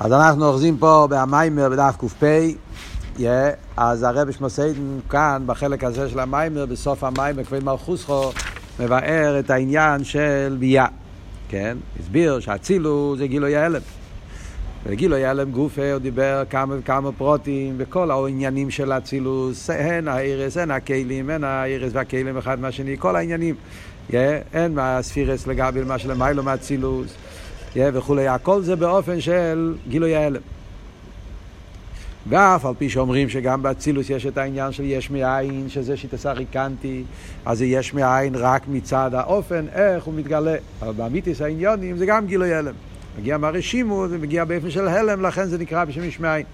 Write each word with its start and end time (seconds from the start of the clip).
אז 0.00 0.12
אנחנו 0.12 0.46
אוחזים 0.46 0.76
פה 0.76 1.06
במיימר 1.10 1.68
בדף 1.68 1.96
ק"פ, 1.98 2.24
yeah, 3.16 3.22
אז 3.76 4.02
הרב 4.02 4.30
שמוסיידן 4.30 4.98
כאן 5.10 5.42
בחלק 5.46 5.84
הזה 5.84 6.08
של 6.08 6.20
המיימר, 6.20 6.66
בסוף 6.66 7.04
המיימר, 7.04 7.44
כבוד 7.44 7.64
מלכוסכו, 7.64 8.30
מבאר 8.80 9.38
את 9.38 9.50
העניין 9.50 10.04
של 10.04 10.56
ביאה. 10.58 10.86
כן? 11.48 11.76
הסביר 12.00 12.40
שהצילו 12.40 13.14
זה 13.18 13.26
גילוי 13.26 13.56
ההלם. 13.56 13.80
וגילוי 14.86 15.24
ההלם 15.24 15.50
גופה 15.50 15.92
הוא 15.92 15.98
דיבר 15.98 16.42
כמה 16.50 16.74
וכמה 16.78 17.12
פרוטים 17.12 17.74
וכל 17.78 18.10
העניינים 18.10 18.70
של 18.70 18.92
אצילוס, 18.92 19.70
הן 19.70 20.08
האירס, 20.08 20.56
הן 20.56 20.70
הכלים, 20.70 21.30
הן 21.30 21.44
האירס 21.44 21.90
והכלים 21.94 22.38
אחד 22.38 22.60
מהשני, 22.60 22.96
כל 22.98 23.16
העניינים. 23.16 23.54
Yeah, 24.10 24.14
אין 24.52 24.74
מהספירס 24.74 25.46
לגבי 25.46 25.84
מה 25.84 25.98
שלמיילו 25.98 26.42
מאצילוס. 26.42 27.14
וכולי, 27.76 28.28
הכל 28.28 28.62
זה 28.62 28.76
באופן 28.76 29.20
של 29.20 29.74
גילוי 29.88 30.16
ההלם. 30.16 30.40
ואף 32.28 32.66
על 32.66 32.74
פי 32.78 32.90
שאומרים 32.90 33.28
שגם 33.28 33.62
באצילוס 33.62 34.10
יש 34.10 34.26
את 34.26 34.38
העניין 34.38 34.72
של 34.72 34.84
יש 34.84 35.10
מאין, 35.10 35.68
שזה 35.68 35.96
שיטסה 35.96 36.32
ריקנטי, 36.32 37.04
אז 37.44 37.58
זה 37.58 37.64
יש 37.64 37.94
מאין 37.94 38.34
רק 38.34 38.62
מצד 38.68 39.10
האופן, 39.14 39.66
איך 39.72 40.04
הוא 40.04 40.14
מתגלה. 40.14 40.56
אבל 40.82 40.92
באמיתיס 40.92 41.40
העניונים 41.40 41.96
זה 41.96 42.06
גם 42.06 42.26
גילוי 42.26 42.54
הלם. 42.54 42.74
מגיע 43.18 43.38
מהרשימו, 43.38 44.08
זה 44.08 44.18
מגיע 44.18 44.44
באופן 44.44 44.70
של 44.70 44.88
הלם, 44.88 45.22
לכן 45.22 45.46
זה 45.46 45.58
נקרא 45.58 45.84
בשם 45.84 46.04
יש 46.04 46.20
מאין. 46.20 46.46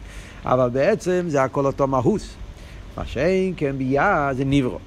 אבל 0.44 0.68
בעצם 0.68 1.24
זה 1.28 1.42
הכל 1.42 1.66
אותו 1.66 1.86
מהוס. 1.86 2.34
מה 2.96 3.06
שאין 3.06 3.54
כן 3.56 3.78
ביה 3.78 4.30
זה 4.36 4.44
נברו. 4.44 4.78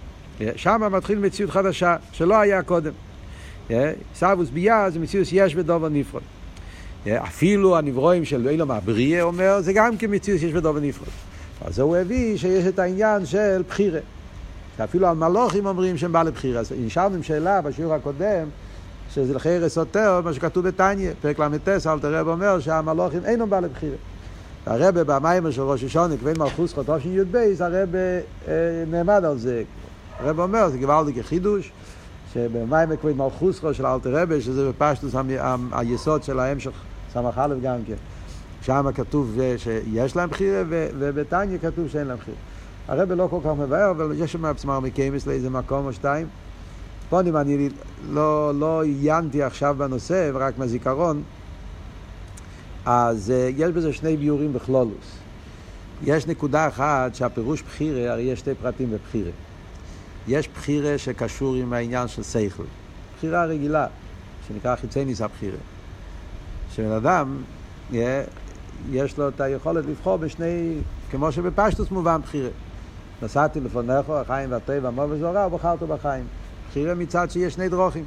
שם 0.55 0.81
מתחיל 0.91 1.19
מציאות 1.19 1.51
חדשה, 1.51 1.95
שלא 2.11 2.39
היה 2.39 2.63
קודם. 2.63 2.91
סבוס 4.15 4.49
ביה 4.49 4.89
זה 4.89 4.99
מציאות 4.99 5.27
יש 5.31 5.55
בדובר 5.55 5.89
נפרד. 5.89 6.21
אפילו 7.07 7.77
הנברואים 7.77 8.25
של 8.25 8.47
אילום 8.47 8.71
הבריאה 8.71 9.21
אומר, 9.21 9.61
זה 9.61 9.73
גם 9.73 9.97
כמציאות 9.97 10.39
שיש 10.39 10.53
בדובר 10.53 10.79
נפרד. 10.79 11.07
אז 11.65 11.79
הוא 11.79 11.97
הביא 11.97 12.37
שיש 12.37 12.65
את 12.65 12.79
העניין 12.79 13.25
של 13.25 13.61
בחירה. 13.67 13.99
אפילו 14.83 15.07
המלוכים 15.07 15.65
אומרים 15.65 15.97
שהם 15.97 16.11
בעלי 16.11 16.31
בחירה. 16.31 16.59
אז 16.59 16.71
נשארנו 16.79 17.15
עם 17.15 17.23
שאלה 17.23 17.61
בשיעור 17.61 17.93
הקודם, 17.93 18.47
שזה 19.13 19.33
לחיירס 19.33 19.73
סותר, 19.73 20.21
מה 20.23 20.33
שכתוב 20.33 20.67
בתניא, 20.67 21.11
פרק 21.21 21.39
ל"ט, 21.39 21.69
אלתר 21.69 22.13
רב 22.13 22.27
אומר 22.27 22.59
שהמלוכים 22.59 23.25
אינם 23.25 23.49
בעלי 23.49 23.67
בחירה. 23.67 23.95
הרבה 24.65 25.03
במיימר 25.03 25.51
של 25.51 25.61
ראש 25.61 25.83
השונה, 25.83 26.17
כבן 26.17 26.39
מלכוס 26.39 26.73
חוטוב 26.73 26.99
של 26.99 27.09
י"ב, 27.09 27.35
הרבה 27.59 27.97
אה, 28.47 28.53
נעמד 28.87 29.25
על 29.25 29.37
זה. 29.37 29.63
הרב 30.19 30.39
אומר, 30.39 30.69
זה 30.69 30.77
גוואלדי 30.77 31.13
כחידוש, 31.13 31.71
שבמים 32.37 32.89
מקווי 32.89 33.13
מלכוסכו 33.13 33.73
של 33.73 33.85
אלתר 33.85 34.21
רבי, 34.21 34.41
שזה 34.41 34.69
בפשטוס 34.69 35.15
היסוד 35.71 36.23
של 36.23 36.39
ההמשך 36.39 36.71
סמך 37.13 37.37
א' 37.37 37.55
גם 37.63 37.77
כן. 37.87 37.95
שם 38.61 38.85
כתוב 38.95 39.37
שיש 39.57 40.15
להם 40.15 40.29
בחירה, 40.29 40.63
ובתניא 40.69 41.57
כתוב 41.57 41.87
שאין 41.87 42.07
להם 42.07 42.17
בחירה. 42.17 42.37
הרבי 42.87 43.15
לא 43.15 43.27
כל 43.29 43.39
כך 43.43 43.51
מבאר, 43.59 43.91
אבל 43.91 44.11
יש 44.17 44.31
שם 44.31 44.53
פסמר 44.53 44.79
מקיימס 44.79 45.27
לאיזה 45.27 45.49
מקום 45.49 45.85
או 45.85 45.93
שתיים. 45.93 46.27
פונים 47.09 47.37
אני 47.37 47.69
לא, 48.09 48.51
לא 48.59 48.83
עיינתי 48.83 49.43
עכשיו 49.43 49.75
בנושא, 49.77 50.31
רק 50.33 50.57
מהזיכרון. 50.57 51.23
אז 52.85 53.33
יש 53.57 53.71
בזה 53.71 53.93
שני 53.93 54.17
ביורים 54.17 54.53
בכלולוס. 54.53 55.17
יש 56.03 56.27
נקודה 56.27 56.67
אחת 56.67 57.15
שהפירוש 57.15 57.61
בחירה, 57.61 58.11
הרי 58.11 58.21
יש 58.21 58.39
שתי 58.39 58.55
פרטים 58.61 58.91
בבחירה. 58.91 59.31
יש 60.27 60.47
בחירה 60.47 60.97
שקשור 60.97 61.55
עם 61.55 61.73
העניין 61.73 62.07
של 62.07 62.23
שכל. 62.23 62.63
בחירה 63.17 63.45
רגילה, 63.45 63.87
שנקרא 64.47 64.75
חיצי 64.75 65.05
ניסה 65.05 65.27
בחירה. 65.27 65.57
שבן 66.75 66.91
אדם, 66.91 67.37
יש 68.91 69.17
לו 69.17 69.29
את 69.29 69.41
היכולת 69.41 69.85
לבחור 69.85 70.17
בשני, 70.17 70.77
כמו 71.11 71.31
שבפשטוס 71.31 71.91
מובן 71.91 72.21
בחירה. 72.21 72.49
נסעתי 73.21 73.59
לפונך, 73.59 74.09
החיים 74.09 74.51
והטבע, 74.51 74.89
מו 74.89 75.05
וזורה, 75.09 75.47
ובחרת 75.47 75.83
בחיים. 75.83 76.25
בחירה 76.69 76.95
מצד 76.95 77.31
שיש 77.31 77.53
שני 77.53 77.69
דרוכים. 77.69 78.05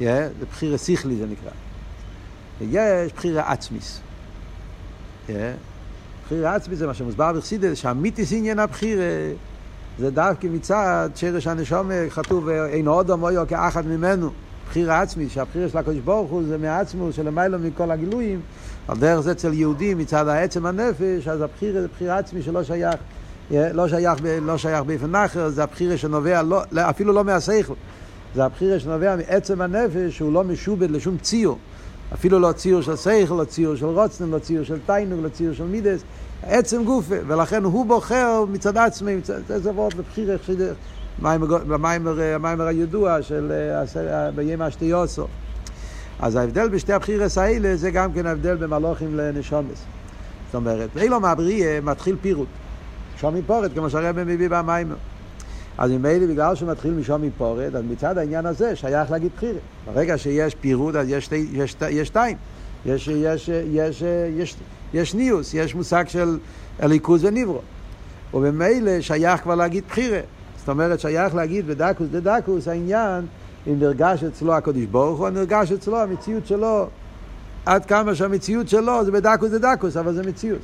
זה 0.00 0.30
בחירה 0.50 0.78
שכלי 0.78 1.16
זה 1.16 1.26
נקרא. 1.26 1.50
ויש 2.58 3.12
בחירה 3.12 3.52
עצמיס. 3.52 4.00
בחירה 6.26 6.54
עצמיס 6.54 6.78
זה 6.78 6.86
מה 6.86 6.94
שמוסבר 6.94 7.32
בחסידס, 7.32 7.78
שהמיתיס 7.78 8.32
עניין 8.32 8.58
הבחירה 8.58 9.04
זה 9.98 10.10
דווקא 10.10 10.46
מצד 10.46 11.08
שרש 11.14 11.46
הנשום 11.46 11.90
כתוב 12.10 12.48
אין 12.48 12.88
עוד 12.88 13.10
המויו 13.10 13.44
כאחד 13.48 13.86
ממנו 13.86 14.30
בחיר 14.68 14.92
העצמי, 14.92 15.28
שהבחיר 15.28 15.68
של 15.68 15.78
הקדוש 15.78 15.98
ברוך 15.98 16.30
הוא 16.30 16.42
זה 16.48 16.58
מעצמו 16.58 17.12
שלמיילו 17.12 17.58
מכל 17.58 17.90
הגילויים. 17.90 18.40
על 18.88 18.96
דרך 18.96 19.20
זה 19.20 19.32
אצל 19.32 19.52
יהודים 19.52 19.98
מצד 19.98 20.28
העצם 20.28 20.66
הנפש 20.66 21.28
אז 21.28 21.40
הבחיר 21.40 21.80
זה 21.80 21.86
בחיר 21.88 22.12
עצמי 22.12 22.42
שלא 22.42 22.62
שייך 22.62 22.96
לא 23.50 23.88
שייך, 23.88 24.18
לא 24.42 24.58
שייך 24.58 24.82
באופן 24.82 25.14
אחר, 25.14 25.48
זה 25.48 25.62
הבחיר 25.62 25.96
שנובע 25.96 26.42
לא, 26.42 26.62
אפילו 26.72 27.12
לא 27.12 27.24
מהשכל. 27.24 27.74
זה 28.34 28.44
הבחיר 28.44 28.78
שנובע 28.78 29.16
מעצם 29.16 29.60
הנפש 29.60 30.16
שהוא 30.16 30.32
לא 30.32 30.44
משובד 30.44 30.90
לשום 30.90 31.16
ציור. 31.18 31.58
אפילו 32.14 32.38
לא 32.38 32.52
ציור 32.52 32.82
של 32.82 32.96
שכל, 32.96 33.34
לא 33.34 33.44
ציור 33.44 33.76
של 33.76 33.86
רוצנם, 33.86 34.32
לא 34.32 34.38
ציור 34.38 34.64
של 34.64 34.78
תיינוג, 34.86 35.20
לא 35.22 35.28
ציור 35.28 35.54
של 35.54 35.64
מידס 35.64 36.00
עצם 36.42 36.84
גופה, 36.84 37.14
ולכן 37.26 37.64
הוא 37.64 37.86
בוחר 37.86 38.44
מצד 38.50 38.76
עצמי, 38.76 39.16
זה 39.46 39.70
עבוד 39.70 39.94
לבחיר 39.94 40.38
במיימר 41.68 42.66
הידוע 42.66 43.22
של 43.22 43.52
בימי 44.34 44.64
השתיוסו. 44.64 45.26
אז 46.20 46.36
ההבדל 46.36 46.68
בשתי 46.68 46.92
הבחירס 46.92 47.38
האלה 47.38 47.76
זה 47.76 47.90
גם 47.90 48.12
כן 48.12 48.26
ההבדל 48.26 48.56
במלוכים 48.56 49.16
לנשומס. 49.16 49.84
זאת 50.46 50.54
אומרת, 50.54 50.96
אילו 50.96 51.20
מהבריאה 51.20 51.78
מתחיל 51.82 52.16
פירוט. 52.20 52.48
שומי 53.20 53.42
פורת, 53.42 53.74
כמו 53.74 53.90
שהרבא 53.90 54.24
מביא 54.24 54.48
במיימר. 54.50 54.96
אז 55.78 55.90
ממילא 55.90 56.26
בגלל 56.26 56.54
שהוא 56.54 56.70
מתחיל 56.70 56.90
משומי 56.90 57.30
פורת, 57.38 57.74
אז 57.74 57.82
מצד 57.90 58.18
העניין 58.18 58.46
הזה 58.46 58.76
שייך 58.76 59.10
להגיד 59.10 59.30
בחירה. 59.36 59.58
ברגע 59.86 60.18
שיש 60.18 60.54
פירוט, 60.54 60.94
אז 60.94 61.08
יש, 61.08 61.28
יש, 61.32 61.76
יש 61.90 62.08
שתיים. 62.08 62.36
יש, 62.86 63.08
יש, 63.08 63.48
יש, 63.48 63.48
יש, 63.72 64.02
יש 64.36 64.56
ניוס, 65.14 65.54
יש 65.54 65.74
מושג 65.74 66.04
של 66.08 66.38
אליקוז 66.82 67.24
וניברו. 67.24 67.60
ובמילא 68.34 69.00
שייך 69.00 69.40
כבר 69.40 69.54
להגיד 69.54 69.84
בחירה. 69.88 70.20
זאת 70.58 70.68
אומרת, 70.68 71.00
שייך 71.00 71.34
להגיד 71.34 71.66
בדקוס 71.66 72.08
דדקוס 72.08 72.68
העניין 72.68 73.26
אם 73.66 73.78
נרגש 73.78 74.24
אצלו 74.24 74.54
הקדוש 74.54 74.84
ברוך 74.84 75.18
הוא, 75.18 75.28
נרגש 75.28 75.72
אצלו 75.72 76.00
המציאות 76.00 76.46
שלו. 76.46 76.88
עד 77.66 77.86
כמה 77.86 78.14
שהמציאות 78.14 78.68
שלו 78.68 79.04
זה 79.04 79.12
בדקוס 79.12 79.50
דדקוס, 79.50 79.96
אבל 79.96 80.14
זה 80.14 80.22
מציאות. 80.22 80.60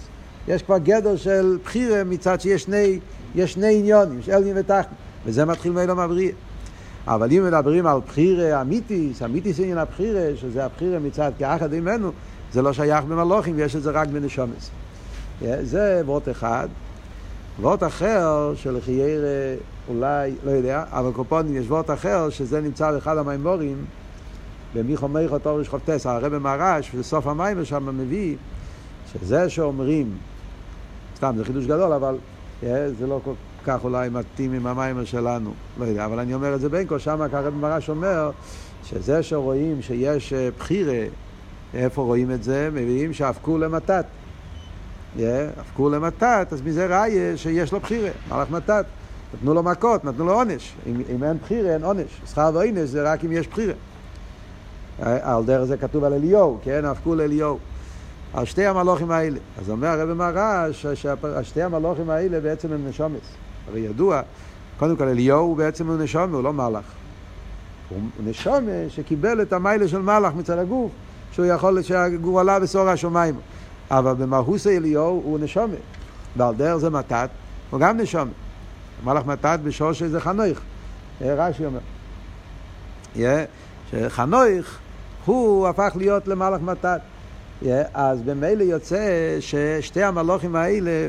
יש 0.48 0.62
כבר 0.62 0.78
גדר 0.78 1.16
של 1.16 1.58
בחירה 1.64 2.04
מצד 2.04 2.40
שיש 2.40 2.62
שני, 2.62 2.98
יש 3.34 3.52
שני 3.52 3.78
עניונים, 3.78 4.18
יש 4.18 4.28
אלגין 4.28 4.58
ותחתן, 4.58 4.94
וזה 5.26 5.44
מתחיל 5.44 5.72
מאלו 5.72 5.96
מבריאה. 5.96 6.32
אבל 7.06 7.32
אם 7.32 7.44
מדברים 7.46 7.86
על 7.86 8.00
בחירה 8.06 8.60
אמיתיס, 8.60 9.22
אמיתיס 9.22 9.60
עניין 9.60 9.78
הבחירה, 9.78 10.36
שזה 10.36 10.64
הבחירה 10.64 10.98
מצד 10.98 11.32
כאחד 11.38 11.74
עמנו, 11.74 12.12
זה 12.54 12.62
לא 12.62 12.72
שייך 12.72 13.04
במלוכים, 13.04 13.58
יש 13.58 13.76
את 13.76 13.82
זה 13.82 13.90
רק 13.90 14.08
בנשומס. 14.08 14.70
זה 15.62 16.02
וורט 16.04 16.28
אחד. 16.28 16.68
וורט 17.60 17.82
אחר 17.82 18.52
של 18.56 18.78
חיירה, 18.84 19.54
אולי, 19.88 20.34
לא 20.44 20.50
יודע, 20.50 20.84
אבל 20.90 21.12
קופונים 21.12 21.56
יש 21.56 21.66
וורט 21.66 21.90
אחר, 21.90 22.30
שזה 22.30 22.60
נמצא 22.60 22.92
באחד 22.92 23.18
המימורים, 23.18 23.84
במיכו 24.74 25.08
מיכו 25.08 25.38
תורש 25.38 25.68
חופטס, 25.68 26.06
הרב 26.06 26.38
מרש, 26.38 26.90
בסוף 26.90 27.26
המים 27.26 27.64
שם 27.64 27.98
מביא, 27.98 28.36
שזה 29.12 29.50
שאומרים, 29.50 30.16
סתם, 31.16 31.34
זה 31.36 31.44
חידוש 31.44 31.64
גדול, 31.64 31.92
אבל 31.92 32.16
זה 32.98 33.06
לא 33.06 33.20
כל 33.24 33.32
כך 33.66 33.84
אולי 33.84 34.08
מתאים 34.08 34.52
עם 34.52 34.66
המיימר 34.66 35.04
שלנו, 35.04 35.52
לא 35.78 35.84
יודע, 35.84 36.04
אבל 36.04 36.18
אני 36.18 36.34
אומר 36.34 36.54
את 36.54 36.60
זה 36.60 36.68
בין 36.68 36.86
כה, 36.88 36.98
שם 36.98 37.22
הרב 37.32 37.54
מרש 37.54 37.90
אומר, 37.90 38.30
שזה 38.84 39.22
שרואים 39.22 39.82
שיש 39.82 40.32
בחירה, 40.58 41.04
איפה 41.74 42.02
רואים 42.02 42.30
את 42.30 42.42
זה? 42.42 42.68
מביאים 42.72 43.12
שאבקו 43.12 43.58
למתת. 43.58 44.04
אבקו 45.60 45.90
למתת, 45.90 46.48
אז 46.50 46.62
מזה 46.62 46.86
ראיה 46.86 47.36
שיש 47.36 47.72
לו 47.72 47.80
בחירה, 47.80 48.10
מלאך 48.30 48.50
מתת. 48.50 48.84
נתנו 49.34 49.54
לו 49.54 49.62
מכות, 49.62 50.04
נתנו 50.04 50.24
לו 50.24 50.32
עונש. 50.32 50.74
אם, 50.86 51.02
אם 51.14 51.24
אין 51.24 51.38
בחירה, 51.42 51.72
אין 51.72 51.84
עונש. 51.84 52.20
שכר 52.26 52.50
ועונש 52.54 52.78
זה 52.78 53.12
רק 53.12 53.24
אם 53.24 53.32
יש 53.32 53.48
בחירה. 53.48 53.74
על 54.98 55.44
דרך 55.44 55.64
זה 55.64 55.76
כתוב 55.76 56.04
על 56.04 56.12
אליהו, 56.12 56.58
כן? 56.62 56.84
אבקו 56.84 57.14
לאליהו. 57.14 57.58
על 58.34 58.44
שתי 58.44 58.66
המלוכים 58.66 59.10
האלה. 59.10 59.38
אז 59.58 59.70
אומר 59.70 59.88
הרב 59.88 60.12
מרש, 60.12 60.86
ששתי 60.86 61.62
המלוכים 61.62 62.10
האלה 62.10 62.40
בעצם 62.40 62.72
הם 62.72 62.88
נשומס. 62.88 63.20
הרי 63.68 63.80
ידוע, 63.80 64.20
קודם 64.78 64.96
כל 64.96 65.08
אליהו 65.08 65.40
הוא 65.40 65.56
בעצם 65.56 65.86
הוא 65.86 65.96
נשומה, 65.96 66.36
הוא 66.36 66.44
לא 66.44 66.52
מלאך. 66.52 66.84
הוא 67.88 67.98
נשומה 68.24 68.88
שקיבל 68.88 69.42
את 69.42 69.52
המיילה 69.52 69.88
של 69.88 70.02
מלאך 70.02 70.34
מצד 70.34 70.58
הגוף. 70.58 70.90
שהוא 71.34 71.46
יכול, 71.46 71.82
שהגור 71.82 72.42
בסור 72.58 72.88
השמיים. 72.88 73.34
אבל 73.90 74.12
במהוס 74.14 74.66
אליהו 74.66 75.22
הוא 75.24 75.38
נשומה. 75.38 75.74
ועל 76.36 76.54
דרך 76.54 76.76
זה 76.76 76.90
מתת, 76.90 77.28
הוא 77.70 77.80
גם 77.80 77.96
נשומה. 77.96 78.30
מלאך 79.04 79.26
מתת 79.26 79.58
בשור 79.64 79.92
שזה 79.92 80.20
חנוך. 80.20 80.58
רש"י 81.20 81.64
אומר. 81.66 81.80
שחנוך, 83.90 84.66
הוא 85.24 85.68
הפך 85.68 85.92
להיות 85.96 86.28
למלאך 86.28 86.60
מתת. 86.60 87.00
אז 87.94 88.22
במילא 88.22 88.62
יוצא 88.62 89.36
ששתי 89.40 90.02
המלוכים 90.02 90.56
האלה 90.56 91.08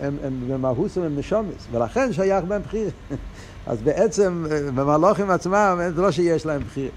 הם, 0.00 0.16
הם 0.24 0.44
במהוסם 0.48 1.02
הם 1.02 1.18
נשומס, 1.18 1.66
ולכן 1.72 2.12
שייך 2.12 2.44
בהם 2.44 2.62
בחיר. 2.62 2.90
אז 3.66 3.82
בעצם 3.82 4.46
במלוכים 4.74 5.30
עצמם 5.30 5.80
זה 5.94 6.02
לא 6.02 6.10
שיש 6.10 6.46
להם 6.46 6.62
בחיר. 6.62 6.90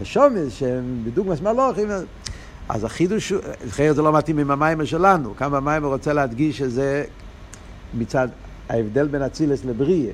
נשומס 0.00 0.52
שהם 0.52 1.02
בדוגמס 1.04 1.40
מלוכים, 1.40 1.88
אז 2.68 2.84
החידוש, 2.84 3.32
אחרת 3.68 3.96
זה 3.96 4.02
לא 4.02 4.12
מתאים 4.12 4.38
עם 4.38 4.50
המים 4.50 4.86
שלנו, 4.86 5.36
כמה 5.36 5.76
הוא 5.76 5.86
רוצה 5.88 6.12
להדגיש 6.12 6.58
שזה 6.58 7.04
מצד 7.98 8.28
ההבדל 8.68 9.08
בין 9.08 9.22
אצילס 9.22 9.64
לבריא, 9.64 10.10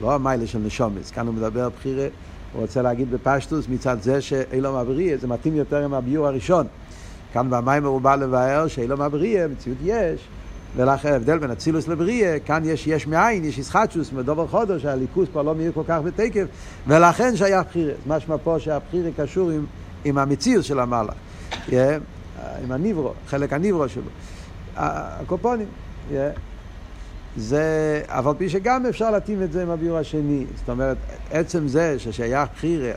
לא 0.00 0.14
המיילה 0.14 0.46
של 0.46 0.58
נשומס, 0.58 1.10
כאן 1.10 1.26
הוא 1.26 1.34
מדבר 1.34 1.68
בחירה, 1.68 2.06
הוא 2.52 2.62
רוצה 2.62 2.82
להגיד 2.82 3.10
בפשטוס 3.10 3.66
מצד 3.68 3.96
זה 4.02 4.20
שאילו 4.20 4.72
מהבריא, 4.72 5.16
זה 5.16 5.28
מתאים 5.28 5.56
יותר 5.56 5.84
עם 5.84 5.94
הביור 5.94 6.26
הראשון. 6.26 6.66
כאן 7.32 7.50
במים 7.50 7.84
הוא 7.84 8.00
בא 8.00 8.14
לבאר 8.14 8.68
שאילו 8.68 8.96
מהבריא, 8.96 9.46
מציאות 9.46 9.78
יש, 9.84 10.20
ולכן 10.76 11.12
ההבדל 11.12 11.38
בין 11.38 11.50
אצילוס 11.50 11.88
לבריא, 11.88 12.38
כאן 12.44 12.62
יש 12.64 12.86
יש 12.86 13.06
מאין, 13.06 13.44
יש 13.44 13.58
ישחטשוס 13.58 14.12
מדובר 14.12 14.46
חודש, 14.46 14.82
שהליכוס 14.82 15.28
כבר 15.32 15.42
לא 15.42 15.54
מאיר 15.54 15.72
כל 15.74 15.82
כך 15.88 15.98
בתקף, 16.04 16.44
ולכן 16.86 17.36
שייך 17.36 17.66
בחירה. 17.68 17.92
משמע 18.06 18.36
פה 18.44 18.58
שהבחירה 18.58 19.10
קשור 19.16 19.50
עם, 19.50 19.66
עם 20.04 20.18
המציאות 20.18 20.64
של 20.64 20.80
המעלה, 20.80 21.12
yeah, 21.52 21.72
עם 22.64 22.72
הניברו, 22.72 23.12
חלק 23.28 23.52
הניברו 23.52 23.88
שלו. 23.88 24.02
הקופונים, 24.76 25.66
yeah. 26.10 26.14
זה, 27.36 28.02
אף 28.06 28.26
על 28.26 28.34
פי 28.38 28.48
שגם 28.48 28.86
אפשר 28.86 29.10
להתאים 29.10 29.42
את 29.42 29.52
זה 29.52 29.62
עם 29.62 29.70
הביור 29.70 29.98
השני. 29.98 30.44
זאת 30.56 30.68
אומרת, 30.68 30.96
עצם 31.30 31.68
זה 31.68 31.98
ששייך 31.98 32.48
בחירה 32.56 32.92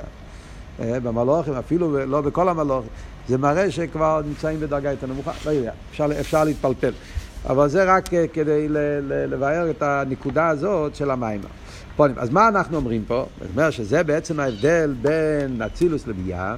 במלוכים, 0.80 1.54
אפילו 1.54 2.06
לא 2.06 2.22
בכל 2.22 2.50
המלוכים, 2.50 2.90
זה 3.28 3.38
מראה 3.38 3.72
שכבר 3.72 4.22
נמצאים 4.28 4.60
בדרגה 4.60 4.92
יותר 4.92 5.08
נמוכה. 5.08 5.32
לא 5.46 5.52
יודע, 5.52 5.72
אפשר, 5.92 6.08
אפשר 6.20 6.44
להתפלפל. 6.44 6.92
אבל 7.50 7.68
זה 7.68 7.84
רק 7.84 8.10
כדי 8.34 8.68
לבאר 9.06 9.70
את 9.70 9.82
הנקודה 9.82 10.48
הזאת 10.48 10.96
של 10.96 11.12
המים. 11.12 11.42
אז 12.00 12.30
מה 12.30 12.48
אנחנו 12.48 12.78
אומרים 12.78 13.04
פה? 13.08 13.26
זאת 13.42 13.50
אומרת 13.52 13.74
שזה 13.74 14.04
בעצם 14.04 14.40
ההבדל 14.40 14.96
בין 15.02 15.62
אצילוס 15.62 16.08
לביאה, 16.08 16.56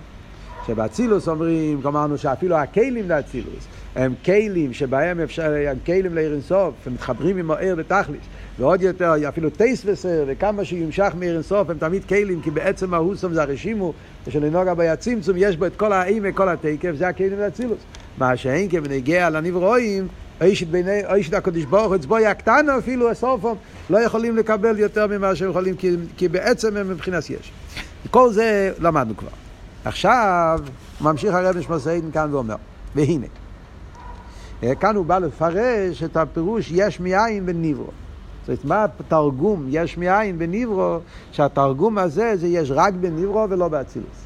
שבאצילוס 0.67 1.27
אומרים, 1.27 1.81
אמרנו 1.85 2.17
שאפילו 2.17 2.55
הכלים 2.55 3.09
לאצילוס 3.09 3.67
הם 3.95 4.13
כלים 4.25 4.73
שבהם 4.73 5.19
אפשר, 5.19 5.53
הם 5.69 5.77
כלים 5.85 6.15
לעיר 6.15 6.33
אינסוף, 6.33 6.73
הם 6.85 6.93
מתחברים 6.93 7.37
עם 7.37 7.51
העיר 7.51 7.75
בתכליס, 7.75 8.21
ועוד 8.59 8.81
יותר, 8.81 9.13
אפילו 9.29 9.49
טייס 9.49 9.81
וסר, 9.85 10.23
וכמה 10.27 10.65
שימשך 10.65 11.13
מעיר 11.19 11.33
אינסוף, 11.33 11.69
הם 11.69 11.77
תמיד 11.77 12.05
כלים, 12.05 12.41
כי 12.41 12.51
בעצם 12.51 12.93
ההוסום 12.93 13.33
זה 13.33 13.41
הרשימו, 13.41 13.93
ושלנהוג 14.27 14.67
הבעיה 14.67 14.95
צמצום, 14.95 15.35
יש 15.37 15.57
בו 15.57 15.65
את 15.65 15.75
כל 15.75 15.93
האיים 15.93 16.23
וכל 16.25 16.49
התקף, 16.49 16.91
זה 16.97 17.07
הכלים 17.07 17.39
לאצילוס. 17.39 17.79
מה 18.17 18.37
שאין 18.37 18.69
כבנגיע 18.69 19.29
לנברואים, 19.29 20.07
אישת 20.41 21.33
הקדוש 21.33 21.65
ברוך 21.65 21.87
הוא, 21.87 21.95
אצבוי 21.95 22.25
הקטנה 22.25 22.77
אפילו, 22.77 23.11
הסופום, 23.11 23.57
לא 23.89 23.97
יכולים 23.97 24.37
לקבל 24.37 24.79
יותר 24.79 25.07
ממה 25.07 25.35
שהם 25.35 25.49
יכולים, 25.49 25.75
כי, 25.75 25.95
כי 26.17 26.27
בעצם 26.27 26.77
הם 26.77 26.89
מבחינת 26.89 27.29
יש. 27.29 27.51
כל 28.11 28.31
זה 28.31 28.73
למדנו 28.79 29.17
כבר. 29.17 29.29
עכשיו 29.85 30.59
ממשיך 31.01 31.33
הרב 31.33 31.57
נשמע 31.57 31.77
כאן 32.13 32.33
ואומר, 32.33 32.55
והנה, 32.95 33.27
כאן 34.79 34.95
הוא 34.95 35.05
בא 35.05 35.17
לפרש 35.17 36.03
את 36.03 36.17
הפירוש 36.17 36.71
יש 36.71 36.99
מאין 36.99 37.45
בניברו. 37.45 37.89
זאת 38.45 38.47
אומרת, 38.47 38.65
מה 38.65 38.85
התרגום 38.99 39.65
יש 39.69 39.97
מאין 39.97 40.39
בניברו, 40.39 40.99
שהתרגום 41.31 41.97
הזה 41.97 42.33
זה 42.35 42.47
יש 42.47 42.71
רק 42.71 42.93
בניברו 42.93 43.47
ולא 43.49 43.67
באצילוס. 43.67 44.25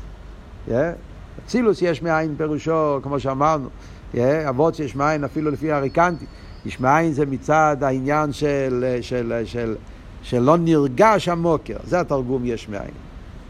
אצילוס 1.45 1.81
יש 1.81 2.01
מאין 2.01 2.35
פירושו, 2.38 3.00
כמו 3.03 3.19
שאמרנו, 3.19 3.69
אבות 4.23 4.75
שיש 4.75 4.95
מאין 4.95 5.23
אפילו 5.23 5.51
לפי 5.51 5.71
הריקנטי. 5.71 6.25
יש 6.65 6.79
מאין 6.79 7.13
זה 7.13 7.25
מצד 7.25 7.77
העניין 7.81 8.33
של, 8.33 8.97
של, 9.01 9.41
של, 9.45 9.75
של 10.21 10.39
לא 10.39 10.57
נרגש 10.57 11.27
המוקר, 11.27 11.77
זה 11.83 12.00
התרגום 12.00 12.45
יש 12.45 12.69
מאין. 12.69 12.91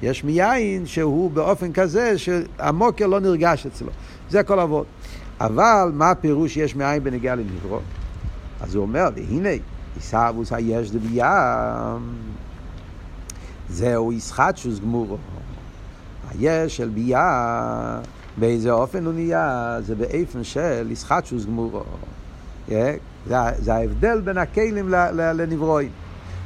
יש 0.01 0.23
מיין 0.23 0.85
שהוא 0.85 1.31
באופן 1.31 1.73
כזה 1.73 2.17
שהמוקר 2.17 3.07
לא 3.07 3.19
נרגש 3.19 3.65
אצלו. 3.65 3.89
זה 4.29 4.43
כל 4.43 4.59
אבות. 4.59 4.85
אבל 5.41 5.91
מה 5.93 6.11
הפירוש 6.11 6.57
יש 6.57 6.75
מאין 6.75 7.03
בנגיעה 7.03 7.35
לנברו? 7.35 7.79
אז 8.61 8.75
הוא 8.75 8.81
אומר, 8.81 9.09
והנה, 9.15 9.49
עיסאוווס 9.95 10.53
היש 10.53 10.91
דביה, 10.91 11.97
זהו 13.69 14.13
ישחטשוס 14.13 14.79
גמורו. 14.79 15.17
היש 16.29 16.77
של 16.77 16.89
ביה, 16.89 17.99
באיזה 18.37 18.71
אופן 18.71 19.05
הוא 19.05 19.13
נהיה? 19.13 19.77
זה 19.81 19.95
באיפן 19.95 20.43
של 20.43 20.91
ישחטשוס 20.91 21.45
גמורו. 21.45 21.83
זה, 22.67 22.95
זה 23.59 23.73
ההבדל 23.73 24.21
בין 24.21 24.37
הכלים 24.37 24.89
לנברואים. 25.13 25.89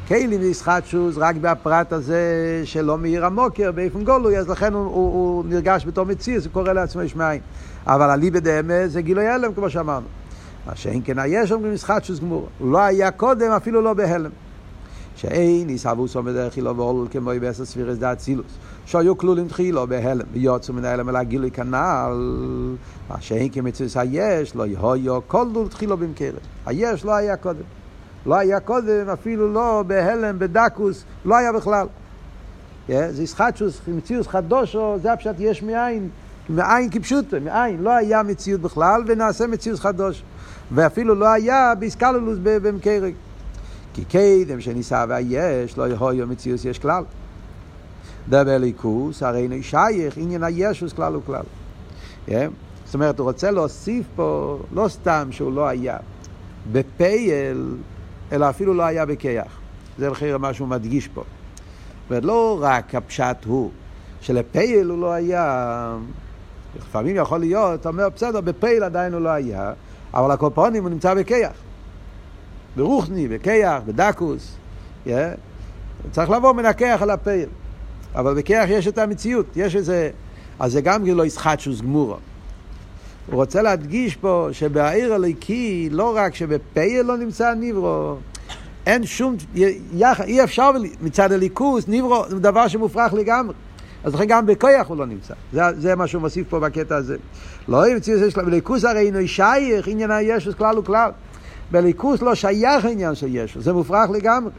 כלים 0.08 0.42
ישחטשוס 0.42 1.16
רק 1.18 1.36
בפרט 1.36 1.94
הזה 1.94 2.22
שלא 2.66 2.98
מאיר 2.98 3.26
המוקר 3.26 3.72
באיפן 3.72 4.04
גולוי, 4.04 4.38
אז 4.38 4.50
לכן 4.50 4.74
הוא, 4.74 4.86
הוא, 4.86 5.14
הוא 5.14 5.44
נרגש 5.48 5.86
בתור 5.86 6.06
מציא, 6.06 6.40
זה 6.40 6.50
קורא 6.50 6.74
לעצמו 6.74 7.02
יש 7.02 7.16
מאין. 7.16 7.42
אבל 7.88 8.10
אליבא 8.10 8.40
דאמת 8.40 8.92
זה 8.92 9.02
גילוי 9.02 9.28
הלם, 9.28 9.54
כמו 9.54 9.70
שאמרנו. 9.70 10.06
מה 10.66 10.76
שאין 10.76 11.02
כן 11.04 11.20
היש 11.20 11.52
אומרים 11.52 11.74
ישחטשוס 11.74 12.20
גמור. 12.20 12.48
הוא 12.60 12.72
לא 12.72 12.80
היה 12.80 13.12
קודם, 13.12 13.52
אפילו 13.52 13.82
לא 13.82 13.94
בהלם. 13.94 14.32
שאין 15.16 15.70
יסבוסו 15.70 16.24
בדרך 16.24 16.58
אילו 16.58 16.78
ואול 16.78 17.08
כמו 17.12 17.32
בעשר 17.42 17.66
ספירס 17.66 17.98
דה 17.98 18.14
אצילוס. 18.14 18.52
שהיו 18.90 19.18
כלולים 19.18 19.48
תחילו 19.48 19.88
בהלם, 19.88 20.26
ויוצאו 20.34 20.74
מן 20.74 20.86
ההלם 20.86 21.10
אל 21.10 21.16
הגילוי 21.16 21.52
כנ"ל. 21.52 22.76
מה 23.10 23.22
שאין 23.22 23.50
כמצוס 23.52 23.98
היש, 23.98 24.56
לא 24.56 24.68
יהיו 24.68 25.20
כל 25.28 25.52
דול 25.54 25.68
תחילו 25.68 25.98
במקרת. 25.98 26.42
היש 26.66 27.06
לא 27.06 27.16
היה 27.16 27.38
קודם. 27.38 27.64
לא 28.26 28.36
היה 28.36 28.60
קודם, 28.60 29.10
אפילו 29.14 29.54
לא 29.54 29.84
בהלם, 29.88 30.40
בדקוס, 30.40 31.04
לא 31.26 31.38
היה 31.38 31.54
בכלל. 31.54 31.88
זה 32.88 33.24
ישחטשוס, 33.24 33.82
מציאוס 33.88 34.28
חדושו, 34.28 34.98
זה 35.02 35.14
הפשט 35.14 35.36
יש 35.40 35.64
מאין. 35.64 36.10
מאין 36.50 36.90
כפשוטו, 36.90 37.38
מאין, 37.42 37.84
לא 37.84 37.90
היה 37.90 38.24
מציאות 38.24 38.62
בכלל 38.62 39.04
ונעשה 39.08 39.48
מציאות 39.48 39.80
חדוש. 39.80 40.24
ואפילו 40.72 41.16
לא 41.16 41.30
היה 41.30 41.74
באיסקלולוס 41.80 42.38
במקרק. 42.42 43.14
כי 43.94 44.06
קדם 44.06 44.62
שניסה 44.62 45.06
והיש 45.10 45.78
לא 45.78 46.12
יהיו 46.12 46.28
מציאות 46.28 46.66
יש 46.66 46.80
כלל. 46.80 47.04
דבר 48.30 48.58
ליכוס, 48.58 49.24
הרי 49.24 49.42
אינו 49.42 49.64
שייך 49.64 50.18
עניין 50.18 50.44
הישוס 50.44 50.94
כלל 50.94 51.16
וכלל. 51.16 51.44
Yeah. 52.28 52.32
זאת 52.86 52.94
אומרת, 52.94 53.20
הוא 53.20 53.28
רוצה 53.28 53.52
להוסיף 53.52 54.06
פה, 54.16 54.60
לא 54.74 54.88
סתם 54.88 55.28
שהוא 55.32 55.54
לא 55.54 55.68
היה 55.68 55.98
בפייל, 56.72 57.76
אלא 58.32 58.50
אפילו 58.50 58.74
לא 58.74 58.84
היה 58.84 59.06
בכיח. 59.06 59.60
זה 59.98 60.10
לכן 60.10 60.36
מה 60.40 60.54
שהוא 60.54 60.68
מדגיש 60.68 61.08
פה. 61.08 61.24
ולא 62.10 62.58
רק 62.62 62.96
הפשט 62.96 63.46
הוא, 63.46 63.72
שלפייל 64.22 64.90
הוא 64.90 64.98
לא 65.02 65.12
היה, 65.12 65.98
לפעמים 66.78 67.16
יכול 67.16 67.40
להיות, 67.40 67.80
אתה 67.82 67.90
אומר, 67.90 68.10
בסדר, 68.16 68.42
בפייל 68.42 68.84
עדיין 68.84 69.14
הוא 69.14 69.22
לא 69.22 69.30
היה, 69.30 69.74
אבל 70.14 70.32
הקופונים 70.32 70.84
הוא 70.84 70.90
נמצא 70.90 71.14
בכיח. 71.14 71.52
ברוחני, 72.76 73.28
בכיח, 73.28 73.82
בדקוס. 73.86 74.56
Yeah. 75.06 75.10
צריך 76.12 76.30
לבוא 76.30 76.54
מן 76.54 76.66
הכיח 76.66 77.02
אל 77.02 77.10
הפייל. 77.10 77.50
אבל 78.16 78.34
בכיח 78.34 78.70
יש 78.70 78.88
את 78.88 78.98
המציאות, 78.98 79.46
יש 79.56 79.76
איזה... 79.76 80.10
אז 80.60 80.72
זה 80.72 80.82
גם 80.82 81.06
לא 81.06 81.26
ישחטשוס 81.26 81.82
גמורו. 81.82 82.18
הוא 83.28 83.36
רוצה 83.36 83.62
להדגיש 83.62 84.16
פה 84.16 84.48
שבעיר 84.52 85.14
הליקי, 85.14 85.90
לא 85.92 86.16
רק 86.16 86.36
שבפייל 86.36 87.06
לא 87.06 87.18
נמצא 87.18 87.54
ניברו, 87.54 88.16
אין 88.86 89.06
שום, 89.06 89.36
אי 90.24 90.44
אפשר 90.44 90.72
מצד 91.02 91.32
הליכוס, 91.32 91.88
ניברו 91.88 92.24
זה 92.30 92.40
דבר 92.40 92.68
שמופרך 92.68 93.14
לגמרי. 93.14 93.54
אז 94.04 94.14
לכן 94.14 94.26
גם 94.26 94.46
בכוח 94.46 94.88
הוא 94.88 94.98
לא 94.98 95.06
נמצא. 95.06 95.34
זה, 95.54 95.62
זה 95.78 95.96
מה 95.96 96.08
שהוא 96.08 96.22
מוסיף 96.22 96.50
פה 96.50 96.60
בקטע 96.60 96.96
הזה. 96.96 97.18
לא 97.68 97.90
ימציא 97.90 98.14
את 98.14 98.20
זה 98.20 98.42
בליכוס 98.42 98.86
הרי 98.86 99.00
אינו 99.00 99.28
שייך 99.28 99.88
עניין 99.88 100.12
הישוס 100.12 100.54
כלל 100.54 100.80
וכלל. 100.80 101.12
בליכוס 101.72 102.22
לא 102.22 102.36
שייך 102.36 102.86
העניין 102.86 103.16
של 103.16 103.36
ישוס, 103.36 103.64
זה 103.64 103.74
מופרך 103.74 104.10
לגמרי. 104.10 104.52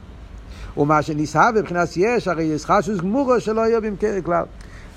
ומה 0.77 1.03
שניסה 1.03 1.53
בבחינת 1.53 1.89
יש, 1.97 2.29
הרי 2.29 2.43
יש 2.43 2.65
חשוס 2.65 3.01
גמורו 3.01 3.41
שלא 3.41 3.61
יהיה 3.61 3.81
במקרה 3.81 4.21
כלל. 4.23 4.45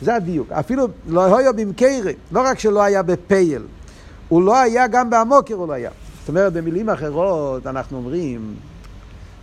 זה 0.02 0.16
הדיוק. 0.16 0.52
אפילו 0.52 0.88
לא 1.08 1.38
היה 1.38 1.52
במקרה, 1.54 2.12
לא 2.32 2.42
רק 2.46 2.60
שלא 2.60 2.84
היה 2.84 3.04
בפייל, 3.04 3.62
הוא 4.30 4.44
לא 4.44 4.58
היה 4.58 4.88
גם 4.88 5.10
בעמוקר 5.10 5.56
הוא 5.56 5.68
לא 5.68 5.74
היה. 5.74 5.92
זאת 6.20 6.30
אומרת, 6.30 6.54
במילים 6.54 6.90
אחרות 6.90 7.68
אנחנו 7.68 7.98
אומרים, 7.98 8.56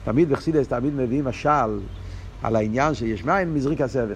תמיד 0.04 0.28
בחסידס 0.28 0.68
תמיד 0.68 0.94
מביאים 0.94 1.24
משל 1.24 1.78
על 2.42 2.56
העניין 2.56 2.94
שיש 2.94 3.24
מים 3.24 3.54
מזריק 3.54 3.80
הסבן. 3.80 4.14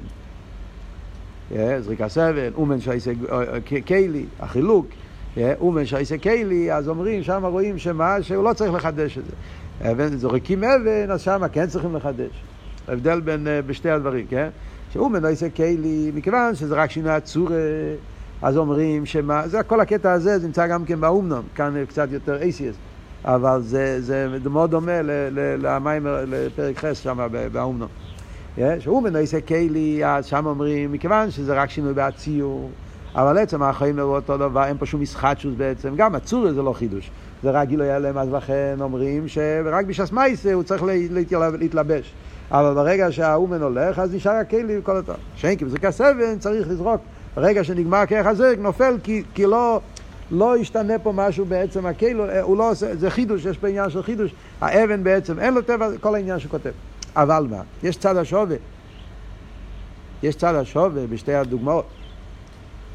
זריקה 1.80 2.09
סבל, 2.09 2.52
אומן 2.54 2.80
שייסה 2.80 3.12
קיילי, 3.85 4.25
החילוק, 4.40 4.87
אומן 5.61 5.87
שייסה 5.87 6.18
קיילי, 6.18 6.73
אז 6.73 6.88
אומרים, 6.88 7.23
שם 7.23 7.44
רואים 7.44 7.78
שמה, 7.78 8.23
שהוא 8.23 8.44
לא 8.44 8.52
צריך 8.52 8.73
לחדש 8.73 9.18
את 9.18 9.25
זה. 9.25 9.33
אבן, 9.83 10.16
זורקים 10.16 10.64
אבן, 10.64 11.11
אז 11.11 11.21
שם 11.21 11.43
כן 11.52 11.66
צריכים 11.66 11.97
לחדש. 11.97 12.43
ההבדל 12.88 13.21
בין, 13.21 13.47
בשתי 13.66 13.90
הדברים, 13.90 14.26
כן? 14.26 14.49
לא 14.97 15.28
יעשה 15.28 15.50
קיילי, 15.50 16.11
מכיוון 16.14 16.54
שזה 16.54 16.75
רק 16.75 16.90
שינוי 16.90 17.11
הצורה, 17.11 17.57
אז 18.43 18.57
אומרים 18.57 19.07
שמה, 19.07 19.49
זה 19.49 19.62
כל 19.62 19.81
הקטע 19.81 20.12
הזה, 20.12 20.38
זה 20.38 20.47
נמצא 20.47 20.66
גם 20.66 20.85
כן 20.85 21.00
באומנום, 21.00 21.43
כאן 21.54 21.85
קצת 21.88 22.09
יותר 22.12 22.43
אייסיאס, 22.43 22.76
אבל 23.25 23.61
זה, 23.62 24.00
זה 24.00 24.28
מאוד 24.50 24.71
דומה 24.71 25.00
למים, 25.59 26.07
לפרק 26.07 26.78
חס 26.78 26.99
שם 26.99 27.28
באומנום. 27.52 27.88
שהוא 28.78 29.02
מנויסי 29.02 29.40
קיילי, 29.40 30.07
אז 30.07 30.26
שם 30.26 30.47
אומרים, 30.47 30.93
מכיוון 30.93 31.31
שזה 31.31 31.54
רק 31.54 31.71
שינוי 31.71 31.95
בהציור, 31.95 32.71
אבל 33.14 33.38
עצם 33.38 33.62
החיים 33.62 33.99
הוא 33.99 34.16
אותו 34.16 34.37
דבר, 34.37 34.64
אין 34.64 34.78
פה 34.78 34.87
שום 34.87 35.00
משחטשוס 35.00 35.54
בעצם, 35.57 35.97
גם 35.97 36.14
הצור 36.14 36.52
זה 36.52 36.62
לא 36.62 36.73
חידוש, 36.73 37.11
זה 37.44 37.50
רק 37.50 37.68
גילוי 37.68 37.90
הלם, 37.90 38.18
אז 38.18 38.32
לכן 38.32 38.76
אומרים 38.80 39.28
שרק 39.28 39.86
בש"ס 39.86 40.12
מייסה 40.12 40.52
הוא 40.52 40.62
צריך 40.62 40.82
להתלבש. 41.58 42.12
אבל 42.50 42.74
ברגע 42.74 43.12
שהאומן 43.12 43.62
הולך, 43.62 43.98
אז 43.98 44.14
נשאר 44.14 44.32
הכלי 44.32 44.78
וכל 44.78 44.96
אותו. 44.96 45.12
שאין 45.36 45.58
כי 45.58 45.64
בזריקה 45.64 45.90
סבן 45.90 46.38
צריך 46.38 46.68
לזרוק. 46.68 47.00
ברגע 47.36 47.64
שנגמר 47.64 48.06
כרך 48.08 48.26
הזרק, 48.26 48.58
נופל 48.58 48.94
כי, 49.02 49.22
כי 49.34 49.46
לא, 49.46 49.80
לא 50.30 50.58
ישתנה 50.58 50.98
פה 50.98 51.12
משהו 51.12 51.44
בעצם 51.44 51.86
הכלי, 51.86 52.12
הוא 52.42 52.56
לא 52.56 52.70
עושה, 52.70 52.96
זה 52.96 53.10
חידוש, 53.10 53.44
יש 53.44 53.58
פה 53.58 53.68
עניין 53.68 53.90
של 53.90 54.02
חידוש. 54.02 54.34
האבן 54.60 55.04
בעצם, 55.04 55.38
אין 55.38 55.54
לו 55.54 55.62
טבע, 55.62 55.88
כל 56.00 56.14
העניין 56.14 56.38
שהוא 56.38 56.50
כותב. 56.50 56.70
אבל 57.16 57.46
מה? 57.50 57.60
יש 57.82 57.96
צד 57.96 58.16
השווה. 58.16 58.56
יש 60.22 60.36
צד 60.36 60.54
השווה 60.54 61.06
בשתי 61.06 61.34
הדוגמאות. 61.34 61.86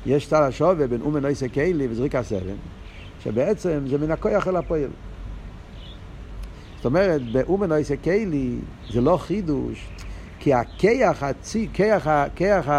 יש 0.05 0.27
צד 0.27 0.41
השווה 0.41 0.87
בין 0.87 1.01
אומן 1.01 1.25
עושה 1.25 1.49
כלי 1.49 1.87
וזריקה 1.91 2.23
סבן, 2.23 2.55
שבעצם 3.23 3.79
זה 3.87 3.97
מן 3.97 4.11
הכוח 4.11 4.47
אל 4.47 4.55
הפועל. 4.55 4.89
זאת 6.75 6.85
אומרת, 6.85 7.31
באומן 7.31 7.71
עושה 7.71 7.97
כלי 7.97 8.55
זה 8.93 9.01
לא 9.01 9.17
חידוש, 9.17 9.87
כי 10.39 10.53
הכיח, 10.53 11.23
הצי, 11.23 11.67
כיח, 11.73 12.07
כיח, 12.35 12.69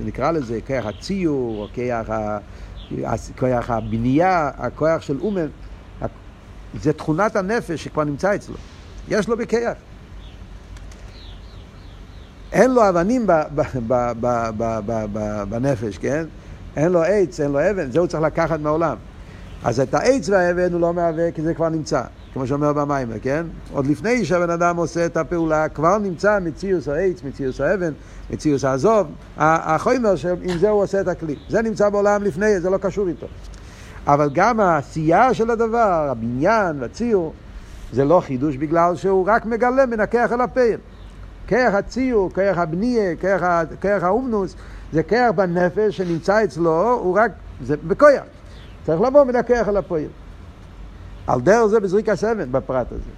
נקרא 0.00 0.30
לזה, 0.30 0.58
כיח 0.66 0.86
הציור, 0.86 1.62
או 1.62 1.68
כיח, 1.72 2.10
כיח 3.36 3.70
הבנייה, 3.70 4.50
הכוח 4.56 5.02
של 5.02 5.20
אומן, 5.20 5.46
זה 6.74 6.92
תכונת 6.92 7.36
הנפש 7.36 7.84
שכבר 7.84 8.04
נמצא 8.04 8.34
אצלו. 8.34 8.54
יש 9.08 9.28
לו 9.28 9.36
בכיח. 9.36 9.76
אין 12.52 12.70
לו 12.70 12.88
אבנים 12.88 13.26
בנפש, 15.48 15.98
כן? 15.98 16.24
אין 16.76 16.92
לו 16.92 17.02
עץ, 17.02 17.40
אין 17.40 17.50
לו 17.50 17.70
אבן, 17.70 17.90
זה 17.90 17.98
הוא 17.98 18.06
צריך 18.06 18.22
לקחת 18.22 18.60
מהעולם. 18.60 18.96
אז 19.64 19.80
את 19.80 19.94
העץ 19.94 20.28
והאבן 20.28 20.72
הוא 20.72 20.80
לא 20.80 20.94
מהווה, 20.94 21.30
כי 21.30 21.42
זה 21.42 21.54
כבר 21.54 21.68
נמצא. 21.68 22.02
כמו 22.32 22.46
שאומר 22.46 22.72
במים, 22.72 23.08
כן? 23.22 23.46
עוד 23.72 23.86
לפני 23.86 24.24
שהבן 24.24 24.50
אדם 24.50 24.76
עושה 24.76 25.06
את 25.06 25.16
הפעולה, 25.16 25.68
כבר 25.68 25.98
נמצא 25.98 26.38
מציוס 26.38 26.88
העץ, 26.88 27.22
מציוס 27.22 27.60
האבן, 27.60 27.92
מציוס 28.30 28.64
העזוב, 28.64 29.06
החומר 29.36 30.16
שעם 30.16 30.58
זה 30.58 30.68
הוא 30.68 30.82
עושה 30.82 31.00
את 31.00 31.08
הכלי. 31.08 31.36
זה 31.48 31.62
נמצא 31.62 31.88
בעולם 31.88 32.22
לפני, 32.22 32.60
זה 32.60 32.70
לא 32.70 32.76
קשור 32.76 33.08
איתו. 33.08 33.26
אבל 34.06 34.30
גם 34.32 34.60
העשייה 34.60 35.34
של 35.34 35.50
הדבר, 35.50 36.08
הבניין 36.10 36.76
והציור, 36.80 37.32
זה 37.92 38.04
לא 38.04 38.20
חידוש 38.20 38.56
בגלל 38.56 38.96
שהוא 38.96 39.24
רק 39.28 39.46
מגלה, 39.46 39.86
מנקח 39.86 40.28
על 40.32 40.40
הפעיל. 40.40 40.78
כרך 41.46 41.74
הציור, 41.74 42.30
כרך 42.34 42.58
הבנייה, 42.58 43.16
כרך 43.80 44.04
האומנוס, 44.04 44.54
זה 44.92 45.02
כרך 45.02 45.30
בנפש 45.34 45.96
שנמצא 45.96 46.44
אצלו, 46.44 46.92
הוא 46.92 47.18
רק, 47.18 47.32
זה 47.64 47.76
בכויח. 47.86 48.22
צריך 48.88 49.00
לבוא 49.00 49.24
מנקח 49.24 49.64
על 49.68 49.76
הפועל. 49.76 50.06
על 51.26 51.40
דרך 51.40 51.66
זה 51.66 51.80
בזריק 51.80 52.08
הסבן, 52.08 52.52
בפרט 52.52 52.92
הזה. 52.92 53.10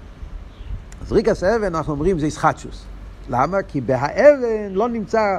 זריק 1.07 1.29
הסבן, 1.29 1.75
אנחנו 1.75 1.93
אומרים, 1.93 2.19
זה 2.19 2.27
ישחטשוס. 2.27 2.85
למה? 3.29 3.63
כי 3.63 3.81
בהאבן 3.81 4.71
לא 4.71 4.89
נמצא 4.89 5.37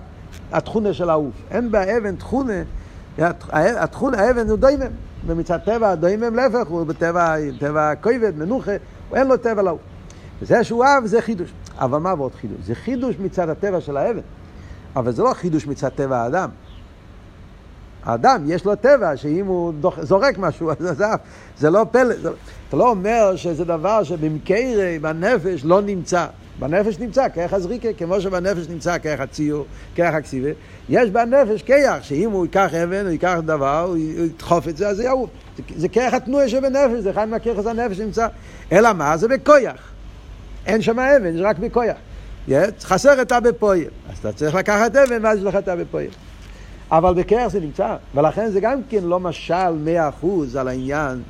התכונה 0.52 0.94
של 0.94 1.10
העוף. 1.10 1.34
אין 1.50 1.72
באבן 1.72 2.16
תכונה, 2.16 2.54
התכונה, 3.52 4.18
האבן 4.18 4.50
הוא 4.50 4.58
דוימם. 4.58 4.92
ומצד 5.26 5.58
טבע 5.58 5.90
הדוימם 5.90 6.36
להפך, 6.36 6.68
הוא 6.68 6.84
בטבע 6.84 7.36
טבע 7.60 7.96
כובד, 7.96 8.38
מנוחה, 8.38 8.72
אין 9.14 9.28
לו 9.28 9.38
טבע 9.38 9.62
לעוף. 9.62 9.82
וזה 10.42 10.64
שהוא 10.64 10.86
אב 10.86 11.06
זה 11.06 11.22
חידוש. 11.22 11.54
אבל 11.78 11.98
מה 11.98 12.14
ועוד 12.18 12.36
חידוש? 12.36 12.58
זה 12.66 12.76
חידוש 12.76 13.16
מצד 13.20 13.50
הטבע 13.50 13.82
של 13.82 13.98
האבן. 13.98 14.22
אבל 14.96 15.12
זה 15.12 15.24
לא 15.24 15.34
חידוש 15.34 15.68
מצד 15.68 15.90
טבע 15.90 16.18
האדם. 16.18 16.50
האדם, 18.04 18.44
יש 18.48 18.66
לו 18.66 18.76
טבע, 18.76 19.18
שאם 19.18 19.46
הוא 19.46 19.74
דוח, 19.74 20.02
זורק 20.02 20.38
משהו, 20.38 20.72
אז 20.72 20.78
זה, 20.80 21.06
זה 21.58 21.70
לא 21.70 21.86
פלא. 21.92 22.16
זה, 22.22 22.30
אתה 22.70 22.78
לא 22.78 22.90
אומר 22.90 23.36
שזה 23.36 23.66
דבר 23.66 24.04
שבמקרה 24.04 24.98
בנפש 25.02 25.62
לא 25.66 25.82
נמצא. 25.82 26.26
בנפש 26.60 27.00
נמצא 27.00 27.30
כרך 27.30 27.54
הזריקה, 27.54 27.88
כמו 27.98 28.22
שבנפש 28.22 28.70
נמצא 28.70 28.98
כרך 28.98 29.20
הציור, 29.20 29.66
כרך 29.96 30.16
הכסיבה. 30.16 30.50
יש 30.90 31.10
בנפש 31.10 31.64
כיח, 31.64 32.04
שאם 32.04 32.32
הוא 32.32 32.46
ייקח 32.46 32.74
אבן, 32.74 33.02
הוא 33.02 33.12
ייקח 33.12 33.38
דבר, 33.46 33.86
הוא 33.88 33.98
ידחוף 33.98 34.68
את 34.68 34.78
זה, 34.78 34.88
אז 34.88 34.98
זה 34.98 35.04
יעוף. 35.04 35.30
זה, 35.76 35.90
כרך 35.90 36.14
התנועה 36.14 36.50
שבנפש, 36.50 37.00
זה 37.00 37.12
אחד 37.12 37.30
מהכרך 37.30 37.58
הזה 37.58 37.70
הנפש 37.70 37.98
שנמצא. 37.98 38.28
אלא 38.72 38.94
מה? 38.94 39.18
זה 39.18 39.28
בכויח. 39.28 39.92
אין 40.66 40.82
שם 40.82 41.00
אבן, 41.00 41.38
זה 41.38 41.42
רק 41.42 41.60
בכויח. 41.60 41.98
חסר 42.82 43.22
את 43.22 43.32
הבפויל. 43.32 43.90
אז 44.10 44.18
אתה 44.18 44.32
צריך 44.32 44.56
לקחת 44.56 44.96
אבן 44.96 45.26
ואז 45.26 45.38
יש 45.38 45.44
לך 45.44 45.56
את 45.56 45.68
הבפויל. 45.68 46.10
אבל 46.92 47.14
בכרך 47.14 47.48
זה 47.48 47.60
נמצא, 47.60 47.96
ולכן 48.16 48.50
זה 48.50 48.60
גם 48.60 48.82
כן 48.90 49.04
לא 49.04 49.20
משל 49.20 49.72
מאה 49.72 50.10
אחוז 50.10 50.56
על 50.56 50.68
העניין 50.68 51.22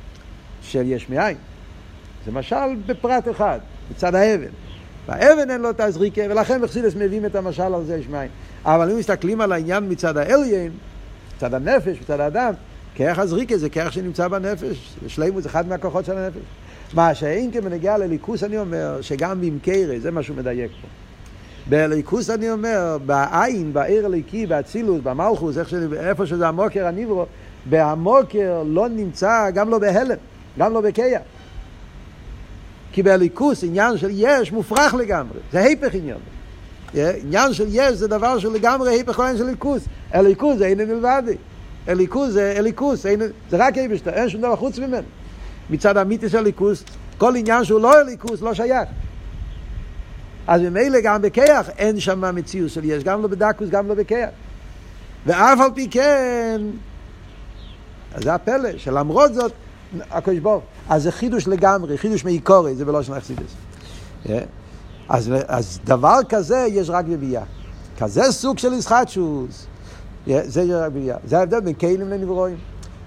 של 0.62 0.82
יש 0.86 1.10
מאין. 1.10 1.36
זה 2.26 2.32
משל 2.32 2.76
בפרט 2.86 3.28
אחד, 3.30 3.58
מצד 3.90 4.14
האבן. 4.14 4.46
והאבן 5.08 5.50
אין 5.50 5.60
לו 5.60 5.70
את 5.70 5.80
הזריקה, 5.80 6.22
ולכן 6.30 6.62
בחסידס 6.62 6.94
מביאים 6.94 7.26
את 7.26 7.34
המשל 7.34 7.62
על 7.62 7.84
זה 7.84 7.96
יש 7.96 8.08
מאין. 8.08 8.28
אבל 8.64 8.90
אם 8.90 8.98
מסתכלים 8.98 9.40
על 9.40 9.52
העניין 9.52 9.88
מצד 9.88 10.16
האליין, 10.16 10.72
מצד 11.36 11.54
הנפש, 11.54 12.00
מצד 12.00 12.20
האדם, 12.20 12.54
כרך 12.94 13.18
הזריקה 13.18 13.56
זה 13.56 13.70
כרך 13.70 13.92
שנמצא 13.92 14.28
בנפש, 14.28 14.94
שלימות 15.06 15.42
זה 15.42 15.48
אחד 15.48 15.68
מהכוחות 15.68 16.04
של 16.04 16.18
הנפש. 16.18 16.42
מה 16.94 17.14
שאין 17.14 17.50
כמנגיע 17.50 17.98
לליכוס 17.98 18.44
אני 18.44 18.58
אומר, 18.58 18.98
שגם 19.00 19.40
במקרה, 19.40 19.98
זה 19.98 20.10
מה 20.10 20.22
שהוא 20.22 20.36
מדייק 20.36 20.70
פה. 20.82 21.01
בליכוס 21.68 22.30
אני 22.30 22.50
אומר, 22.50 22.98
בעין, 23.06 23.72
בעיר 23.72 24.06
הליקי, 24.06 24.46
באצילוס, 24.46 25.00
במלכוס, 25.02 25.56
איפה 25.96 26.26
שזה 26.26 26.48
המוקר 26.48 26.86
הניברו, 26.86 27.26
בהמוקר 27.66 28.62
לא 28.66 28.88
נמצא, 28.88 29.50
גם 29.54 29.68
לא 29.68 29.78
בהלם, 29.78 30.16
גם 30.58 30.72
לא 30.72 30.80
בקיה. 30.80 31.20
כי 32.92 33.02
בליכוס 33.02 33.64
עניין 33.64 33.98
של 33.98 34.08
יש 34.12 34.52
מופרך 34.52 34.94
לגמרי, 34.94 35.38
זה 35.52 35.60
היפך 35.60 35.94
עניין. 35.94 36.18
עניין 36.94 37.52
של 37.52 37.66
יש 37.68 37.92
זה 37.92 38.08
דבר 38.08 38.38
שלגמרי 38.38 38.90
היפך 38.90 39.20
עניין 39.20 39.36
של 39.36 39.44
ליכוס. 39.44 39.82
הליכוס 40.10 40.58
זה 40.58 40.66
אין 40.66 40.78
מלבדי. 40.78 41.36
הליכוס 41.86 42.30
זה 42.30 42.54
הליכוס, 42.58 43.02
זה 43.50 43.56
רק 43.56 43.78
היבשת, 43.78 44.08
אין 44.08 44.28
שום 44.28 44.40
דבר 44.40 44.56
חוץ 44.56 44.78
ממנו. 44.78 45.06
מצד 45.70 45.96
המיתי 45.96 46.28
של 46.28 46.40
ליכוס, 46.40 46.84
כל 47.18 47.36
עניין 47.36 47.64
שהוא 47.64 47.80
לא 47.80 48.00
הליכוס 48.00 48.40
לא 48.40 48.54
שייך. 48.54 48.88
אז 50.46 50.60
ממילא 50.60 51.00
גם 51.00 51.22
בכיח 51.22 51.68
אין 51.68 52.00
שם 52.00 52.34
מציאות 52.34 52.70
של 52.70 52.84
יש, 52.84 53.04
גם 53.04 53.22
לא 53.22 53.28
בדקוס, 53.28 53.68
גם 53.68 53.88
לא 53.88 53.94
בכיח. 53.94 54.30
ואף 55.26 55.60
על 55.60 55.70
פי 55.74 55.88
כן, 55.90 56.60
אז 58.14 58.22
זה 58.22 58.34
הפלא, 58.34 58.68
שלמרות 58.76 59.34
זאת, 59.34 59.52
הקדוש 60.10 60.38
ברוך 60.38 60.62
אז 60.88 61.02
זה 61.02 61.12
חידוש 61.12 61.48
לגמרי, 61.48 61.98
חידוש 61.98 62.24
מעיקורי, 62.24 62.74
זה 62.74 62.84
בלושן 62.84 63.12
אכסידס. 63.12 63.54
אז, 65.08 65.30
אז 65.46 65.78
דבר 65.84 66.18
כזה 66.28 66.66
יש 66.68 66.90
רק 66.90 67.04
בביאה. 67.04 67.42
כזה 67.98 68.22
סוג 68.32 68.58
של 68.58 68.72
ישחטשוס, 68.72 69.66
זה 70.26 70.84
רק 70.84 70.92
בביאה. 70.92 71.16
זה 71.24 71.38
ההבדל 71.38 71.60
בין 71.60 71.74
כלים 71.74 72.10
לנברואים. 72.10 72.56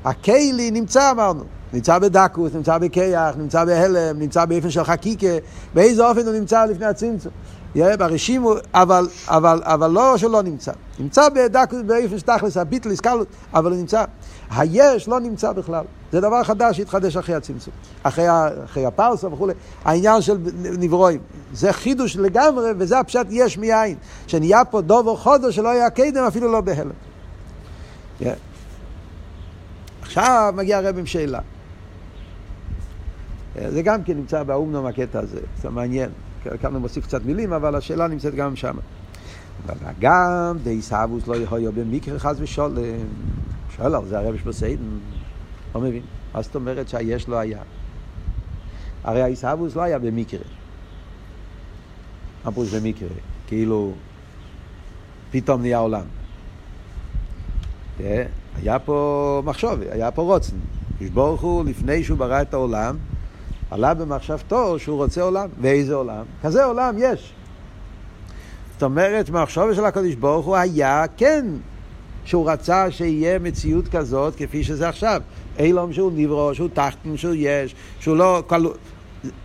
הכלי 0.06 0.72
נמצא, 0.72 1.12
אמרנו. 1.12 1.44
נמצא 1.76 2.00
בדקוס, 2.00 2.54
נמצא 2.54 2.78
בכיח, 2.78 3.36
נמצא 3.38 3.66
בהלם, 3.66 4.20
נמצא 4.20 4.46
באופן 4.46 4.70
של 4.70 4.84
חקיקה, 4.84 5.28
באיזה 5.74 6.08
אופן 6.08 6.26
הוא 6.26 6.34
נמצא 6.34 6.66
לפני 6.66 6.86
הצמצום. 6.86 7.32
ברשימו, 7.76 8.54
אבל, 8.74 9.08
אבל, 9.28 9.62
אבל 9.64 9.92
לא 9.92 10.18
שלא 10.18 10.42
נמצא. 10.44 10.72
נמצא 11.00 11.30
בדקוס 11.30 11.80
באופן 11.86 12.18
שתכלס, 12.20 12.58
הביטל, 12.58 12.92
הסקלות, 12.92 13.28
אבל 13.54 13.72
הוא 13.72 13.80
נמצא. 13.80 14.04
היש 14.52 15.08
לא 15.08 15.20
נמצא 15.20 15.52
בכלל. 15.52 15.86
זה 16.12 16.22
דבר 16.22 16.44
חדש 16.44 16.78
שהתחדש 16.78 17.18
אחרי 17.18 17.36
הצמצום. 17.36 17.74
אחרי, 18.04 18.26
אחרי 18.66 18.86
הפרסה 18.86 19.28
וכולי. 19.28 19.54
העניין 19.86 20.22
של 20.22 20.38
נברואים. 20.80 21.20
זה 21.54 21.74
חידוש 21.74 22.18
לגמרי, 22.18 22.70
וזה 22.78 23.00
הפשט 23.00 23.28
יש 23.30 23.58
מאין. 23.58 23.96
שנהיה 24.28 24.66
פה 24.66 24.82
דובר 24.82 25.16
חודו 25.16 25.52
שלא 25.52 25.70
היה 25.70 25.90
קדם, 25.90 26.24
אפילו 26.24 26.52
לא 26.52 26.62
בהלם. 26.62 26.90
Yeah. 28.22 28.26
עכשיו 30.02 30.54
מגיע 30.58 30.78
הרב 30.78 30.98
עם 30.98 31.06
שאלה. 31.06 31.40
זה 33.70 33.82
גם 33.82 34.04
כן 34.04 34.18
נמצא 34.18 34.44
באומנום 34.44 34.86
הקטע 34.86 35.20
הזה, 35.20 35.40
זה 35.58 35.70
מעניין. 35.70 36.10
כאן 36.62 36.74
הוא 36.74 36.82
מוסיף 36.82 37.06
קצת 37.06 37.26
מילים, 37.26 37.54
אבל 37.54 37.76
השאלה 37.76 38.08
נמצאת 38.08 38.36
גם 38.36 38.56
שם. 38.56 38.78
גם 40.00 40.58
די 40.64 40.82
סבוס 40.82 41.28
לא 41.28 41.36
להיות 41.36 41.76
במקרה 41.76 42.20
חס 42.20 42.36
ושולם. 42.40 42.76
שואל 43.78 43.96
על 43.96 44.06
זה 44.08 44.20
הרב 44.20 44.38
שבסיידן, 44.38 44.84
לא 45.76 45.82
מבין. 45.82 46.02
מה 46.34 46.42
זאת 46.42 46.56
אומרת 46.56 46.90
שהיש 46.90 47.30
לא 47.30 47.36
היה? 47.36 47.60
הרי 49.04 49.22
העיסאוווס 49.22 49.76
לא 49.76 49.82
היה 49.82 50.00
במקרה. 50.00 50.40
מה 52.46 52.52
פירוש 52.52 52.74
במקרה? 52.74 53.10
כאילו, 53.48 53.94
פתאום 55.32 55.62
נהיה 55.62 55.78
עולם. 55.78 56.06
היה 58.00 58.80
פה 58.86 59.42
מחשוב, 59.46 59.80
היה 59.92 60.12
פה 60.12 60.22
רוצן. 60.22 60.56
ברוך 61.14 61.42
הוא, 61.42 61.66
לפני 61.66 62.04
שהוא 62.04 62.18
ברא 62.18 62.42
את 62.42 62.54
העולם, 62.54 62.98
עלה 63.72 63.94
במחשבתו 63.94 64.80
שהוא 64.80 64.98
רוצה 64.98 65.22
עולם. 65.22 65.50
ואיזה 65.62 65.96
עולם? 65.96 66.24
כזה 66.44 66.66
עולם 66.66 66.96
יש. 67.00 67.34
זאת 68.74 68.84
אומרת, 68.84 69.30
מחשוב 69.30 69.74
של 69.74 69.86
הקדוש 69.86 70.16
ברוך 70.16 70.46
הוא 70.46 70.56
היה, 70.56 71.06
כן, 71.18 71.46
שהוא 72.26 72.50
רצה 72.52 72.92
שיהיה 72.92 73.40
מציאות 73.40 73.88
כזאת 73.88 74.36
כפי 74.36 74.64
שזה 74.64 74.90
עכשיו. 74.90 75.22
אילום 75.60 75.94
שהוא 75.94 76.12
נברו, 76.16 76.56
שהוא 76.56 76.70
תחתן, 76.74 77.18
שהוא 77.18 77.34
יש, 77.38 77.76
שהוא 78.00 78.18
לא... 78.18 78.44
כל... 78.48 78.66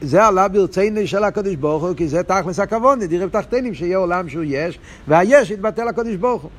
זה 0.01 0.25
עלה 0.25 0.49
ברצינו 0.49 1.07
של 1.07 1.25
הקדוש 1.25 1.55
ברוך 1.55 1.85
הוא, 1.85 1.95
כי 1.97 2.09
זה 2.09 2.23
תכלס 2.23 2.59
הכבוד, 2.59 2.99
נדירים 2.99 3.29
תחתנים, 3.29 3.75
שיהיה 3.75 3.99
עולם 3.99 4.29
שהוא 4.29 4.45
יש, 4.47 4.79
והיש 5.09 5.51
יתבטל 5.51 5.85
לקדוש 5.85 6.17
ברוך 6.17 6.43
הוא. 6.43 6.51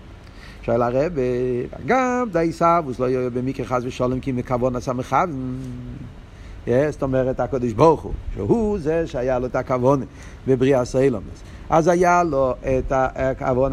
שואל 0.63 0.81
הרב, 0.81 1.11
גם 1.85 2.27
די 2.31 2.51
סבוס 2.51 2.99
לא 2.99 3.09
יהיה 3.09 3.29
במקרה 3.29 3.65
חס 3.65 3.81
ושלום 3.83 4.19
כי 4.19 4.31
מכוון 4.31 4.75
עשה 4.75 4.93
מכוון. 4.93 5.57
זאת 6.67 7.01
אומרת, 7.01 7.39
הקדוש 7.39 7.73
ברוך 7.73 8.01
הוא, 8.01 8.13
שהוא 8.33 8.79
זה 8.79 9.07
שהיה 9.07 9.39
לו 9.39 9.45
את 9.45 9.55
הכוון 9.55 10.03
בבריאה 10.47 10.85
סיילומס. 10.85 11.43
אז 11.69 11.87
היה 11.87 12.23
לו 12.23 12.53
את 12.77 12.91
הכוון 12.91 13.71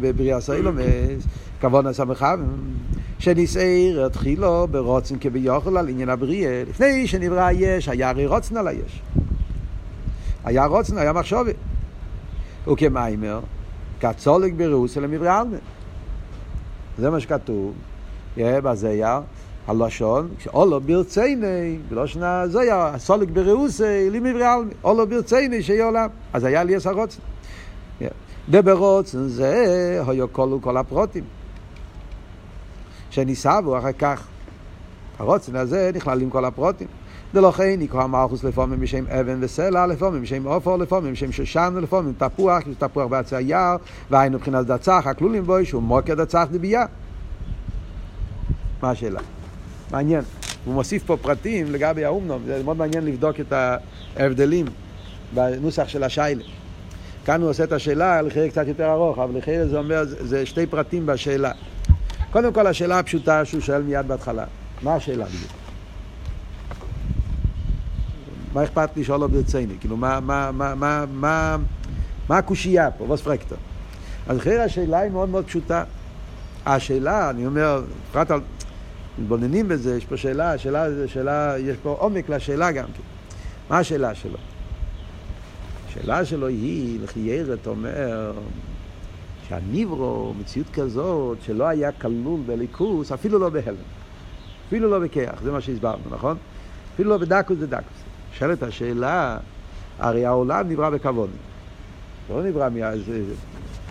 בבריאה 0.00 0.40
סיילומס, 0.40 0.82
כוון 1.60 1.86
עשה 1.86 2.04
מכוון, 2.04 2.58
שנישאר 3.18 4.06
התחילו 4.06 4.66
ברוצן 4.70 5.14
כביכול 5.20 5.76
על 5.76 5.88
עניין 5.88 6.08
הבריאה. 6.08 6.62
לפני 6.68 7.06
שנברא 7.06 7.40
היש, 7.40 7.88
היה 7.88 8.08
הרי 8.08 8.26
רוצן 8.26 8.56
על 8.56 8.68
היש. 8.68 9.02
היה 10.44 10.66
רוצן, 10.66 10.98
היה 10.98 11.12
מחשובת. 11.12 11.54
וכמיימר, 12.68 13.40
כצולק 14.00 14.52
ברוסיה 14.52 15.02
למברא 15.02 15.40
עלמא. 15.40 15.56
זה 16.98 17.10
מה 17.10 17.20
שכתוב, 17.20 17.72
בזייר, 18.38 19.18
הלשון, 19.68 20.28
שאולו 20.38 20.80
ברצייני, 20.80 21.78
בלושן 21.88 22.22
הזייר, 22.22 22.74
הסולק 22.74 23.28
ברוסיה 23.28 24.10
למברא 24.10 24.54
עלמא. 24.54 24.70
אולו 24.84 25.06
ברצייני 25.06 25.62
שיהיה 25.62 25.84
עולם. 25.84 26.08
אז 26.32 26.44
היה 26.44 26.64
לי 26.64 26.76
עשר 26.76 26.92
רוצן. 26.92 27.18
וברוצן 28.50 29.28
זה 29.28 30.02
היו 30.06 30.32
כלו 30.32 30.58
כל 30.62 30.76
הפרוטים. 30.76 31.24
שניסבו 33.10 33.78
אחר 33.78 33.92
כך. 33.92 34.26
הרוצן 35.18 35.56
הזה 35.56 35.90
נכלל 35.94 36.22
עם 36.22 36.30
כל 36.30 36.44
הפרוטים. 36.44 36.88
ולכן 37.34 37.74
נקרא 37.78 38.06
מלכוס 38.06 38.44
לפעמים 38.44 38.80
בשם 38.80 39.04
אבן 39.06 39.38
וסלע, 39.40 39.86
לפעמים 39.86 40.22
בשם 40.22 40.46
עופר, 40.46 40.76
לפעמים 40.76 41.12
בשם 41.12 41.32
שושן, 41.32 41.72
ולפעמים 41.76 42.12
תפוח, 42.18 42.62
תפוח 42.78 43.06
בעצי 43.06 43.36
היער, 43.36 43.76
והיינו 44.10 44.38
מבחינת 44.38 44.66
דצח, 44.66 45.02
הכלולים 45.06 45.44
בו, 45.44 45.64
שהוא 45.64 45.82
מוקר 45.82 46.14
דצח 46.14 46.46
דבייה. 46.50 46.86
מה 48.82 48.90
השאלה? 48.90 49.20
מעניין. 49.90 50.22
הוא 50.64 50.74
מוסיף 50.74 51.04
פה 51.06 51.16
פרטים 51.16 51.72
לגבי 51.72 52.04
האומנום, 52.04 52.42
זה 52.46 52.62
מאוד 52.64 52.76
מעניין 52.76 53.04
לבדוק 53.04 53.40
את 53.40 53.52
ההבדלים 54.16 54.66
בנוסח 55.34 55.88
של 55.88 56.04
השיילה. 56.04 56.44
כאן 57.24 57.42
הוא 57.42 57.50
עושה 57.50 57.64
את 57.64 57.72
השאלה, 57.72 58.22
לחייר 58.22 58.48
קצת 58.48 58.66
יותר 58.66 58.92
ארוך, 58.92 59.18
אבל 59.18 59.38
לחייר 59.38 59.68
זה 59.68 59.78
אומר, 59.78 60.04
זה 60.04 60.46
שתי 60.46 60.66
פרטים 60.66 61.06
בשאלה. 61.06 61.52
קודם 62.30 62.52
כל 62.52 62.66
השאלה 62.66 62.98
הפשוטה 62.98 63.44
שהוא 63.44 63.60
שואל 63.60 63.82
מיד 63.82 64.08
בהתחלה, 64.08 64.44
מה 64.82 64.94
השאלה 64.94 65.24
בדיוק? 65.24 65.52
מה 68.52 68.64
אכפת 68.64 68.96
לי 68.96 69.02
לשאול 69.02 69.20
לו 69.20 69.28
ברציני? 69.28 69.74
כאילו, 69.80 69.96
מה, 69.96 70.20
מה, 70.20 70.50
מה, 70.52 70.74
מה, 70.74 71.04
מה, 71.12 71.56
מה 72.28 72.38
הקושייה 72.38 72.90
פה? 72.90 73.04
ווס 73.04 73.20
פרקטור. 73.20 73.58
אז 74.28 74.38
אחרי 74.38 74.58
השאלה 74.58 74.98
היא 74.98 75.10
מאוד 75.10 75.28
מאוד 75.28 75.44
פשוטה. 75.44 75.84
השאלה, 76.66 77.30
אני 77.30 77.46
אומר, 77.46 77.82
בפרט 78.10 78.30
על... 78.30 78.40
מתבוננים 79.18 79.68
בזה, 79.68 79.96
יש 79.96 80.04
פה 80.04 80.16
שאלה, 80.16 80.52
השאלה 80.52 80.90
זה 80.92 81.08
שאלה, 81.08 81.54
יש 81.58 81.76
פה 81.82 81.96
עומק 81.98 82.28
לשאלה 82.28 82.72
גם 82.72 82.84
כן. 82.84 83.02
מה 83.70 83.78
השאלה 83.78 84.14
שלו? 84.14 84.38
השאלה 85.88 86.24
שלו 86.24 86.46
היא, 86.46 87.00
לחיירת 87.02 87.66
אומר, 87.66 88.32
שהניברו, 89.48 90.34
מציאות 90.40 90.70
כזאת, 90.72 91.38
שלא 91.42 91.64
היה 91.64 91.92
כלול 91.92 92.40
בליכוס, 92.46 93.12
אפילו 93.12 93.38
לא 93.38 93.48
בהלם. 93.48 93.76
אפילו 94.68 94.90
לא 94.90 94.98
בכיח, 94.98 95.42
זה 95.42 95.52
מה 95.52 95.60
שהסברנו, 95.60 96.02
נכון? 96.10 96.36
אפילו 96.94 97.10
לא 97.10 97.16
בדקוס 97.16 97.58
דקוס. 97.58 98.02
שואלת 98.32 98.62
השאלה, 98.62 99.38
הרי 99.98 100.26
העולם 100.26 100.68
נברא 100.68 100.90
בכבוד. 100.90 101.30
זה 102.28 102.34
לא 102.34 102.42
נברא 102.42 102.68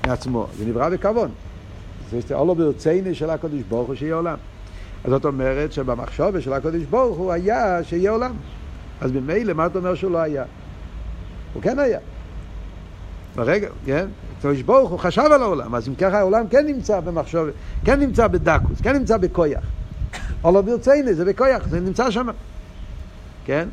מעצמו, 0.05 0.47
זה 0.57 0.65
נברא 0.65 0.89
בכבוד. 0.89 1.29
זה 2.09 2.35
אולו 2.35 2.55
ברצייני 2.55 3.15
של 3.15 3.29
הקדוש 3.29 3.61
ברוך 3.69 3.87
הוא 3.87 3.95
שיהיה 3.95 4.15
עולם. 4.15 4.37
אז 5.03 5.11
זאת 5.11 5.25
אומרת 5.25 5.73
שבמחשבה 5.73 6.41
של 6.41 6.53
הקדוש 6.53 6.83
ברוך 6.83 7.17
הוא 7.17 7.31
היה 7.31 7.83
שיהיה 7.83 8.11
עולם. 8.11 8.33
אז 9.01 9.11
ממילא, 9.11 9.53
מה 9.53 9.65
אתה 9.65 9.79
אומר 9.79 9.95
שהוא 9.95 10.11
לא 10.11 10.17
היה? 10.17 10.43
הוא 11.53 11.63
כן 11.63 11.79
היה. 11.79 11.99
ברגע, 13.35 13.67
כן? 13.85 14.07
הקדוש 14.37 14.61
ברוך 14.61 14.89
הוא 14.89 14.99
חשב 14.99 15.21
על 15.21 15.41
העולם, 15.41 15.75
אז 15.75 15.87
אם 15.87 15.95
ככה 15.95 16.19
העולם 16.19 16.47
כן 16.47 16.65
נמצא 16.65 16.99
במחשבת, 16.99 17.53
כן 17.85 17.99
נמצא 17.99 18.27
בדקוס, 18.27 18.81
כן 18.81 18.95
נמצא 18.95 19.17
בכויח. 19.17 19.63
או 20.43 20.51
לא 20.51 20.61
ברציני, 20.61 21.13
זה 21.13 21.25
בכויח, 21.25 21.67
זה 21.67 21.79
נמצא 21.79 22.11
שם. 22.11 22.27
כן? 23.45 23.67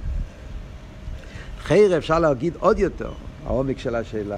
חייר 1.62 1.98
אפשר 1.98 2.18
להגיד 2.18 2.54
עוד 2.58 2.78
יותר, 2.78 3.10
העומק 3.46 3.78
של 3.78 3.94
השאלה. 3.94 4.36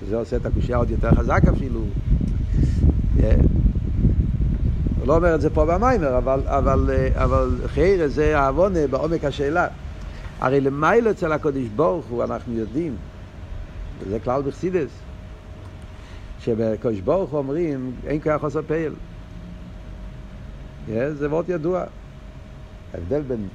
שזה 0.00 0.16
עושה 0.16 0.36
את 0.36 0.46
הקושייה 0.46 0.78
עוד 0.78 0.90
יותר 0.90 1.10
חזק 1.14 1.42
אפילו. 1.56 1.80
הוא 1.80 3.22
לא 5.10 5.16
אומר 5.16 5.34
את 5.34 5.40
זה 5.40 5.50
פה 5.50 5.66
במיימר, 5.66 6.18
אבל, 6.18 6.42
אבל, 6.46 6.90
אבל 7.14 7.58
חייר 7.66 8.08
זה 8.08 8.38
העוונה 8.38 8.86
בעומק 8.86 9.24
השאלה. 9.24 9.68
הרי 10.40 10.60
למיילו 10.60 11.10
אצל 11.10 11.32
הקודש 11.32 11.66
ברוך 11.76 12.06
הוא 12.06 12.24
אנחנו 12.24 12.54
יודעים, 12.54 12.96
וזה 13.98 14.20
כלל 14.20 14.42
בחסידס, 14.42 14.90
שבקודש 16.40 17.00
ברוך 17.00 17.32
אומרים 17.32 17.92
אין 18.06 18.20
כוח 18.22 18.44
עושה 18.44 18.62
פייל. 18.62 18.92
זה 20.88 21.28
מאוד 21.28 21.44
ידוע. 21.48 21.84
ההבדל 22.94 23.22
בין, 23.22 23.48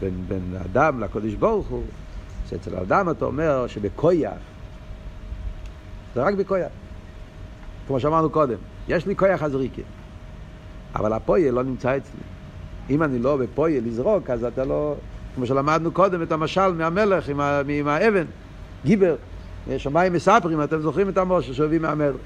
בין, 0.00 0.24
בין 0.28 0.56
אדם 0.64 1.00
לקודש 1.00 1.34
ברוך 1.34 1.68
הוא, 1.68 1.82
שאצל 2.50 2.76
האדם 2.76 3.10
אתה 3.10 3.24
אומר 3.24 3.66
שבכויח, 3.66 4.38
זה 6.14 6.22
רק 6.22 6.34
בכויח. 6.34 6.72
כמו 7.86 8.00
שאמרנו 8.00 8.30
קודם, 8.30 8.58
יש 8.88 9.06
לי 9.06 9.16
כויח 9.16 9.42
הזריקה, 9.42 9.82
אבל 10.94 11.12
הפויל 11.12 11.54
לא 11.54 11.62
נמצא 11.62 11.96
אצלי. 11.96 12.20
אם 12.90 13.02
אני 13.02 13.18
לא 13.18 13.36
בפויל 13.36 13.86
לזרוק, 13.86 14.30
אז 14.30 14.44
אתה 14.44 14.64
לא... 14.64 14.94
כמו 15.34 15.46
שלמדנו 15.46 15.92
קודם 15.92 16.22
את 16.22 16.32
המשל 16.32 16.72
מהמלך 16.72 17.28
עם, 17.28 17.40
ה... 17.40 17.62
עם 17.68 17.88
האבן, 17.88 18.24
גיבר. 18.84 19.16
שמיים 19.76 20.12
מספרים, 20.12 20.62
אתם 20.62 20.80
זוכרים 20.80 21.08
את 21.08 21.18
המשה 21.18 21.54
שהביא 21.54 21.80
מהמלך. 21.80 22.16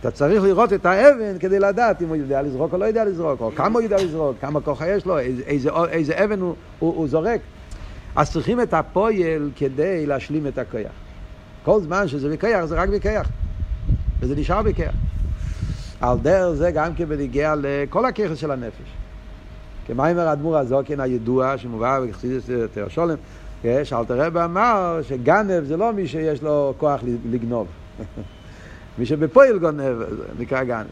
אתה 0.00 0.10
צריך 0.10 0.42
לראות 0.42 0.72
את 0.72 0.86
האבן 0.86 1.38
כדי 1.38 1.58
לדעת 1.58 2.02
אם 2.02 2.08
הוא 2.08 2.16
יודע 2.16 2.42
לזרוק 2.42 2.72
או 2.72 2.78
לא 2.78 2.84
יודע 2.84 3.04
לזרוק, 3.04 3.40
או 3.40 3.50
כמה 3.56 3.74
הוא 3.74 3.82
יודע 3.82 3.96
לזרוק, 3.96 4.36
כמה 4.40 4.60
כוחה 4.60 4.88
יש 4.88 5.06
לו, 5.06 5.18
איזה, 5.18 5.42
איזה, 5.42 5.70
איזה 5.90 6.24
אבן 6.24 6.40
הוא, 6.40 6.54
הוא, 6.78 6.96
הוא 6.96 7.08
זורק. 7.08 7.40
אז 8.16 8.32
צריכים 8.32 8.60
את 8.60 8.74
הפועל 8.74 9.50
כדי 9.56 10.06
להשלים 10.06 10.46
את 10.46 10.58
הכיח. 10.58 10.92
כל 11.64 11.80
זמן 11.80 12.08
שזה 12.08 12.28
בכיח 12.28 12.64
זה 12.64 12.74
רק 12.74 12.88
בכיח, 12.88 13.28
וזה 14.20 14.36
נשאר 14.36 14.62
בכיח. 14.62 14.94
על 16.00 16.18
דרך 16.22 16.54
זה 16.54 16.70
גם 16.70 16.94
כן 16.94 17.04
בניגיע 17.04 17.54
לכל 17.58 18.04
הכיח 18.04 18.34
של 18.34 18.50
הנפש. 18.50 18.92
כמיימר 19.86 20.28
האדמו"ר 20.28 20.58
הזוקן 20.58 21.00
הידוע 21.00 21.58
שמובא 21.58 22.00
בחסידס 22.00 22.50
תל 22.74 22.88
שולם, 22.88 23.14
שאלתר 23.62 24.20
רב 24.20 24.36
אמר 24.36 25.00
שגנב 25.02 25.64
זה 25.64 25.76
לא 25.76 25.92
מי 25.92 26.06
שיש 26.06 26.42
לו 26.42 26.74
כוח 26.78 27.00
לגנוב. 27.30 27.66
מי 28.98 29.06
שבפועל 29.06 29.58
גונב 29.58 30.02
נקרא 30.38 30.64
גנב. 30.64 30.86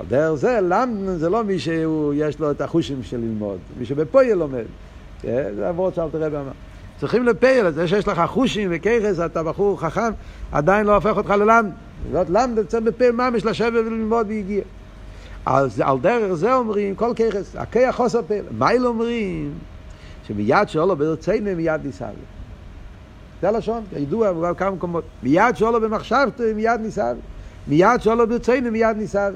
על 0.00 0.06
דרך 0.08 0.34
זה, 0.34 0.58
למדן 0.60 1.16
זה 1.16 1.28
לא 1.28 1.44
מי 1.44 1.58
שיש 1.58 2.40
לו 2.40 2.50
את 2.50 2.60
החושים 2.60 3.02
של 3.02 3.16
ללמוד, 3.16 3.58
מי 3.78 3.86
שבפועל 3.86 4.32
לומד. 4.32 4.64
זה 5.22 5.68
עבוד 5.68 5.94
שאלתר 5.94 6.22
רב 6.22 6.34
אמר. 6.34 6.52
צריכים 7.00 7.26
לפייל, 7.26 7.70
זה 7.70 7.88
שיש 7.88 8.08
לך 8.08 8.22
חושים 8.26 8.68
וככס, 8.72 9.20
אתה 9.20 9.42
בחור 9.42 9.80
חכם, 9.80 10.10
עדיין 10.52 10.86
לא 10.86 10.94
הופך 10.94 11.16
אותך 11.16 11.30
ללמד. 11.30 11.72
זאת 12.10 12.30
למד, 12.30 12.66
צריך 12.66 12.82
בפייל 12.82 13.12
ממש 13.12 13.44
לשבת 13.44 13.72
וללמוד 13.86 14.26
והגיע. 14.28 14.62
אז 15.46 15.80
על 15.80 15.98
דרך 15.98 16.34
זה 16.34 16.54
אומרים, 16.54 16.94
כל 16.94 17.12
ככס, 17.16 17.56
הכיח 17.56 17.96
חוסר 17.96 18.22
פייל. 18.22 18.44
מייל 18.58 18.86
אומרים, 18.86 19.52
שמיד 20.26 20.68
שאולו 20.68 20.96
ברצינו 20.96 21.56
מיד 21.56 21.80
ניסה 21.84 22.06
זה 23.42 23.48
הלשון, 23.48 23.84
ידוע 23.96 24.32
בכמה 24.32 24.70
מקומות. 24.70 25.04
מיד 25.22 25.56
שאולו 25.56 25.80
במחשבתו 25.80 26.44
מיד 26.54 26.80
ניסה 26.80 27.12
מיד 27.68 28.00
שאולו 28.00 28.28
ברצינו 28.28 28.70
מיד 28.70 28.96
ניסה 28.96 29.30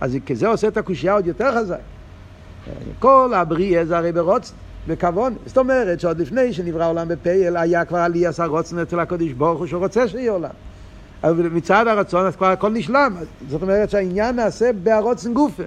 אז 0.00 0.16
כזה 0.26 0.48
עושה 0.48 0.68
את 0.68 0.76
הקושייה 0.76 1.12
עוד 1.12 1.26
יותר 1.26 1.54
חזק. 1.54 1.78
כל 2.98 3.32
הבריאה 3.34 3.84
זה 3.84 3.98
הרי 3.98 4.12
ברוצן, 4.12 4.54
בכוון. 4.88 5.34
זאת 5.46 5.58
אומרת 5.58 6.00
שעוד 6.00 6.20
לפני 6.20 6.52
שנברא 6.52 6.88
עולם 6.88 7.08
בפייל, 7.08 7.56
היה 7.56 7.84
כבר 7.84 7.98
עלי 7.98 8.26
עשה 8.26 8.44
רוצן 8.44 8.78
אצל 8.78 9.00
הקודש 9.00 9.32
ברוך 9.32 9.58
הוא 9.58 9.66
שהוא 9.66 9.82
רוצה 9.82 10.08
שיהיה 10.08 10.32
עולם. 10.32 10.50
מצד 11.24 11.86
הרצון 11.86 12.26
אז 12.26 12.36
כבר 12.36 12.46
הכל 12.46 12.70
נשלם. 12.70 13.16
זאת 13.48 13.62
אומרת 13.62 13.90
שהעניין 13.90 14.36
נעשה 14.36 14.70
בהרוצן 14.82 15.34
גופה. 15.34 15.62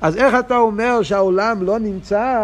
אז 0.00 0.16
איך 0.16 0.34
אתה 0.38 0.56
אומר 0.56 1.02
שהעולם 1.02 1.62
לא 1.62 1.78
נמצא 1.78 2.40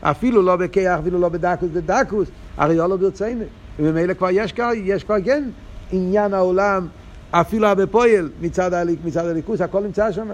אפילו 0.00 0.42
לא 0.42 0.56
בכיח, 0.56 0.98
אפילו 0.98 1.18
לא 1.18 1.28
בדקוס 1.28 1.68
בדקוס, 1.72 2.28
הרי 2.56 2.76
לא 2.76 2.96
ברצינו. 2.96 3.44
וממילא 3.78 4.14
כבר 4.14 4.28
יש, 4.30 4.54
יש 4.74 5.04
כבר 5.04 5.16
כן 5.24 5.44
עניין 5.92 6.34
העולם, 6.34 6.86
אפילו 7.30 7.68
בפועל 7.76 8.30
מצד, 8.40 8.74
הליק, 8.74 8.98
מצד 9.04 9.26
הליכוס, 9.26 9.60
הכל 9.60 9.82
נמצא 9.82 10.12
שם. 10.12 10.28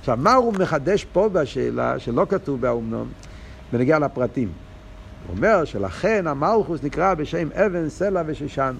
עכשיו, 0.00 0.18
מה 0.20 0.34
הוא 0.34 0.54
מחדש 0.54 1.04
פה 1.04 1.28
בשאלה 1.28 1.98
שלא 1.98 2.26
כתוב 2.28 2.60
באומנום, 2.60 3.08
בנגיע 3.72 3.98
לפרטים? 3.98 4.48
הוא 5.26 5.36
אומר 5.36 5.64
שלכן 5.64 6.26
המלכוס 6.26 6.82
נקרא 6.82 7.14
בשם 7.14 7.48
אבן, 7.52 7.88
סלע 7.88 8.22
ושושן. 8.26 8.74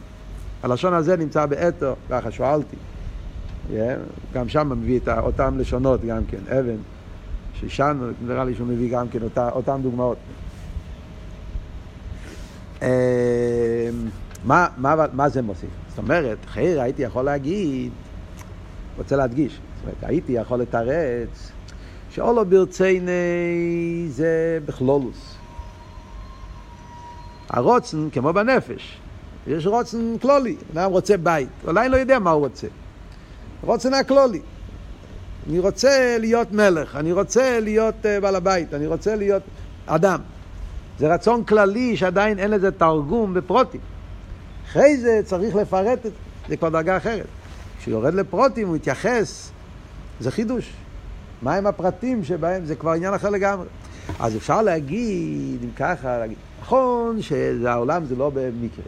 הלשון 0.62 0.94
הזה 0.94 1.16
נמצא 1.16 1.46
באתו, 1.46 1.96
ככה 2.10 2.30
שואלתי. 2.30 2.76
Yeah, 3.70 3.74
גם 4.34 4.48
שם 4.48 4.72
מביא 4.80 4.98
את 4.98 5.08
אותם 5.08 5.58
לשונות 5.58 6.04
גם 6.04 6.24
כן, 6.24 6.58
אבן, 6.58 6.76
שושן, 7.60 8.12
נראה 8.26 8.44
לי 8.44 8.54
שהוא 8.54 8.66
מביא 8.66 8.92
גם 8.92 9.08
כן 9.08 9.22
אותה, 9.22 9.48
אותם 9.48 9.80
דוגמאות. 9.82 10.16
אמ, 12.82 12.88
מה, 14.44 14.66
מה, 14.76 14.94
מה 15.12 15.28
זה 15.28 15.42
מוסיף? 15.42 15.70
זאת 15.88 15.98
אומרת, 15.98 16.38
חייר 16.46 16.80
הייתי 16.80 17.02
יכול 17.02 17.24
להגיד, 17.24 17.92
רוצה 18.98 19.16
להדגיש, 19.16 19.52
זאת 19.52 19.82
אומרת, 19.82 19.96
הייתי 20.02 20.32
יכול 20.32 20.60
לתרץ 20.60 21.52
שאולו 22.10 22.44
ברצייני 22.44 23.12
זה 24.08 24.58
בכלולוס. 24.64 25.35
הרוצן, 27.50 28.10
כמו 28.10 28.32
בנפש, 28.32 28.98
יש 29.46 29.66
רוצן 29.66 30.18
כלולי, 30.22 30.56
אדם 30.74 30.90
רוצה 30.90 31.16
בית, 31.16 31.48
אולי 31.66 31.88
לא 31.88 31.96
יודע 31.96 32.18
מה 32.18 32.30
הוא 32.30 32.40
רוצה. 32.40 32.66
רוצן 33.62 33.94
הכלולי. 33.94 34.40
אני 35.48 35.58
רוצה 35.58 36.16
להיות 36.20 36.52
מלך, 36.52 36.96
אני 36.96 37.12
רוצה 37.12 37.60
להיות 37.60 37.94
uh, 38.02 38.22
בעל 38.22 38.36
הבית, 38.36 38.74
אני 38.74 38.86
רוצה 38.86 39.16
להיות 39.16 39.42
אדם. 39.86 40.20
זה 40.98 41.14
רצון 41.14 41.44
כללי 41.44 41.96
שעדיין 41.96 42.38
אין 42.38 42.50
לזה 42.50 42.70
תרגום 42.70 43.34
בפרוטים. 43.34 43.80
אחרי 44.66 44.96
זה 44.96 45.20
צריך 45.24 45.54
לפרט 45.54 45.98
את 45.98 46.02
זה, 46.02 46.10
זה 46.48 46.56
כבר 46.56 46.68
דרגה 46.68 46.96
אחרת. 46.96 47.26
כשהוא 47.78 47.92
יורד 47.92 48.14
לפרוטים 48.14 48.68
הוא 48.68 48.76
יתייחס, 48.76 49.50
זה 50.20 50.30
חידוש. 50.30 50.72
מהם 51.42 51.66
הפרטים 51.66 52.24
שבהם, 52.24 52.64
זה 52.64 52.74
כבר 52.74 52.92
עניין 52.92 53.14
אחר 53.14 53.30
לגמרי. 53.30 53.66
אז 54.20 54.36
אפשר 54.36 54.62
להגיד, 54.62 55.58
אם 55.64 55.70
ככה, 55.76 56.18
להגיד, 56.18 56.36
נכון 56.66 57.22
שהעולם 57.22 58.04
זה 58.04 58.16
לא 58.16 58.30
במקרה. 58.34 58.84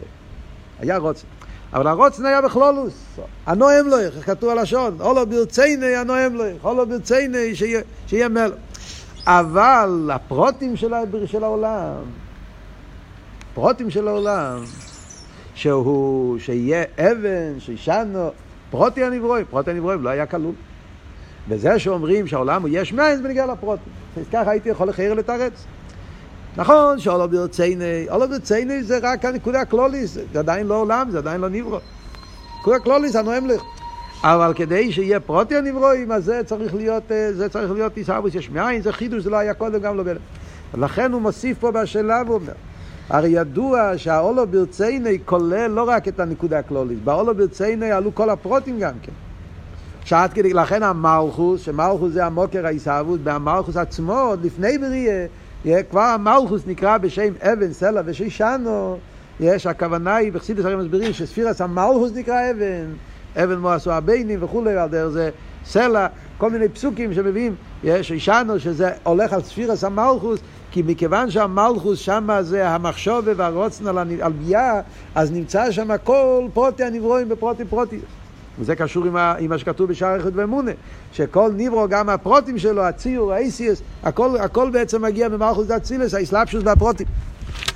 היה 0.79 0.97
רוצן. 0.97 1.27
אבל 1.73 1.87
הרוצן 1.87 2.25
היה 2.25 2.41
בכלולוס. 2.41 3.19
הנואם 3.45 3.87
לו, 3.87 3.99
איך 3.99 4.25
כתוב 4.25 4.49
הלשון, 4.49 4.97
אולו 5.01 5.25
ברצייני 5.25 5.95
הנואם 5.95 6.35
לו, 6.35 6.43
אולו 6.63 6.87
ברצייני 6.87 7.55
שיהיה 8.07 8.29
מלך. 8.29 8.53
אבל 9.25 10.09
הפרוטים 10.13 10.75
של, 10.75 11.43
העולם, 11.43 11.93
פרוטים 13.53 13.89
של 13.89 14.07
העולם, 14.07 14.63
שהוא, 15.53 16.39
שיהיה 16.39 16.83
אבן, 16.97 17.59
שישנו, 17.59 18.29
פרוטי 18.71 19.03
הנברואים, 19.03 19.45
פרוטי 19.49 19.71
הנברואים 19.71 20.03
לא 20.03 20.09
היה 20.09 20.25
כלול. 20.25 20.53
וזה 21.49 21.79
שאומרים 21.79 22.27
שהעולם 22.27 22.61
הוא 22.61 22.69
יש 22.73 22.93
מים, 22.93 23.17
זה 23.17 23.23
בנגיע 23.23 23.45
לפרוטים. 23.45 23.93
ככה 24.31 24.51
הייתי 24.51 24.69
יכול 24.69 24.89
לחייר 24.89 25.13
לתרץ. 25.13 25.65
נכון 26.57 26.99
שאולו 26.99 27.29
ברצייני, 27.29 28.05
אולו 28.11 28.27
ברצייני 28.29 28.83
זה 28.83 28.99
רק 29.03 29.25
הנקודה 29.25 29.61
הקלוליס, 29.61 30.17
זה 30.33 30.39
עדיין 30.39 30.67
לא 30.67 30.75
עולם, 30.75 31.11
זה 31.11 31.17
עדיין 31.17 31.41
לא 31.41 31.49
נברו. 31.49 31.79
נקודה 32.59 32.77
הקלוליס 32.77 33.15
הנואם 33.15 33.47
לך. 33.47 33.61
אבל 34.23 34.53
כדי 34.55 34.91
שיהיה 34.91 35.19
פרוטי 35.19 35.55
הנברואים, 35.55 36.11
אז 36.11 36.25
זה 36.25 36.41
צריך 36.45 36.75
להיות, 36.75 37.11
אה, 37.11 37.33
זה 37.33 37.49
צריך 37.49 37.71
להיות 37.71 37.97
איסאוויס 37.97 38.35
יש 38.35 38.49
מאין, 38.49 38.81
זה 38.81 38.91
חידוש, 38.91 39.23
זה 39.23 39.29
לא 39.29 39.37
היה 39.37 39.53
קודם 39.53 39.79
גם 39.79 39.97
לא 39.97 40.03
בלב. 40.03 40.17
לכן 40.73 41.11
הוא 41.11 41.21
מוסיף 41.21 41.59
פה 41.59 41.71
בשאלה 41.71 42.21
ואומר, 42.27 42.53
הרי 43.09 43.29
ידוע 43.29 43.91
שהאולו 43.97 44.47
ברצייני 44.47 45.17
כולל 45.25 45.67
לא 45.67 45.89
רק 45.89 46.07
את 46.07 46.19
הנקודה 46.19 46.59
הקלולית, 46.59 47.03
באולו 47.03 47.35
ברצייני 47.35 47.91
עלו 47.91 48.15
כל 48.15 48.29
הפרוטים 48.29 48.79
גם 48.79 48.93
כן. 49.01 49.11
שעד 50.05 50.33
כדי, 50.33 50.53
לכן 50.53 50.83
המלכוס, 50.83 51.61
שמלכוס 51.61 52.13
זה 52.13 52.25
המוקר 52.25 52.65
העיסאוות, 52.65 53.19
במלכוס 53.23 53.77
עצמו, 53.77 54.19
עוד 54.19 54.45
לפני 54.45 54.77
בריאה, 54.77 55.25
כבר 55.89 56.01
המלכוס 56.01 56.61
נקרא 56.67 56.97
בשם 56.97 57.33
אבן, 57.41 57.73
סלע 57.73 58.01
ושישנו, 58.05 58.97
יש, 59.39 59.65
הכוונה 59.65 60.15
היא, 60.15 60.31
בחסידס 60.31 60.65
הרי 60.65 60.75
מסבירים 60.75 61.13
שספירס 61.13 61.61
המלכוס 61.61 62.11
נקרא 62.15 62.51
אבן, 62.51 62.85
אבן 63.43 63.57
מועשו 63.57 63.91
הביינים 63.91 64.43
וכולי, 64.43 64.77
על 64.77 64.89
דרך 64.89 65.09
זה 65.09 65.29
סלע, 65.65 66.07
כל 66.37 66.49
מיני 66.49 66.69
פסוקים 66.69 67.13
שמביאים, 67.13 67.55
יש 67.83 68.11
אישנו 68.11 68.59
שזה 68.59 68.91
הולך 69.03 69.33
על 69.33 69.41
ספירס 69.41 69.83
המלכוס, 69.83 70.39
כי 70.71 70.81
מכיוון 70.85 71.31
שהמלכוס 71.31 71.99
שמה 71.99 72.43
זה 72.43 72.69
המחשובה 72.69 73.31
והרוצן 73.35 73.87
על, 73.87 74.31
ביאה, 74.31 74.81
אז 75.15 75.31
נמצא 75.31 75.71
שם 75.71 75.97
כל 76.03 76.47
פרוטי 76.53 76.83
הנברואים 76.83 77.29
בפרוטי 77.29 77.65
פרוטי. 77.65 77.99
וזה 78.59 78.75
קשור 78.75 79.05
עם, 79.05 79.15
ה, 79.15 79.35
עם 79.39 79.49
מה 79.49 79.57
שכתוב 79.57 79.89
בשער 79.89 80.15
איכות 80.15 80.33
ואמונה, 80.35 80.71
שכל 81.11 81.51
ניברו, 81.55 81.87
גם 81.89 82.09
הפרוטים 82.09 82.57
שלו, 82.57 82.83
הציור, 82.83 83.33
האיסיוס, 83.33 83.81
הכל, 84.03 84.37
הכל 84.37 84.69
בעצם 84.69 85.01
מגיע 85.01 85.29
ממלכוס 85.29 85.67
דאצילס, 85.67 86.13
האסלאפשוס 86.13 86.63
והפרוטים. 86.65 87.07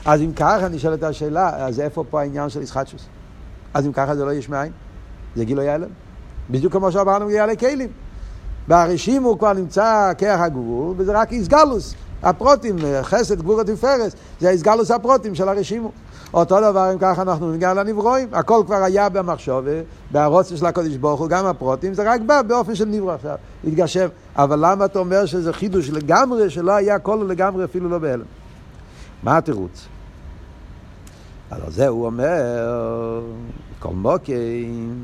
אז 0.05 0.21
אם 0.21 0.31
ככה 0.35 0.67
נשאלת 0.67 1.03
השאלה, 1.03 1.65
אז 1.65 1.79
איפה 1.79 2.03
פה 2.09 2.21
העניין 2.21 2.49
של 2.49 2.61
ישחטשוס? 2.61 3.05
אז 3.73 3.85
אם 3.85 3.91
ככה 3.91 4.15
זה 4.15 4.25
לא 4.25 4.33
יש 4.33 4.49
מאין, 4.49 4.71
זה 5.35 5.45
גילוי 5.45 5.69
הלם. 5.69 5.89
בדיוק 6.49 6.73
כמו 6.73 6.91
שאמרנו 6.91 7.27
גילוי 7.27 7.57
כלים. 7.57 7.89
ברשימו 8.67 9.29
הוא 9.29 9.39
כבר 9.39 9.53
נמצא 9.53 10.11
כרך 10.17 10.39
הגבול, 10.39 10.95
וזה 10.97 11.11
רק 11.11 11.31
איסגלוס. 11.31 11.95
הפרוטים, 12.23 12.75
חסד, 13.01 13.41
גבור 13.41 13.57
ותפארס, 13.57 14.15
זה 14.39 14.49
איסגלוס 14.49 14.91
הפרוטים 14.91 15.35
של 15.35 15.49
הרשימו. 15.49 15.91
אותו 16.33 16.59
דבר 16.59 16.93
אם 16.93 16.97
ככה 16.99 17.21
אנחנו 17.21 17.51
נגיע 17.51 17.73
לנברואים, 17.73 18.27
הכל 18.31 18.63
כבר 18.65 18.75
היה 18.75 19.09
במחשוב, 19.09 19.65
בהרוצה 20.11 20.57
של 20.57 20.65
הקודש 20.65 20.95
ברוך 20.95 21.19
הוא, 21.19 21.29
גם 21.29 21.45
הפרוטים, 21.45 21.93
זה 21.93 22.11
רק 22.11 22.21
בא 22.21 22.41
באופן 22.41 22.75
של 22.75 22.85
נברא 22.85 23.13
עכשיו, 23.13 23.35
התגשם. 23.63 24.07
אבל 24.35 24.59
למה 24.61 24.85
אתה 24.85 24.99
אומר 24.99 25.25
שזה 25.25 25.53
חידוש 25.53 25.89
לגמרי, 25.89 26.49
שלא 26.49 26.71
היה 26.71 26.99
כל 26.99 27.25
לגמרי 27.29 27.63
אפילו 27.63 27.89
לא 27.89 27.97
בהלם? 27.97 28.25
מה 29.23 29.37
התירוץ? 29.37 29.87
על 31.51 31.61
זה 31.67 31.87
הוא 31.87 32.05
אומר, 32.05 33.21
כל 33.79 33.93
מוקים, 33.93 34.95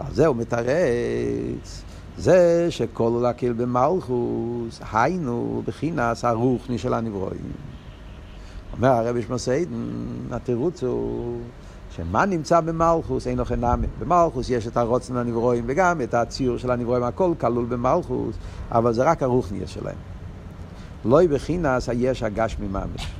על 0.00 0.14
זה 0.14 0.26
הוא 0.26 0.36
מתרץ. 0.36 1.82
זה 2.18 2.66
שכל 2.70 3.18
להקיל 3.22 3.52
במלכוס, 3.52 4.80
היינו 4.92 5.62
בחינס 5.66 6.24
הרוחני 6.24 6.78
של 6.78 6.94
הנברואים. 6.94 7.73
אומר 8.76 8.88
הרבי 8.88 9.22
שמסיידן, 9.22 9.88
התירוץ 10.30 10.82
הוא 10.82 11.40
שמה 11.90 12.24
נמצא 12.24 12.60
במלכוס 12.60 13.26
אין 13.26 13.38
לו 13.38 13.44
חינמי. 13.44 13.86
במלכוס 13.98 14.50
יש 14.50 14.66
את 14.66 14.76
הרוצן 14.76 15.16
הנברואים 15.16 15.64
וגם 15.66 16.00
את 16.00 16.14
הציור 16.14 16.58
של 16.58 16.70
הנברואים, 16.70 17.02
הכל 17.02 17.32
כלול 17.40 17.64
במלכוס, 17.64 18.36
אבל 18.70 18.92
זה 18.92 19.04
רק 19.04 19.22
הרוחני 19.22 19.66
שלהם. 19.66 19.96
לא 21.04 21.26
בחינס 21.26 21.88
היש 21.88 22.22
הגשמי 22.22 22.68
ממש. 22.68 23.12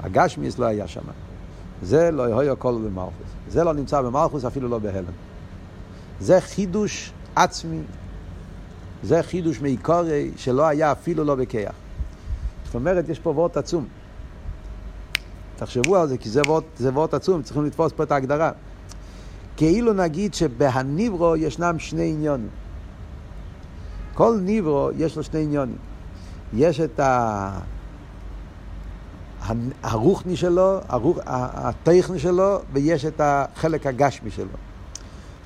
הגשמיס 0.00 0.58
לא 0.58 0.66
היה 0.66 0.88
שם. 0.88 1.00
זה 1.82 2.10
לא 2.10 2.40
היה 2.40 2.56
כל 2.56 2.74
במלכוס. 2.84 3.26
זה 3.48 3.64
לא 3.64 3.74
נמצא 3.74 4.02
במלכוס, 4.02 4.44
אפילו 4.44 4.68
לא 4.68 4.78
בהלם. 4.78 5.12
זה 6.20 6.40
חידוש 6.40 7.12
עצמי. 7.36 7.80
זה 9.02 9.22
חידוש 9.22 9.60
מעיקורי 9.60 10.30
שלא 10.36 10.66
היה 10.66 10.92
אפילו 10.92 11.24
לא 11.24 11.34
בכיח. 11.34 11.74
זאת 12.64 12.74
אומרת, 12.74 13.08
יש 13.08 13.18
פה 13.18 13.30
וורט 13.30 13.56
עצום. 13.56 13.86
תחשבו 15.64 15.96
על 15.96 16.08
זה, 16.08 16.18
כי 16.18 16.28
זה 16.28 16.42
וורט, 16.42 16.64
זה 16.76 16.90
וורט 16.90 17.14
עצום, 17.14 17.42
צריכים 17.42 17.64
לתפוס 17.64 17.92
פה 17.92 18.02
את 18.02 18.12
ההגדרה. 18.12 18.50
כאילו 19.56 19.92
נגיד 19.92 20.34
שבהניברו 20.34 21.36
ישנם 21.36 21.78
שני 21.78 22.10
עניונים. 22.10 22.48
כל 24.14 24.38
ניברו 24.40 24.90
יש 24.96 25.16
לו 25.16 25.22
שני 25.22 25.42
עניונים. 25.42 25.76
יש 26.52 26.80
את 26.80 27.00
ה... 27.00 27.58
הרוחני 29.82 30.36
שלו, 30.36 30.80
הרוח, 30.88 31.18
הטכני 31.26 32.18
שלו, 32.18 32.58
ויש 32.72 33.04
את 33.04 33.20
החלק 33.24 33.86
הגשמי 33.86 34.30
שלו. 34.30 34.46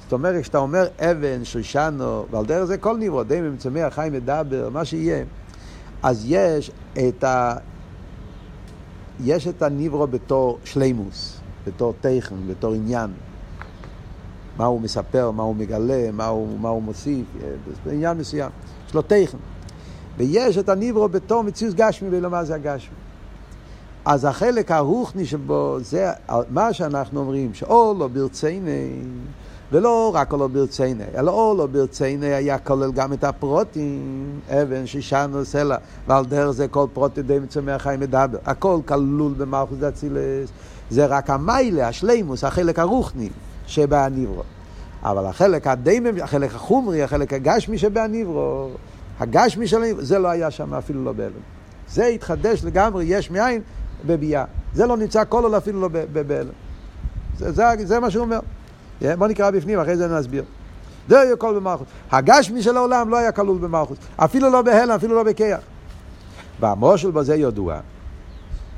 זאת 0.03 0.13
אומרת, 0.13 0.43
כשאתה 0.43 0.59
אומר 0.59 0.87
אבן, 0.99 1.45
שושנו, 1.45 2.27
ועל 2.31 2.45
דרך 2.47 2.65
זה 2.65 2.79
כל 2.79 2.97
ניברו, 2.97 3.25
די 3.25 3.41
מצמח, 3.41 3.95
חיים 3.95 4.13
מדבר, 4.13 4.69
מה 4.73 4.85
שיהיה, 4.85 5.25
אז 6.03 6.25
יש 6.29 6.71
את 7.09 7.25
ה... 7.25 7.57
יש 9.25 9.49
את 9.49 9.63
הניברו 9.63 10.07
בתור 10.07 10.59
שלימוס, 10.65 11.41
בתור 11.67 11.95
טכן, 12.01 12.35
בתור 12.49 12.75
עניין. 12.75 13.11
מה 14.57 14.65
הוא 14.65 14.81
מספר, 14.81 15.31
מה 15.31 15.43
הוא 15.43 15.57
מגלה, 15.57 16.11
מה 16.13 16.27
הוא, 16.27 16.59
מה 16.59 16.69
הוא 16.69 16.83
מוסיף, 16.83 17.27
בעניין 17.85 18.19
מסוים. 18.19 18.51
יש 18.89 18.95
לו 18.95 19.03
טכן. 19.03 19.39
ויש 20.17 20.59
את 20.59 20.69
הניברו 20.69 21.09
בתור 21.09 21.43
מציאות 21.43 21.75
גשמי, 21.75 22.09
ולא 22.13 22.31
מה 22.31 22.45
זה 22.45 22.55
הגשמי. 22.55 22.95
אז 24.05 24.25
החלק 24.25 24.71
הרוחני 24.71 25.27
שבו, 25.27 25.79
זה 25.81 26.11
מה 26.51 26.73
שאנחנו 26.73 27.21
אומרים, 27.21 27.55
שאו 27.55 27.95
לא 27.99 28.09
ברציני, 28.09 28.91
ולא 29.73 30.11
רק 30.15 30.33
לא 30.33 30.47
ברציני, 30.47 31.05
אלא 31.17 31.31
או 31.31 31.55
לא 31.59 31.67
ברציני 31.67 32.27
היה 32.27 32.59
כולל 32.59 32.93
גם 32.93 33.13
את 33.13 33.25
הפרוטים, 33.25 34.41
אבן, 34.49 34.87
שישנו, 34.87 35.45
סלע, 35.45 35.77
ועל 36.07 36.25
דרך 36.25 36.51
זה 36.51 36.69
כל 36.69 36.87
פרוטי 36.93 37.23
די 37.23 37.39
מצומח 37.39 37.83
חיים 37.83 38.01
מדבר. 38.01 38.39
הכל 38.47 38.79
כלול 38.87 39.33
במלכוס 39.39 39.79
דצילס, 39.79 40.51
זה 40.91 41.07
רק 41.07 41.31
המיילה, 41.31 41.89
השלימוס, 41.89 42.45
החלק 42.45 42.79
הרוחני 42.79 43.29
שבהניברו. 43.67 44.43
אבל 45.03 45.27
החלק 45.27 45.67
הדיימם, 45.67 46.23
החלק 46.23 46.55
החומרי, 46.55 47.03
החלק 47.03 47.33
הגשמי 47.33 47.79
שבהניברו, 47.79 48.69
הגשמי 49.21 49.67
של 49.67 49.83
הניברו, 49.83 50.03
זה 50.05 50.19
לא 50.19 50.29
היה 50.29 50.51
שם 50.51 50.75
אפילו 50.75 51.05
לא 51.05 51.13
בהלם. 51.13 51.33
זה 51.89 52.07
התחדש 52.07 52.65
לגמרי, 52.65 53.05
יש 53.05 53.31
מאין, 53.31 53.61
בביאה. 54.07 54.45
זה 54.75 54.87
לא 54.87 54.97
נמצא 54.97 55.23
כל 55.29 55.45
עוד 55.45 55.55
אפילו 55.55 55.81
לא 55.81 55.89
בהלם. 56.13 56.53
זה, 57.39 57.53
זה, 57.53 57.65
זה 57.85 58.01
מה 58.01 58.11
שהוא 58.11 58.25
אומר. 58.25 58.41
בוא 59.19 59.27
נקרא 59.27 59.51
בפנים, 59.51 59.79
אחרי 59.81 59.97
זה 59.97 60.09
נסביר. 60.09 60.45
זה 61.09 61.21
היה 61.21 61.37
כל 61.37 61.55
במלכות. 61.55 61.87
הגשמי 62.11 62.63
של 62.63 62.77
העולם 62.77 63.09
לא 63.09 63.17
היה 63.17 63.33
כלול 63.33 63.59
במלכות. 63.59 63.99
אפילו 64.17 64.51
לא 64.51 64.63
בהלם, 64.63 64.91
אפילו 64.91 65.15
לא 65.15 65.23
בכיח. 65.23 65.61
והמושל 66.61 67.11
בזה 67.11 67.35
ידוע. 67.35 67.81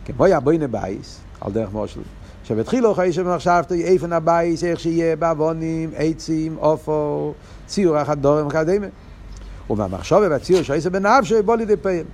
כמו 0.04 0.24
היה 0.24 0.40
בוינה 0.40 0.66
בייס, 0.66 1.20
על 1.40 1.52
דרך 1.52 1.72
מושל. 1.72 2.00
שבתחילו 2.44 2.94
חי 2.94 3.12
שבמחשבתי 3.12 3.84
איפן 3.84 4.12
הבייס, 4.12 4.64
איך 4.64 4.80
שיהיה 4.80 5.16
בעוונים, 5.16 5.90
עצים, 5.96 6.56
עופו, 6.60 7.34
ציור 7.66 8.02
אחד 8.02 8.22
דורם 8.22 8.46
וכדומה. 8.46 8.86
ובמחשוב 9.70 10.18
ובציור 10.26 10.62
שעשה 10.62 10.90
בנפשו 10.90 11.42
בוא 11.42 11.56
לידי 11.56 11.76
פעיל. 11.76 12.04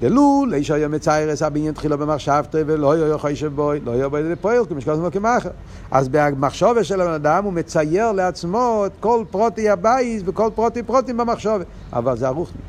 דלול, 0.00 0.54
איש 0.54 0.70
היה 0.70 0.88
מציירס 0.88 1.42
הבניין 1.42 1.74
תחילה 1.74 1.96
במחשבתו 1.96 2.58
ולא 2.66 2.92
היה 2.92 3.08
יכול 3.08 3.34
שבוי, 3.34 3.80
לא 3.84 3.92
היה 3.92 4.08
בו 4.08 4.16
פועל, 4.40 4.66
כמו 4.68 4.80
שכתוב 4.80 5.10
כמאחר. 5.10 5.50
אז 5.90 6.08
במחשבה 6.08 6.84
של 6.84 7.00
הבן 7.00 7.12
אדם 7.12 7.44
הוא 7.44 7.52
מצייר 7.52 8.12
לעצמו 8.12 8.82
את 8.86 8.92
כל 9.00 9.24
פרוטי 9.30 9.70
הבייס 9.70 10.22
וכל 10.26 10.50
פרוטי 10.54 10.82
פרוטים 10.82 11.16
במחשבה. 11.16 11.64
אבל 11.92 12.16
זה 12.16 12.26
הרוחני. 12.26 12.60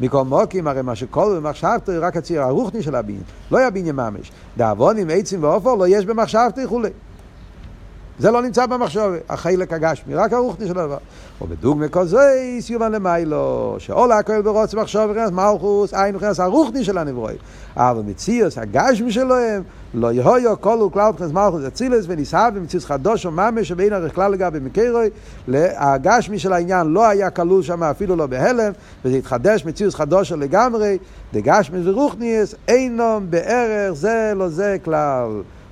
מכל 0.00 0.24
מוקים, 0.24 0.68
הרי 0.68 0.82
מה 0.82 0.94
שכל 0.94 1.36
במחשבתו 1.36 1.92
רק 2.00 2.16
הצייר 2.16 2.42
הרוחני 2.42 2.82
של 2.82 2.94
הבניין, 2.94 3.22
לא 3.50 3.58
היה 3.58 3.70
בניין 3.70 3.96
ממש. 3.96 4.32
דאבונים, 4.56 5.08
עצים 5.10 5.42
ועופר 5.42 5.74
לא 5.74 5.88
יש 5.88 6.06
במחשבתו 6.06 6.60
וכולי. 6.64 6.90
זה 8.18 8.30
לא 8.30 8.42
נמצא 8.42 8.66
במחשוב, 8.66 9.12
החלק 9.28 9.72
הגשמי, 9.72 10.14
רק 10.14 10.32
הרוחני 10.32 10.66
של 10.66 10.78
הדבר. 10.78 10.96
ובדוגמא 11.40 11.88
כל 11.88 12.06
זה, 12.06 12.56
סיומן 12.60 12.92
למיילו, 12.92 13.76
שאולה 13.78 14.18
הכל 14.18 14.42
ברוץ 14.42 14.74
מחשוב 14.74 15.10
וחנס 15.10 15.30
מלכוס, 15.30 15.94
עין 15.94 16.16
וחנס 16.16 16.40
הרוחני 16.40 16.84
של 16.84 16.98
הנברואי. 16.98 17.34
אבל 17.76 18.02
מציאוס 18.06 18.58
הגשמי 18.58 19.12
שלהם, 19.12 19.62
לא 19.94 20.12
יהיו 20.12 20.60
כל 20.60 20.82
וכלל 20.86 21.10
וחנס 21.14 21.32
מלכוס 21.32 21.64
אצילס 21.66 22.04
ונישא 22.08 22.48
ומציאוס 22.54 22.84
חדוש 22.84 23.26
וממש 23.26 23.68
שבין 23.68 23.92
ערך 23.92 24.14
כלל 24.14 24.32
לגבי 24.32 24.58
מקרוי, 24.58 25.10
הגשמי 25.76 26.38
של 26.38 26.52
העניין 26.52 26.86
לא 26.86 27.06
היה 27.06 27.30
כלול 27.30 27.62
שם 27.62 27.82
אפילו 27.82 28.16
לא 28.16 28.26
בהלם, 28.26 28.72
וזה 29.04 29.16
התחדש 29.16 29.64
מציאוס 29.64 29.94
חדוש 29.94 30.32
לגמרי, 30.32 30.98
דגשמי 31.32 31.78
ורוחניאס 31.84 32.54
אינם 32.68 33.26
בערך 33.30 33.92
זה 33.92 34.32
לא 34.36 34.48
זה 34.48 34.76
כלל. 34.84 35.28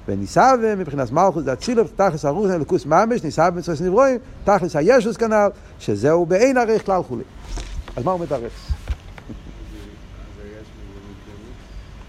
וניסאווה 0.09 0.77
מבחינת 0.77 1.13
מלכוס 1.13 1.45
דאצילוב, 1.45 1.93
תכלס 1.97 2.25
הרוח 2.25 2.51
אלוקוס 2.51 2.87
ממש, 2.87 3.23
ניסאווה 3.23 3.51
במצוות 3.51 3.81
נברואים, 3.81 4.19
תכלס 4.45 4.77
הישוס 4.77 5.17
כנ"ל, 5.17 5.49
שזהו 5.79 6.27
באין 6.27 6.57
ערך 6.57 6.87
כלל 6.87 7.03
כולי. 7.09 7.25
אז 7.97 8.05
מה 8.05 8.13
הוא 8.13 8.21
מתרץ? 8.21 8.53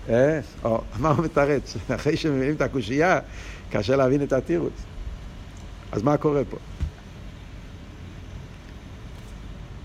אה, 0.09 0.39
מה 0.99 1.09
הוא 1.09 1.25
מתרץ? 1.25 1.77
אחרי 1.95 2.17
שמביאים 2.17 2.55
את 2.55 2.61
הקושייה, 2.61 3.19
קשה 3.71 3.95
להבין 3.95 4.23
את 4.23 4.33
התירוץ. 4.33 4.73
אז 5.91 6.03
מה 6.03 6.17
קורה 6.17 6.41
פה? 6.49 6.57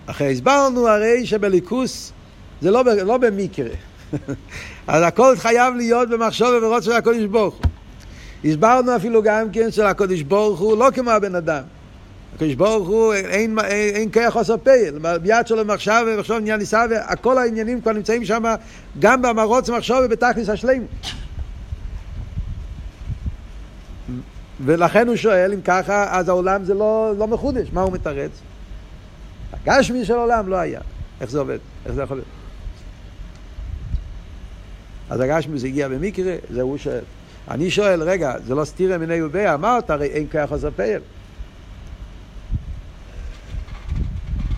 אחרי 0.06 0.32
הסברנו 0.32 0.88
הרי 0.88 1.26
שבליכוס 1.26 2.12
זה 2.60 2.70
לא, 2.70 2.84
לא 2.84 3.18
במקרה. 3.18 3.70
אז 4.86 5.02
הכל 5.02 5.34
חייב 5.36 5.74
להיות 5.74 6.08
במחשוב 6.08 6.48
וברוץ 6.58 6.84
של 6.84 6.92
הקודש 6.92 7.24
ברוך 7.24 7.54
הוא. 7.54 7.79
הסברנו 8.44 8.96
אפילו 8.96 9.22
גם 9.22 9.50
כן 9.52 9.70
של 9.70 9.86
הקדוש 9.86 10.22
ברוך 10.22 10.60
הוא 10.60 10.78
לא 10.78 10.88
כמו 10.94 11.10
הבן 11.10 11.34
אדם. 11.34 11.62
הקדוש 12.34 12.54
ברוך 12.54 12.88
הוא 12.88 13.14
אין, 13.14 13.58
אין, 13.58 13.94
אין 13.94 14.10
כיח 14.10 14.36
עושה 14.36 14.56
פייל, 14.56 14.98
ביד 15.22 15.46
שלו 15.46 15.64
מחשב 15.64 16.02
ומחשב 16.06 16.34
עניין 16.34 16.58
ניסה, 16.58 16.84
וכל 17.12 17.38
העניינים 17.38 17.80
כבר 17.80 17.92
נמצאים 17.92 18.24
שם 18.24 18.42
גם 18.98 19.22
במרוץ 19.22 19.70
מחשב 19.70 20.02
ובתכלס 20.04 20.48
השלם. 20.48 20.82
ולכן 24.64 25.08
הוא 25.08 25.16
שואל, 25.16 25.52
אם 25.52 25.60
ככה, 25.60 26.18
אז 26.18 26.28
העולם 26.28 26.64
זה 26.64 26.74
לא, 26.74 27.12
לא 27.18 27.26
מחודש, 27.26 27.68
מה 27.72 27.80
הוא 27.80 27.92
מתרץ? 27.92 28.30
הגשמי 29.52 30.04
של 30.04 30.14
העולם 30.14 30.48
לא 30.48 30.56
היה. 30.56 30.80
איך 31.20 31.30
זה 31.30 31.38
עובד? 31.38 31.58
איך 31.86 31.94
זה 31.94 32.02
יכול 32.02 32.16
להיות? 32.16 32.28
אז 35.10 35.20
הגשמי 35.20 35.58
זה 35.58 35.66
הגיע 35.66 35.88
במקרה, 35.88 36.36
זה 36.50 36.62
הוא 36.62 36.78
שואל. 36.78 37.04
אני 37.50 37.70
שואל, 37.70 38.02
רגע, 38.02 38.34
זה 38.46 38.54
לא 38.54 38.64
סתירה 38.64 38.98
מיני 38.98 39.22
ובי, 39.22 39.54
אמרת 39.54 39.90
הרי 39.90 40.06
אין 40.06 40.26
כוח 40.32 40.50
עוזר 40.52 40.70
פייל. 40.76 41.00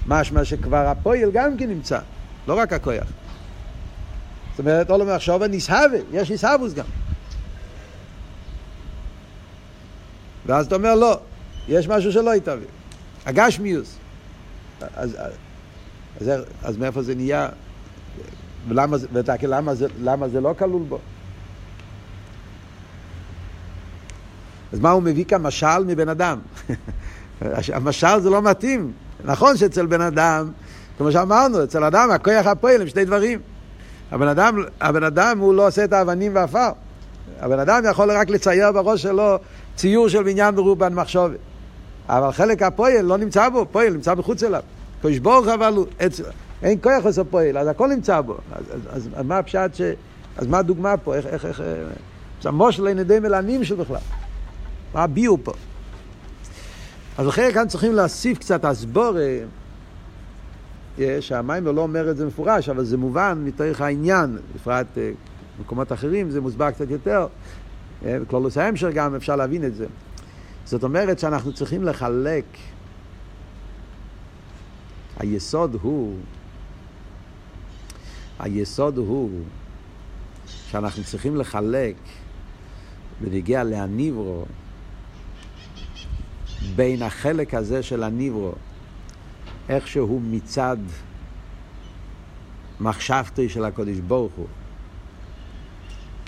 משמע 0.07 0.45
שכבר 0.45 0.87
הפועל 0.87 1.31
גם 1.33 1.57
כן 1.57 1.69
נמצא, 1.69 1.99
לא 2.49 2.59
רק 2.59 2.73
הכוח. 2.73 3.07
זאת 4.51 4.59
אומרת, 4.59 4.91
עולם 4.91 5.15
מחשבה 5.15 5.49
נסהבה, 5.49 5.97
יש 6.13 6.31
נסהבוס 6.31 6.75
גם. 6.75 6.85
ואז 10.47 10.67
אתה 10.67 10.75
אומר, 10.75 10.95
לא, 10.95 11.21
יש 11.69 11.89
משהו 11.89 12.13
שלא 12.13 12.35
יתהווה. 12.35 12.67
הגשמיוס. 13.27 13.97
אז, 14.81 15.17
אז, 15.19 15.33
אז, 16.21 16.45
אז 16.63 16.77
מאיפה 16.77 17.03
זה 17.03 17.15
נהיה? 17.15 17.49
ולמה, 18.69 18.97
ולמה, 19.13 19.75
זה, 19.75 19.87
למה 20.01 20.29
זה 20.29 20.41
לא 20.41 20.55
כלול 20.59 20.83
בו? 20.89 20.99
אז 24.73 24.81
מה 24.81 24.91
הוא 24.91 25.03
מביא 25.03 25.25
כאן? 25.25 25.43
משל 25.43 25.85
מבן 25.87 26.09
אדם. 26.09 26.39
המשל 27.73 28.21
זה 28.21 28.31
לא 28.31 28.43
מתאים. 28.43 28.93
נכון 29.25 29.57
שאצל 29.57 29.87
בן 29.87 30.01
אדם, 30.01 30.51
כמו 30.99 31.13
שאמרנו, 31.13 31.65
אצל 31.65 31.85
אדם 31.85 32.11
הכוח 32.11 32.47
הפועל 32.47 32.81
הם 32.81 32.89
שני 32.89 33.05
דברים. 33.05 33.39
הבן 34.11 34.29
אדם, 34.29 34.57
הבן 34.81 35.05
אדם 35.05 35.39
הוא 35.39 35.55
לא 35.55 35.67
עושה 35.67 35.85
את 35.85 35.93
האבנים 35.93 36.35
והעפר. 36.35 36.71
הבן 37.41 37.59
אדם 37.59 37.83
יכול 37.91 38.11
רק 38.11 38.31
לצייר 38.31 38.73
בראש 38.73 39.03
שלו 39.03 39.39
ציור 39.77 40.09
של 40.09 40.23
בניין 40.23 40.55
ברובן 40.55 40.95
מחשובת. 40.95 41.39
אבל 42.09 42.33
חלק 42.33 42.63
הפועל 42.63 43.05
לא 43.05 43.19
נמצא 43.19 43.49
בו, 43.49 43.67
פועל 43.73 43.93
נמצא 43.93 44.15
מחוץ 44.15 44.43
אליו. 44.43 44.63
קדוש 45.01 45.19
ברוך 45.19 45.49
אבל 45.49 45.73
הוא, 45.77 45.87
אצל, 46.07 46.23
אין 46.63 46.79
כוח 46.83 47.05
עושה 47.05 47.25
פועל, 47.25 47.59
אז 47.59 47.69
הכל 47.69 47.89
נמצא 47.89 48.21
בו. 48.21 48.37
אז, 48.53 48.65
אז, 48.91 49.09
אז 49.15 49.27
מה 49.27 49.39
הפשט 49.39 49.75
ש... 49.75 49.81
אז 50.37 50.47
מה 50.47 50.59
הדוגמה 50.59 50.97
פה? 50.97 51.15
איך, 51.15 51.27
איך, 51.27 51.45
איך... 51.45 51.63
זה 52.43 52.49
אין 52.87 52.99
ידי 52.99 53.19
מלענים 53.19 53.65
של 53.65 53.75
בכלל. 53.75 53.97
מה 54.95 55.03
הביאו 55.03 55.45
פה? 55.45 55.53
אז 57.19 57.27
לכן 57.27 57.53
כאן 57.55 57.69
צריכים 57.69 57.93
להוסיף 57.93 58.39
קצת 58.39 58.65
הסבור, 58.65 59.17
שהמים 61.21 61.67
לא 61.67 61.81
אומר 61.81 62.11
את 62.11 62.17
זה 62.17 62.27
מפורש, 62.27 62.69
אבל 62.69 62.85
זה 62.85 62.97
מובן 62.97 63.43
מתוך 63.45 63.81
העניין, 63.81 64.39
בפרט 64.55 64.99
אה, 64.99 65.11
במקומות 65.59 65.93
אחרים 65.93 66.31
זה 66.31 66.41
מוסבר 66.41 66.71
קצת 66.71 66.91
יותר, 66.91 67.27
בקלולוס 68.03 68.59
אה, 68.59 68.65
ההמשך 68.65 68.89
גם 68.95 69.15
אפשר 69.15 69.37
להבין 69.37 69.65
את 69.65 69.75
זה. 69.75 69.87
זאת 70.65 70.85
אומרת 70.85 71.19
שאנחנו 71.19 71.53
צריכים 71.53 71.85
לחלק, 71.85 72.45
היסוד 75.19 75.77
הוא, 75.83 76.17
היסוד 78.39 78.99
הוא 78.99 79.31
שאנחנו 80.47 81.05
צריכים 81.05 81.37
לחלק 81.37 81.95
בנגיע 83.21 83.65
להניברו 83.65 84.45
בין 86.77 87.03
החלק 87.03 87.55
הזה 87.55 87.83
של 87.83 88.03
הניברו, 88.03 88.53
איך 89.69 89.89
שהוא 89.89 90.21
מצד 90.31 90.77
מחשבתי 92.81 93.49
של 93.49 93.65
הקודש 93.65 93.99
ברוך 93.99 94.33
הוא. 94.33 94.47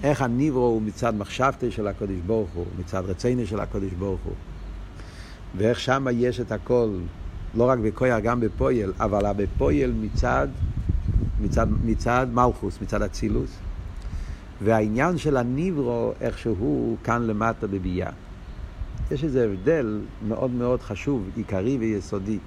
איך 0.02 0.22
הניברו 0.22 0.66
הוא 0.66 0.82
מצד 0.82 1.14
מחשבתי 1.14 1.70
של 1.70 1.86
הקודש 1.86 2.18
ברוך 2.26 2.50
הוא, 2.54 2.66
מצד 2.78 3.02
רציני 3.06 3.46
של 3.46 3.60
הקודש 3.60 3.92
ברוך 3.98 4.20
הוא. 4.24 4.34
ואיך 5.56 5.80
שם 5.80 6.06
יש 6.12 6.40
את 6.40 6.52
הכל, 6.52 6.88
לא 7.54 7.64
רק 7.68 7.78
בכויה, 7.78 8.20
גם 8.20 8.40
בפויל, 8.40 8.92
אבל 9.00 9.32
בפויל 9.36 9.92
מצד, 10.00 10.48
מצד, 11.40 11.66
מצד 11.84 12.26
מלכוס, 12.32 12.78
מצד 12.82 13.02
אצילוס. 13.02 13.50
והעניין 14.62 15.18
של 15.18 15.36
הניברו, 15.36 16.12
איך 16.20 16.38
שהוא 16.38 16.96
כאן 17.04 17.22
למטה 17.22 17.66
בביאה. 17.66 18.10
יש 19.10 19.24
איזה 19.24 19.44
הבדל 19.44 20.00
מאוד 20.28 20.50
מאוד 20.50 20.82
חשוב, 20.82 21.30
עיקרי 21.36 21.78
ויסודי. 21.78 22.38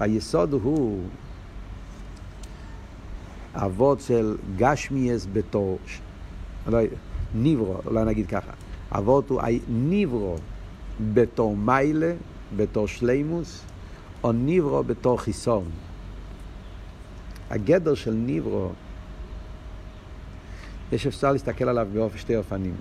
היסוד 0.00 0.52
הוא 0.52 1.02
אבות 3.54 4.00
של 4.00 4.36
גשמיאס 4.56 5.26
בתור 5.32 5.78
לא, 6.66 6.78
ניברו, 7.34 7.76
אולי 7.86 8.04
נגיד 8.04 8.26
ככה. 8.26 8.52
אבות 8.92 9.30
הוא 9.30 9.40
ניברו 9.68 10.36
בתור 11.14 11.56
מיילה, 11.56 12.12
בתור 12.56 12.88
שלימוס, 12.88 13.64
או 14.24 14.32
ניברו 14.32 14.82
בתור 14.82 15.20
חיסון. 15.20 15.64
הגדר 17.50 17.94
של 17.94 18.12
ניברו, 18.12 18.70
יש 20.92 21.06
אפשר 21.06 21.32
להסתכל 21.32 21.68
עליו 21.68 21.88
באופן 21.92 22.18
שתי 22.18 22.36
אופנים. 22.36 22.74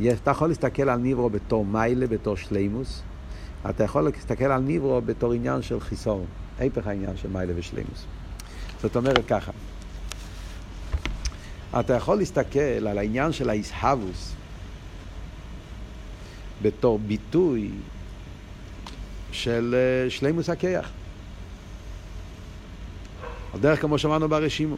אתה 0.00 0.30
יכול 0.30 0.48
להסתכל 0.48 0.88
על 0.88 0.98
ניברו 0.98 1.30
בתור 1.30 1.64
מיילה, 1.64 2.06
בתור 2.06 2.36
שלימוס, 2.36 3.02
אתה 3.70 3.84
יכול 3.84 4.02
להסתכל 4.02 4.44
על 4.44 4.60
ניברו 4.60 5.00
בתור 5.00 5.32
עניין 5.32 5.62
של 5.62 5.80
חיסון, 5.80 6.24
היפך 6.58 6.86
העניין 6.86 7.16
של 7.16 7.28
מיילה 7.28 7.52
ושלימוס. 7.56 8.04
זאת 8.82 8.96
אומרת 8.96 9.26
ככה, 9.28 9.52
אתה 11.80 11.94
יכול 11.94 12.18
להסתכל 12.18 12.88
על 12.88 12.98
העניין 12.98 13.32
של 13.32 13.50
האיסהבוס 13.50 14.32
בתור 16.62 16.98
ביטוי 16.98 17.70
של 19.32 19.74
אה, 19.74 20.10
שלימוס 20.10 20.50
הכיח. 20.50 20.90
הדרך 23.54 23.80
כמו 23.80 23.98
שאמרנו 23.98 24.28
ברשימו, 24.28 24.76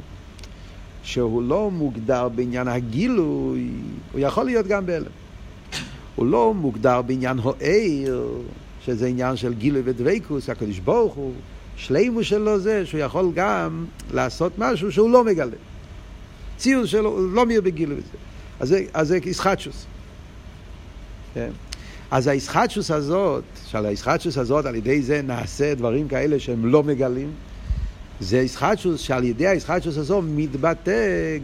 שהוא 1.09 1.43
לא 1.43 1.71
מוגדר 1.71 2.29
בעניין 2.29 2.69
הגילוי, 2.69 3.69
הוא 4.13 4.21
יכול 4.21 4.45
להיות 4.45 4.67
גם 4.67 4.87
בהלם. 4.87 5.11
הוא 6.17 6.27
לא 6.27 6.55
מוגדר 6.55 7.03
בעניין 7.03 7.39
הוער, 7.39 8.25
שזה 8.85 9.07
עניין 9.07 9.37
של 9.37 9.55
גילוי 9.55 9.83
ודבקוס, 9.85 10.51
הקדוש 10.51 10.79
ברוך 10.79 11.15
הוא, 11.15 11.33
שלימוס 11.77 12.27
שלו 12.27 12.59
זה 12.59 12.87
שהוא 12.87 13.01
יכול 13.01 13.33
גם 13.35 13.85
לעשות 14.15 14.53
משהו 14.59 14.93
שהוא 14.93 15.11
לא 15.11 15.25
מגלה. 15.25 15.57
ציור 16.57 16.87
שלו, 16.87 17.11
הוא 17.11 17.33
לא 17.33 17.47
מיר 17.47 17.61
בגילוי 17.61 17.97
בזה. 17.97 18.17
אז 18.61 18.69
זה, 18.69 18.85
אז 18.95 19.09
זה 19.09 19.19
איסחטשוס. 19.27 19.87
כן? 21.35 21.51
אז 22.11 22.27
האיסחטשוס 22.27 22.91
הזאת, 22.91 23.45
שעל 23.67 23.87
האיסחטשוס 23.87 24.39
הזאת, 24.39 24.67
על 24.67 24.75
ידי 24.75 25.03
זה 25.03 25.23
נעשה 25.23 25.75
דברים 25.75 26.09
כאלה 26.09 26.41
שהם 26.41 26.67
לא 26.67 26.83
מגלים, 26.83 27.31
זה 28.21 28.41
איסחטשוס 28.41 29.01
שעל 29.01 29.25
ידי 29.25 29.47
האיסחטשוס 29.47 29.97
הזאת 29.97 30.25
מתבטא 30.29 30.93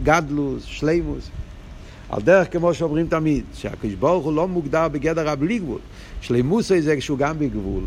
גדלוס, 0.03 0.63
שלימוס. 0.63 1.29
על 2.09 2.21
דרך 2.21 2.53
כמו 2.53 2.73
שאומרים 2.73 3.07
תמיד, 3.07 3.43
שהקדוש 3.53 3.93
ברוך 3.93 4.25
הוא 4.25 4.33
לא 4.33 4.47
מוגדר 4.47 4.87
בגדר 4.87 5.29
הבלי 5.29 5.59
גבול. 5.59 5.79
שלימוס 6.21 6.71
זה 6.79 7.01
שהוא 7.01 7.17
גם 7.17 7.39
בגבול. 7.39 7.83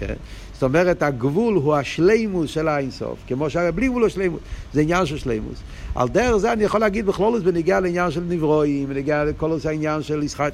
כן? 0.00 0.14
זאת 0.52 0.62
אומרת, 0.62 1.02
הגבול 1.02 1.54
הוא 1.54 1.74
השלימוס 1.74 2.50
של 2.50 2.68
האינסוף, 2.68 3.18
כמו 3.26 3.50
שהבלי 3.50 3.88
גבול 3.88 4.02
הוא 4.02 4.08
שלימוס, 4.08 4.40
זה 4.72 4.80
עניין 4.80 5.06
של 5.06 5.18
שלימוס. 5.18 5.58
על 5.94 6.08
דרך 6.08 6.36
זה 6.36 6.52
אני 6.52 6.64
יכול 6.64 6.80
להגיד 6.80 7.06
בכלולוס 7.06 7.42
בנגיעה 7.42 7.80
לעניין 7.80 8.10
של 8.10 8.20
נברואים, 8.28 8.88
בנגיעה 8.88 9.24
לכל 9.24 9.56
העניין 9.64 10.02
של 10.02 10.22
ישחט, 10.22 10.52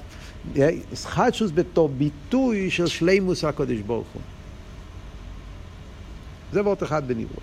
ישחטשוס 0.93 1.51
בתור 1.55 1.89
ביטוי 1.89 2.71
של 2.71 2.87
שלימוס 2.87 3.45
הקודש 3.45 3.79
ברוך 3.87 4.07
הוא. 4.13 4.23
זה 6.53 6.63
וורט 6.63 6.83
אחד 6.83 7.09
בנברו. 7.09 7.41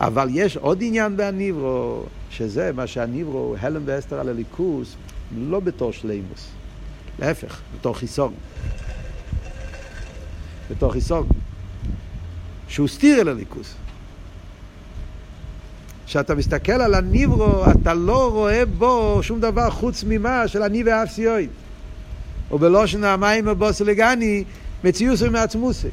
אבל 0.00 0.28
יש 0.30 0.56
עוד 0.56 0.78
עניין 0.80 1.16
בהניברו, 1.16 2.02
שזה 2.30 2.70
מה 2.74 2.86
שהניברו 2.86 3.54
הלם 3.60 3.82
ואסתר 3.84 4.20
על 4.20 4.28
הליכוס, 4.28 4.96
לא 5.38 5.60
בתור 5.60 5.92
שלימוס, 5.92 6.48
להפך, 7.18 7.60
בתור 7.78 7.94
חיסון. 7.94 8.34
בתור 10.70 10.92
חיסון. 10.92 11.26
שהוא 12.68 12.88
סתיר 12.88 13.20
אל 13.20 13.28
הליכוס. 13.28 13.74
כשאתה 16.06 16.34
מסתכל 16.34 16.72
על 16.72 16.94
הניברו, 16.94 17.64
אתה 17.70 17.94
לא 17.94 18.30
רואה 18.30 18.66
בו 18.66 19.18
שום 19.22 19.40
דבר 19.40 19.70
חוץ 19.70 20.04
ממה 20.08 20.48
של 20.48 20.62
אני 20.62 20.82
ואף 20.82 21.10
סיועד. 21.10 21.48
ובלושן 22.50 23.04
המים 23.04 23.48
הבוס 23.48 23.80
לגני, 23.80 24.44
מציוסי 24.84 25.28
מעצמוסי. 25.28 25.88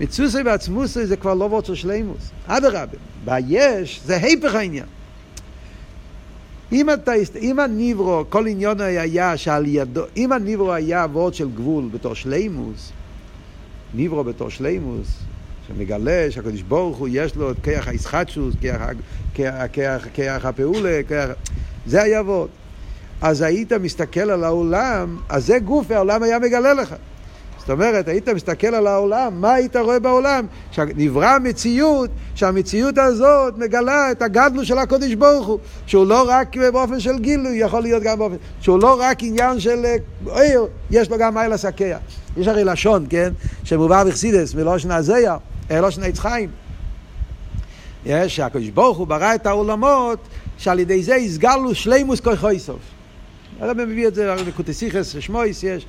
מציוסי 0.00 0.42
מעצמוסי 0.42 1.06
זה 1.06 1.16
כבר 1.16 1.34
לא 1.34 1.44
וורד 1.44 1.64
של 1.64 1.74
שלימוס. 1.74 2.30
אדרבה, 2.46 2.98
ביש 3.24 4.00
זה 4.04 4.16
היפך 4.16 4.54
העניין. 4.54 4.86
אם, 6.72 6.90
אתה, 6.90 7.12
אם 7.40 7.60
הניברו, 7.60 8.24
כל 8.28 8.46
עניון 8.46 8.80
היה 8.80 9.36
שעל 9.36 9.66
ידו, 9.66 10.04
אם 10.16 10.32
הניברו 10.32 10.72
היה 10.72 11.06
וורד 11.12 11.34
של 11.34 11.50
גבול 11.50 11.88
בתור 11.92 12.14
שלימוס, 12.14 12.92
ניברו 13.94 14.24
בתור 14.24 14.48
שלימוס, 14.48 15.08
שמגלה 15.68 16.26
שהקדוש 16.30 16.62
ברוך 16.62 16.98
הוא 16.98 17.08
יש 17.12 17.36
לו 17.36 17.50
את 17.50 17.56
כיח 17.62 17.88
הישחטשוס, 17.88 18.54
כיח 20.14 20.44
הפעולה, 20.44 21.00
כיח... 21.08 21.30
זה 21.86 22.02
היה 22.02 22.22
וורד. 22.22 22.48
אז 23.20 23.42
היית 23.42 23.72
מסתכל 23.72 24.30
על 24.30 24.44
העולם, 24.44 25.18
אז 25.28 25.46
זה 25.46 25.58
גוף, 25.58 25.90
העולם 25.90 26.22
היה 26.22 26.38
מגלה 26.38 26.74
לך. 26.74 26.94
זאת 27.68 27.74
אומרת, 27.74 28.08
היית 28.08 28.28
מסתכל 28.28 28.66
על 28.66 28.86
העולם, 28.86 29.40
מה 29.40 29.52
היית 29.52 29.76
רואה 29.76 29.98
בעולם? 29.98 30.46
שנברא 30.70 31.38
מציאות, 31.38 32.10
שהמציאות 32.34 32.98
הזאת 32.98 33.58
מגלה 33.58 34.10
את 34.10 34.22
הגדלו 34.22 34.64
של 34.64 34.78
הקודש 34.78 35.14
ברוך 35.14 35.46
הוא, 35.46 35.58
שהוא 35.86 36.06
לא 36.06 36.24
רק 36.28 36.56
באופן 36.56 37.00
של 37.00 37.18
גילוי, 37.18 37.56
יכול 37.56 37.82
להיות 37.82 38.02
גם 38.02 38.18
באופן, 38.18 38.36
שהוא 38.60 38.78
לא 38.82 39.00
רק 39.00 39.22
עניין 39.22 39.60
של 39.60 39.84
עיר, 40.26 40.66
יש 40.90 41.10
לו 41.10 41.18
גם 41.18 41.34
מיילה 41.34 41.56
סקיה. 41.56 41.98
יש 42.36 42.48
הרי 42.48 42.64
לשון, 42.64 43.06
כן, 43.10 43.32
שמובא 43.64 44.04
בחסידס, 44.04 44.54
מלושן 44.54 44.90
הזיה, 44.90 45.36
לושן 45.70 46.02
עץ 46.02 46.18
חיים. 46.18 46.50
יש 48.06 48.36
שהקדוש 48.36 48.68
ברוך 48.68 48.98
הוא 48.98 49.06
ברא 49.06 49.34
את 49.34 49.46
העולמות, 49.46 50.18
שעל 50.58 50.78
ידי 50.78 51.02
זה 51.02 51.14
הסגלנו 51.14 51.74
שלימוס 51.74 52.20
כוחו 52.20 52.58
סוף. 52.58 52.97
הרב 53.60 53.84
מביא 53.84 54.08
את 54.08 54.14
זה, 54.14 54.34
בקוטסיכס, 54.46 55.16
שמויס 55.20 55.62
יש, 55.62 55.86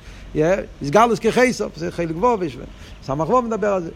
הסגלוס 0.82 1.18
כחייסוף, 1.18 1.76
זה 1.76 1.90
חלק 1.90 2.16
וובש, 2.16 2.58
סמך 3.02 3.28
ווב 3.28 3.44
מדבר 3.44 3.68
על 3.68 3.82
זה. 3.82 3.90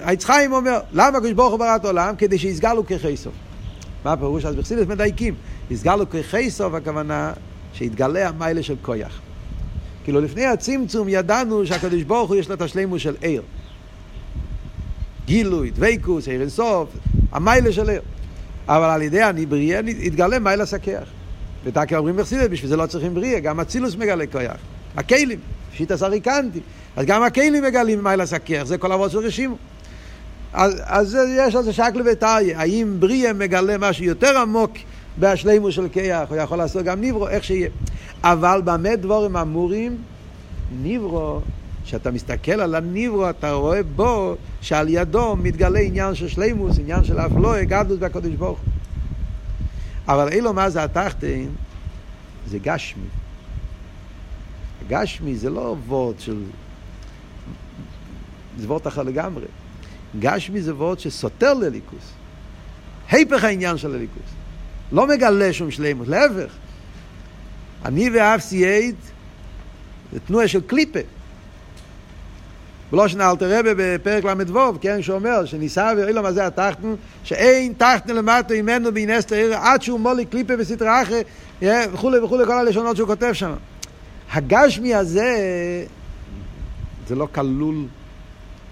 העץ 0.00 0.24
חיים 0.24 0.52
אומר, 0.52 0.80
למה 0.92 1.18
הקדוש 1.18 1.32
ברוך 1.32 1.50
הוא 1.50 1.58
ברא 1.58 1.76
את 1.76 1.84
העולם? 1.84 2.16
כדי 2.16 2.38
שיסגלו 2.38 2.86
כחייסוף. 2.86 3.32
מה 4.04 4.12
הפירוש? 4.12 4.44
אז 4.44 4.54
בחסידס 4.54 4.86
מדייקים. 4.86 5.34
הסגלו 5.70 6.10
כחייסוף, 6.10 6.74
הכוונה 6.74 7.32
שהתגלה 7.72 8.28
המיילה 8.28 8.62
של 8.62 8.74
כויח. 8.82 9.20
כאילו 10.04 10.20
לפני 10.20 10.46
הצמצום 10.46 11.08
ידענו 11.08 11.66
שהקדוש 11.66 12.02
ברוך 12.02 12.30
הוא 12.30 12.36
יש 12.36 12.48
לו 12.48 12.54
את 12.54 12.62
השלימוס 12.62 13.02
של 13.02 13.14
עיר. 13.20 13.42
גילוי, 15.26 15.70
דבייקוס, 15.70 16.28
עיר 16.28 16.40
אינסוף, 16.40 16.88
המיילה 17.32 17.72
של 17.72 17.90
עיר. 17.90 18.02
אבל 18.68 18.90
על 18.90 19.02
ידי 19.02 19.22
הניבריה 19.22 19.80
התגלה 20.04 20.38
מיילה 20.38 20.66
סכח. 20.66 21.21
ותקי 21.64 21.96
אומרים 21.96 22.16
בחסידס, 22.16 22.48
בשביל 22.50 22.70
זה 22.70 22.76
לא 22.76 22.86
צריכים 22.86 23.14
בריאה, 23.14 23.40
גם 23.40 23.60
אצילוס 23.60 23.96
מגלה 23.96 24.26
כויח. 24.26 24.56
הכלים, 24.96 25.38
שיטה 25.72 25.96
סריקנטי. 25.96 26.60
אז 26.96 27.06
גם 27.06 27.22
הכלים 27.22 27.64
מגלים 27.64 28.04
מיילה 28.04 28.26
סכח, 28.26 28.62
זה 28.64 28.78
כל 28.78 28.92
אבות 28.92 29.10
של 29.10 29.18
רשימו. 29.18 29.56
אז, 30.52 30.82
אז 30.84 31.18
יש 31.36 31.54
על 31.54 31.62
זה 31.62 31.72
שקלו 31.72 32.04
וטריה, 32.12 32.60
האם 32.60 32.96
בריאה 32.98 33.32
מגלה 33.32 33.78
משהו 33.78 34.04
יותר 34.04 34.38
עמוק 34.38 34.72
בהשלימו 35.16 35.72
של 35.72 35.88
כיח, 35.92 36.28
הוא 36.28 36.36
יכול 36.36 36.58
לעשות 36.58 36.84
גם 36.84 37.00
ניברו, 37.00 37.28
איך 37.28 37.44
שיהיה. 37.44 37.68
אבל 38.22 38.60
במה 38.64 38.96
דבורים 38.96 39.36
אמורים? 39.36 39.96
ניברו, 40.82 41.40
כשאתה 41.84 42.10
מסתכל 42.10 42.60
על 42.60 42.74
הניברו, 42.74 43.30
אתה 43.30 43.52
רואה 43.52 43.82
בו 43.96 44.34
שעל 44.60 44.88
ידו 44.88 45.36
מתגלה 45.36 45.80
עניין 45.80 46.14
של 46.14 46.28
שלימוס, 46.28 46.78
עניין 46.78 47.04
של 47.04 47.18
אפלואה, 47.18 47.64
גדלוס 47.64 47.98
והקדוש 48.00 48.34
ברוך 48.34 48.58
הוא. 48.58 48.81
אבל 50.08 50.28
אילו 50.28 50.52
מה 50.52 50.70
זה 50.70 50.84
התחתן? 50.84 51.46
זה 52.46 52.58
גשמי. 52.58 53.04
גשמי 54.88 55.36
זה 55.36 55.50
לא 55.50 55.76
וורד 55.86 56.20
של... 56.20 56.42
זה 58.58 58.66
וורד 58.66 58.86
אחר 58.86 59.02
לגמרי. 59.02 59.44
גשמי 60.20 60.62
זה 60.62 60.74
וורד 60.74 60.98
שסותר 60.98 61.54
לליכוס. 61.54 62.12
היפך 63.10 63.44
העניין 63.44 63.78
של 63.78 63.94
הליכוס. 63.94 64.30
לא 64.92 65.06
מגלה 65.06 65.52
שום 65.52 65.70
שלימות, 65.70 66.08
להפך. 66.08 66.52
אני 67.84 68.10
ואף 68.10 68.40
סייד 68.40 68.94
זה 70.12 70.20
תנועה 70.20 70.48
של 70.48 70.60
קליפה. 70.60 70.98
בלושן 72.92 73.20
אלתר 73.20 73.58
רבה 73.58 73.70
בפרק 73.76 74.24
ל"ו, 74.24 74.58
כן, 74.80 75.02
שאומר 75.02 75.44
שניסה 75.44 75.92
ואילו 75.96 76.22
מה 76.22 76.32
זה 76.32 76.46
התחתנו, 76.46 76.96
שאין 77.24 77.72
תחתנו 77.78 78.14
למטה 78.14 78.54
ממנו 78.54 78.92
באינסתר 78.92 79.36
עיר 79.36 79.56
עד 79.56 79.82
שהוא 79.82 80.00
מולי 80.00 80.24
קליפה 80.24 80.54
וסטרא 80.58 81.02
אחרי 81.02 81.22
וכולי 81.62 82.18
וכולי 82.18 82.46
כל 82.46 82.52
הלשונות 82.52 82.96
שהוא 82.96 83.06
כותב 83.06 83.32
שם. 83.32 83.52
הגשמי 84.32 84.94
הזה 84.94 85.36
זה 87.08 87.14
לא 87.14 87.28
כלול. 87.34 87.84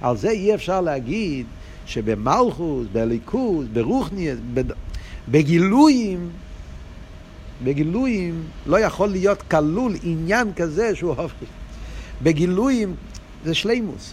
על 0.01 0.17
זה 0.17 0.31
אי 0.31 0.55
אפשר 0.55 0.81
להגיד 0.81 1.47
שבמלכוס, 1.87 2.87
בליכוס, 2.93 3.67
ברוכניאס, 3.73 4.39
בגילויים, 5.29 6.31
בגילויים 7.65 8.43
לא 8.67 8.81
יכול 8.81 9.09
להיות 9.09 9.43
כלול 9.51 9.95
עניין 10.03 10.53
כזה 10.57 10.97
שהוא 10.97 11.11
הופך. 11.11 11.47
בגילויים 12.23 12.95
זה 13.45 13.55
שלימוס. 13.55 14.13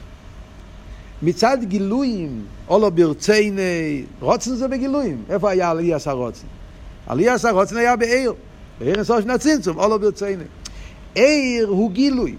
מצד 1.21 1.57
גילויים, 1.61 2.45
או 2.69 2.79
לא 2.79 2.89
ברצייני, 2.89 4.03
רוצן 4.19 4.55
זה 4.55 4.67
בגילויים. 4.67 5.23
איפה 5.29 5.49
היה 5.49 5.69
עלי 5.69 5.93
עשה 5.93 6.11
רוצן? 6.11 6.47
עלי 7.07 7.29
עשה 7.29 7.51
רוצן 7.51 7.77
היה 7.77 7.95
בעיר. 7.95 8.33
בעיר 8.79 8.95
אינסוף 8.95 9.21
שנת 9.21 9.39
צמצום, 9.39 9.77
או 9.77 9.89
לא 9.89 9.97
ברצייני. 9.97 10.43
עיר 11.15 11.67
הוא 11.67 11.91
גילוי. 11.91 12.35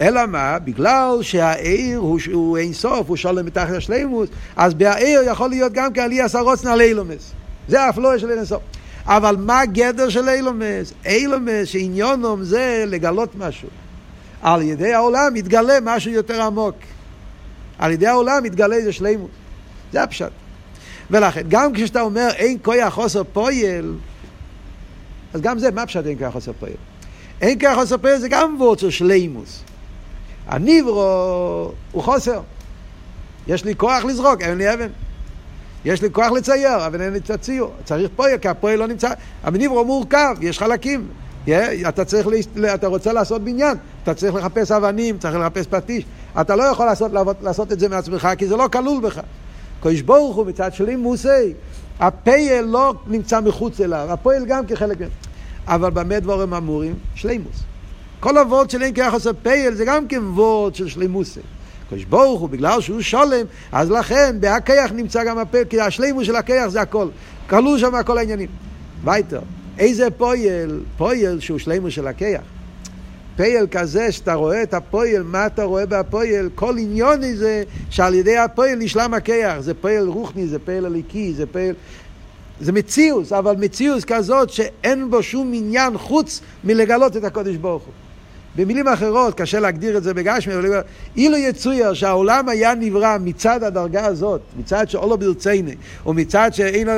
אלא 0.00 0.26
מה? 0.26 0.58
בגלל 0.58 1.18
שהעיר 1.22 1.98
הוא, 1.98 2.18
הוא 2.32 2.58
אין 2.58 2.72
סוף, 2.72 3.08
הוא 3.08 3.16
שולם 3.16 3.46
מתחת 3.46 3.74
השלימוס, 3.74 4.28
אז 4.56 4.74
בעיר 4.74 5.22
יכול 5.26 5.50
להיות 5.50 5.72
גם 5.72 5.92
כעלי 5.92 6.20
עשה 6.20 6.40
רוצן 6.40 6.68
על 6.68 6.80
אילומס. 6.80 7.32
זה 7.68 7.80
האפלואה 7.80 8.18
של 8.18 8.30
אין 8.30 8.44
סוף. 8.44 8.62
אבל 9.06 9.36
מה 9.38 9.60
הגדר 9.60 10.08
של 10.08 10.28
אילומס? 10.28 10.92
אילומס 11.06 11.68
שעניונום 11.68 12.42
זה 12.42 12.84
לגלות 12.86 13.36
משהו. 13.38 13.68
על 14.42 14.62
ידי 14.62 14.94
העולם 14.94 15.34
מתגלה 15.34 15.78
משהו 15.82 16.10
יותר 16.10 16.42
עמוק. 16.42 16.74
על 17.78 17.90
ידי 17.90 18.06
העולם 18.06 18.42
מתגלה 18.42 18.76
איזה 18.76 18.92
שלימות. 18.92 19.30
זה 19.92 20.02
הפשט. 20.02 20.30
ולכן, 21.10 21.42
גם 21.48 21.72
כשאתה 21.72 22.00
אומר 22.00 22.28
אין 22.36 22.58
כוח 22.62 22.94
חוסר 22.94 23.22
פועל, 23.32 23.94
אז 25.34 25.40
גם 25.40 25.58
זה, 25.58 25.70
מה 25.70 25.82
הפשט 25.82 26.06
אין 26.06 26.18
כוח 26.18 26.32
חוסר 26.32 26.52
פועל? 26.58 26.72
אין 27.40 27.60
כוח 27.60 27.74
חוסר 27.74 27.98
פועל 27.98 28.18
זה 28.18 28.28
גם 28.28 28.56
וורד 28.58 28.78
של 28.78 28.90
שלימוס. 28.90 29.62
הניברו 30.46 31.72
הוא 31.92 32.02
חוסר. 32.02 32.40
יש 33.46 33.64
לי 33.64 33.74
כוח 33.76 34.04
לזרוק, 34.04 34.42
אין 34.42 34.58
לי 34.58 34.74
אבן. 34.74 34.88
יש 35.84 36.02
לי 36.02 36.08
כוח 36.12 36.30
לצייר, 36.30 36.86
אבל 36.86 37.02
אין 37.02 37.12
לי 37.12 37.18
את 37.18 37.30
הציור. 37.30 37.72
צריך 37.84 38.10
פועל, 38.16 38.38
כי 38.38 38.48
הפועל 38.48 38.78
לא 38.78 38.86
נמצא. 38.86 39.10
הניברו 39.42 39.84
מורכב, 39.84 40.36
יש 40.40 40.58
חלקים. 40.58 41.08
Yeah, 41.46 41.50
אתה, 41.88 42.04
צריך, 42.04 42.26
אתה 42.74 42.86
רוצה 42.86 43.12
לעשות 43.12 43.44
בניין, 43.44 43.76
אתה 44.02 44.14
צריך 44.14 44.34
לחפש 44.34 44.72
אבנים, 44.72 45.18
צריך 45.18 45.36
לחפש 45.36 45.66
פטיש. 45.66 46.04
אתה 46.40 46.56
לא 46.56 46.62
יכול 46.62 46.86
לעשות, 46.86 47.12
לעבוד, 47.12 47.36
לעשות 47.42 47.72
את 47.72 47.80
זה 47.80 47.88
מעצמך, 47.88 48.28
כי 48.38 48.46
זה 48.46 48.56
לא 48.56 48.68
כלול 48.72 49.00
בך. 49.00 49.20
קדוש 49.80 50.00
ברוך 50.00 50.36
הוא 50.36 50.46
מצד 50.46 50.74
שלי 50.74 50.96
מוסי, 50.96 51.52
הפייל 52.00 52.64
לא 52.64 52.94
נמצא 53.06 53.40
מחוץ 53.40 53.80
אליו, 53.80 54.06
הפועל 54.10 54.44
גם 54.46 54.66
כחלק 54.66 55.00
מהם. 55.00 55.10
אבל 55.66 55.90
במה 55.90 56.20
דבורים 56.20 56.54
אמורים? 56.54 56.94
שלימוס. 57.14 57.62
כל 58.20 58.38
הוורד 58.38 58.70
של 58.70 58.82
אין 58.82 58.94
כיחס 58.94 59.26
הפייל 59.26 59.74
זה 59.74 59.84
גם 59.84 60.08
כן 60.08 60.22
וורד 60.24 60.74
של 60.74 60.88
שלימוסי. 60.88 61.40
קדוש 61.90 62.04
ברוך 62.04 62.40
הוא, 62.40 62.48
בגלל 62.48 62.80
שהוא 62.80 63.00
שולם, 63.00 63.46
אז 63.72 63.90
לכן 63.90 64.36
בהכח 64.40 64.92
נמצא 64.92 65.24
גם 65.24 65.38
הפועל, 65.38 65.64
כי 65.64 65.80
השלימות 65.80 66.26
של 66.26 66.36
הכח 66.36 66.68
זה 66.68 66.80
הכל. 66.80 67.08
כלול 67.48 67.78
שם 67.78 68.02
כל 68.06 68.18
העניינים. 68.18 68.48
ווייטער, 69.04 69.40
איזה 69.78 70.10
פועל? 70.10 70.80
פועל 70.96 71.40
שהוא 71.40 71.58
שלימות 71.58 71.94
של 71.94 72.06
הכח. 72.06 72.42
פועל 73.36 73.66
כזה 73.70 74.12
שאתה 74.12 74.34
רואה 74.34 74.62
את 74.62 74.74
הפועל, 74.74 75.22
מה 75.22 75.46
אתה 75.46 75.64
רואה 75.64 75.86
בהפועל? 75.86 76.50
כל 76.54 76.78
עניין 76.78 77.34
זה 77.34 77.62
שעל 77.90 78.14
ידי 78.14 78.36
הפועל 78.36 78.74
נשלם 78.78 79.14
הכח. 79.14 79.60
זה 79.60 79.74
פועל 79.74 80.08
רוחני, 80.08 80.46
זה 80.46 80.58
פועל 80.58 80.86
אלוקי, 80.86 81.32
זה 81.34 81.46
פועל... 81.46 81.74
זה 82.60 82.72
מציאות, 82.72 83.32
אבל 83.32 83.56
מציאות 83.56 84.04
כזאת 84.04 84.50
שאין 84.50 85.10
בו 85.10 85.22
שום 85.22 85.52
עניין 85.54 85.98
חוץ 85.98 86.40
מלגלות 86.64 87.16
את 87.16 87.24
הקודש 87.24 87.56
ברוך 87.56 87.82
הוא. 87.82 87.92
במילים 88.56 88.88
אחרות, 88.88 89.34
קשה 89.34 89.60
להגדיר 89.60 89.96
את 89.96 90.02
זה 90.02 90.14
בגשמי, 90.14 90.54
אבל 90.54 90.80
אילו 91.16 91.36
יצויר 91.36 91.94
שהעולם 91.94 92.48
היה 92.48 92.74
נברא 92.74 93.16
מצד 93.20 93.62
הדרגה 93.62 94.06
הזאת, 94.06 94.40
מצד 94.56 94.88
שאולו 94.88 95.18
ברציני, 95.18 95.74
או 96.06 96.14
מצד 96.14 96.50
שאין 96.52 96.88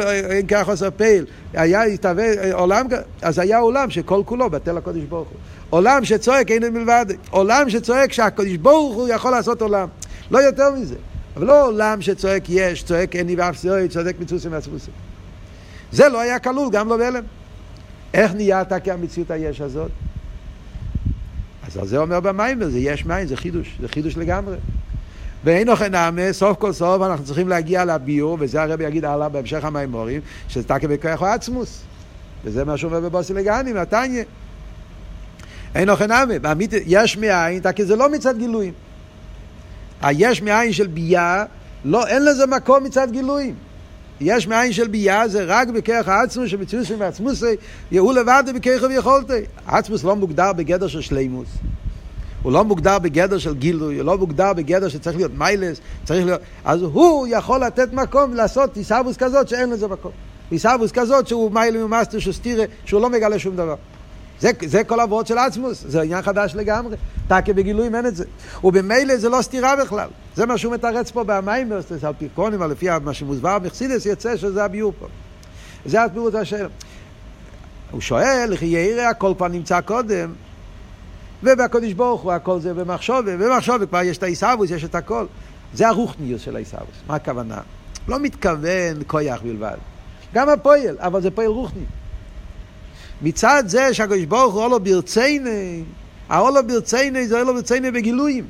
כך 0.48 0.68
עושה 0.68 0.90
פייל, 0.90 1.26
היה 1.52 1.88
יתהווה 1.88 2.52
עולם, 2.52 2.86
אז 3.22 3.38
היה 3.38 3.58
עולם 3.58 3.90
שכל 3.90 4.22
כולו 4.24 4.50
בטל 4.50 4.76
הקודש 4.76 5.02
ברוך 5.02 5.28
הוא. 5.28 5.38
עולם 5.70 6.04
שצועק 6.04 6.50
אין 6.50 6.72
מלבד, 6.72 7.06
עולם 7.30 7.70
שצועק 7.70 8.12
שהקודש 8.12 8.56
ברוך 8.56 8.94
הוא 8.94 9.08
יכול 9.08 9.30
לעשות 9.30 9.62
עולם. 9.62 9.88
לא 10.30 10.38
יותר 10.38 10.70
מזה. 10.70 10.94
אבל 11.36 11.46
לא 11.46 11.66
עולם 11.66 12.02
שצועק 12.02 12.42
יש, 12.48 12.82
צועק 12.82 13.16
אין 13.16 13.26
לי 13.26 13.36
ואף 13.36 13.56
סיועי, 13.56 13.88
צועק 13.88 14.16
מצוסים 14.20 14.52
ועצמוסים. 14.52 14.94
זה 15.92 16.08
לא 16.08 16.20
היה 16.20 16.38
כלול, 16.38 16.68
גם 16.72 16.88
לא 16.88 16.96
בהלם. 16.96 17.22
איך 18.14 18.34
נהיית 18.34 18.68
כהמציאות 18.84 19.30
היש 19.30 19.60
הזאת? 19.60 19.90
אז 21.70 21.76
על 21.76 21.86
זה 21.86 21.98
אומר 21.98 22.20
במיימר, 22.20 22.68
זה 22.68 22.78
יש 22.78 23.06
מים, 23.06 23.26
זה 23.26 23.36
חידוש, 23.36 23.76
זה 23.80 23.88
חידוש 23.88 24.16
לגמרי. 24.16 24.56
ואין 25.44 25.68
אוכל 25.68 25.88
נאמה, 25.88 26.32
סוף 26.32 26.58
כל 26.58 26.72
סוף 26.72 27.02
אנחנו 27.02 27.24
צריכים 27.24 27.48
להגיע 27.48 27.84
לביור, 27.84 28.36
וזה 28.40 28.62
הרבי 28.62 28.84
יגיד 28.84 29.04
הלאה 29.04 29.28
בהמשך 29.28 29.64
המיימורים, 29.64 30.20
שזה 30.48 30.64
תקה 30.64 30.88
בכוח 30.88 31.22
עצמוס. 31.22 31.82
וזה 32.44 32.64
מה 32.64 32.76
שאומר 32.76 33.00
בבוסי 33.00 33.34
לגני, 33.34 33.72
מהתניא. 33.72 34.22
אין 35.74 35.90
אוכל 35.90 36.06
נאמה, 36.06 36.52
יש 36.86 37.16
מאין, 37.16 37.60
תקה 37.60 37.84
זה 37.84 37.96
לא 37.96 38.12
מצד 38.12 38.38
גילויים. 38.38 38.72
היש 40.02 40.42
מאין 40.42 40.72
של 40.72 40.86
ביה, 40.86 41.44
לא, 41.84 42.06
אין 42.06 42.24
לזה 42.24 42.46
מקום 42.46 42.84
מצד 42.84 43.10
גילויים. 43.10 43.54
יש 44.20 44.46
מאין 44.46 44.72
של 44.72 44.88
ביה 44.88 45.28
זה 45.28 45.44
רק 45.46 45.68
בכרך 45.68 46.08
העצמוס 46.08 46.48
שמציאות 46.50 46.86
של 46.86 46.96
מעצמוס 46.96 47.42
יהוא 47.90 48.12
לבד 48.12 48.44
בכרך 48.54 48.82
ויכולתי. 48.82 49.40
עצמוס 49.66 50.04
לא 50.04 50.16
מוגדר 50.16 50.52
בגדר 50.52 50.88
של 50.88 51.00
שלימוס. 51.00 51.48
הוא 52.42 52.52
לא 52.52 52.64
מוגדר 52.64 52.98
בגדר 52.98 53.38
של 53.38 53.54
גילוי, 53.54 53.96
הוא 53.96 54.04
לא 54.04 54.18
מוגדר 54.18 54.52
בגדר 54.52 54.88
שצריך 54.88 55.16
להיות 55.16 55.32
מיילס, 55.38 55.80
צריך 56.04 56.24
להיות... 56.24 56.40
אז 56.64 56.82
הוא 56.82 57.26
יכול 57.30 57.64
לתת 57.64 57.92
מקום 57.92 58.34
לעשות 58.34 58.76
עיסאוווס 58.76 59.16
כזאת 59.16 59.48
שאין 59.48 59.70
לזה 59.70 59.88
מקום. 59.88 60.12
עיסאוווס 60.50 60.92
כזאת 60.92 61.28
שהוא 61.28 61.52
מיילה 61.52 61.78
ממאסטר 61.78 62.18
שהוא 62.18 62.32
סטירה, 62.32 62.64
שהוא 62.84 63.00
לא 63.00 63.10
מגלה 63.10 63.38
שום 63.38 63.56
דבר. 63.56 63.74
זה, 64.40 64.50
זה 64.66 64.84
כל 64.84 65.00
העבוד 65.00 65.26
של 65.26 65.38
עצמוס, 65.38 65.84
זה 65.88 66.02
עניין 66.02 66.22
חדש 66.22 66.54
לגמרי. 66.54 66.96
תקי 67.28 67.52
בגילויים 67.52 67.94
אין 67.94 68.06
את 68.06 68.16
זה. 68.16 68.24
ובמילא 68.64 69.16
זה 69.16 69.28
לא 69.28 69.42
סתירה 69.42 69.76
בכלל. 69.76 70.08
זה 70.36 70.46
מה 70.46 70.58
שהוא 70.58 70.74
מתרץ 70.74 71.10
פה 71.10 71.24
במיימרס, 71.24 71.92
על 72.04 72.12
פרקונים, 72.18 72.62
לפי 72.62 72.86
מה 73.02 73.14
שמוסבר 73.14 73.58
בחסידס, 73.58 74.06
יוצא 74.06 74.36
שזה 74.36 74.64
הביור 74.64 74.92
פה. 74.98 75.06
זה 75.86 76.02
הפירוט 76.02 76.34
השאלה. 76.34 76.68
הוא 77.90 78.00
שואל, 78.00 78.48
איך 78.52 78.62
יראה 78.62 79.08
הכל 79.08 79.32
כבר 79.36 79.48
נמצא 79.48 79.80
קודם, 79.80 80.32
ובקודש 81.42 81.92
ברוך 81.92 82.22
הוא 82.22 82.32
הכל 82.32 82.60
זה 82.60 82.74
במחשובה, 82.74 83.34
ובמחשובה 83.34 83.86
כבר 83.86 84.02
יש 84.02 84.18
את 84.18 84.22
העיסאוווס, 84.22 84.70
יש 84.70 84.84
את 84.84 84.94
הכל. 84.94 85.26
זה 85.74 85.88
הרוחניוס 85.88 86.42
של 86.42 86.56
העיסאוווס. 86.56 86.94
מה 87.06 87.14
הכוונה? 87.14 87.58
לא 88.08 88.18
מתכוון 88.20 89.02
כויח 89.06 89.42
בלבד. 89.42 89.76
גם 90.34 90.48
הפועל, 90.48 90.96
אבל 90.98 91.20
זה 91.20 91.30
פועל 91.30 91.46
רוחני. 91.46 91.84
מצד 93.22 93.64
זה 93.66 93.94
שהקדוש 93.94 94.24
ברוך 94.24 94.54
הוא 94.54 94.62
אולו 94.62 94.80
ברצייני, 94.80 95.82
האולו 96.28 96.66
ברצייני 96.66 97.28
זה 97.28 97.40
אולו 97.40 97.54
ברצייני 97.54 97.90
בגילויים. 97.90 98.44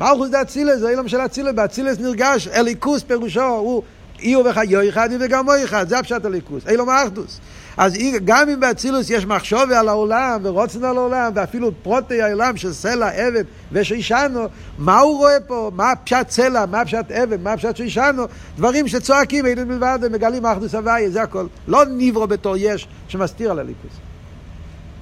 מלכוס 0.00 0.30
דה 0.30 0.42
אצילס, 0.42 0.78
זה 0.78 0.90
אילום 0.90 1.08
של 1.08 1.20
אצילס, 1.20 1.52
באצילס 1.54 1.98
נרגש, 1.98 2.48
אליקוס 2.48 3.02
פירושו, 3.02 3.42
הוא 3.42 3.82
אי 4.20 4.36
וחיו 4.36 4.88
אחד 4.88 5.08
וגם 5.20 5.44
מוי 5.44 5.64
אחד, 5.64 5.88
זה 5.88 5.98
הפשט 5.98 6.26
אליקוס, 6.26 6.68
אילום 6.68 6.88
האחדוס. 6.88 7.40
אז 7.76 7.94
גם 8.24 8.48
אם 8.48 8.60
באצילוס 8.60 9.10
יש 9.10 9.26
מחשובה 9.26 9.80
על 9.80 9.88
העולם 9.88 10.40
ורוצן 10.42 10.84
על 10.84 10.96
העולם 10.96 11.32
ואפילו 11.34 11.72
פרוטי 11.82 12.22
העולם 12.22 12.56
של 12.56 12.72
סלע, 12.72 13.08
עבד 13.08 13.44
ושישנו, 13.72 14.46
מה 14.78 14.98
הוא 14.98 15.18
רואה 15.18 15.40
פה? 15.46 15.70
מה 15.74 15.92
פשט 16.04 16.30
סלע, 16.30 16.66
מה 16.66 16.84
פשט 16.84 17.10
עבד, 17.10 17.42
מה 17.42 17.56
פשט 17.56 17.76
שישנו? 17.76 18.24
דברים 18.56 18.88
שצועקים 18.88 19.46
אין 19.46 19.68
מלבד 19.68 19.98
ומגלים 20.02 20.46
אחדוס 20.46 20.74
הוויה, 20.74 21.10
זה 21.10 21.22
הכל. 21.22 21.46
לא 21.68 21.84
ניברו 21.84 22.26
בתור 22.26 22.56
יש 22.58 22.88
שמסתיר 23.08 23.50
על 23.50 23.58
הליכוס. 23.58 23.92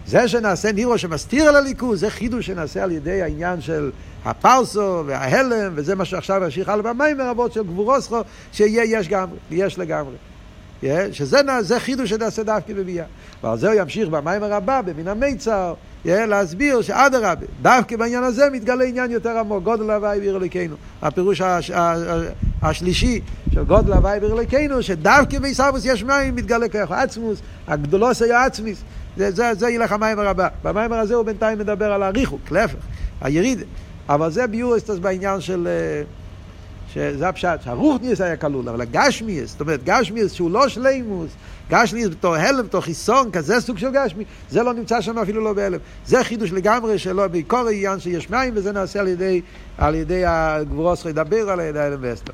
זה 0.06 0.28
שנעשה 0.28 0.72
ניברו 0.72 0.98
שמסתיר 0.98 1.48
על 1.48 1.56
הליכוס, 1.56 2.00
זה 2.00 2.10
חידוש 2.10 2.46
שנעשה 2.46 2.82
על 2.82 2.90
ידי 2.90 3.22
העניין 3.22 3.60
של 3.60 3.90
הפרסו 4.24 5.02
וההלם, 5.06 5.72
וזה 5.74 5.94
מה 5.94 6.04
שעכשיו 6.04 6.42
ימשיך 6.44 6.68
הלאה 6.68 6.92
במים 6.92 7.20
רבות 7.20 7.52
של 7.52 7.62
גבורוסכו, 7.62 8.20
שיהיה 8.52 9.00
יש 9.00 9.08
גם, 9.08 9.28
יש 9.50 9.78
לגמרי. 9.78 10.14
שזה 11.12 11.78
חידוש 11.78 12.10
שנעשה 12.10 12.42
דווקא 12.42 12.74
בביאה. 12.74 13.04
ועל 13.42 13.58
זה 13.58 13.72
הוא 13.72 13.80
ימשיך 13.80 14.08
במיימר 14.08 14.54
הבא, 14.54 14.80
במין 14.80 15.08
המיצר, 15.08 15.74
להסביר 16.04 16.82
שאדרבה, 16.82 17.46
דווקא 17.62 17.96
בעניין 17.96 18.24
הזה 18.24 18.50
מתגלה 18.50 18.84
עניין 18.84 19.10
יותר 19.10 19.38
עמוק, 19.38 19.64
גודל 19.64 19.90
הוואי 19.90 20.20
בעיר 20.20 20.36
אלוקינו. 20.36 20.76
הפירוש 21.02 21.40
הש, 21.40 21.70
השלישי 22.62 23.20
של 23.54 23.64
גודל 23.64 23.92
הוואי 23.92 24.20
בעיר 24.20 24.32
אלוקינו, 24.32 24.82
שדווקא 24.82 25.38
בעיסאוויס 25.38 25.84
יש 25.84 26.04
מים, 26.04 26.36
מתגלה 26.36 26.68
כוח 26.68 26.90
עצמוס, 26.90 27.38
הגדולוס 27.68 28.22
היה 28.22 28.44
עצמיס. 28.44 28.82
זה, 29.16 29.30
זה, 29.30 29.54
זה 29.54 29.70
ילך 29.70 29.92
המיימר 29.92 30.28
הבא. 30.28 30.48
במיימר 30.62 30.96
הזה 30.96 31.14
הוא 31.14 31.24
בינתיים 31.24 31.58
מדבר 31.58 31.92
על 31.92 32.02
הריחוק, 32.02 32.50
להפך, 32.50 32.78
הירידה. 33.20 33.64
אבל 34.08 34.30
זה 34.30 34.46
ביורסטס 34.46 34.98
בעניין 34.98 35.40
של... 35.40 35.68
שזה 36.94 37.28
הפשט, 37.28 37.62
שהרוחניאס 37.64 38.20
היה 38.20 38.36
כלול, 38.36 38.68
אבל 38.68 38.80
הגשמיאס, 38.80 39.50
זאת 39.50 39.60
אומרת 39.60 39.84
גשמיאס 39.84 40.32
שהוא 40.32 40.50
לא 40.50 40.68
שלימוס, 40.68 41.30
גשמיאס 41.70 42.08
בתור 42.08 42.34
הלם, 42.34 42.66
בתור 42.66 42.80
חיסון, 42.80 43.30
כזה 43.30 43.60
סוג 43.60 43.78
של 43.78 43.90
גשמי, 43.92 44.24
זה 44.50 44.62
לא 44.62 44.74
נמצא 44.74 45.00
שם 45.00 45.18
אפילו 45.18 45.44
לא 45.44 45.52
בהלם. 45.52 45.78
זה 46.06 46.24
חידוש 46.24 46.52
לגמרי 46.52 46.98
שלא, 46.98 47.26
בעיקר 47.26 47.66
העניין 47.66 48.00
שיש 48.00 48.30
מים, 48.30 48.52
וזה 48.56 48.72
נעשה 48.72 49.00
על 49.00 49.08
ידי, 49.08 49.40
על 49.78 49.94
ידי 49.94 50.22
הגבורוס 50.26 51.04
ידבר 51.04 51.50
על 51.50 51.60
ידי 51.60 51.80
הלם 51.80 51.98
ואסתר. 52.00 52.32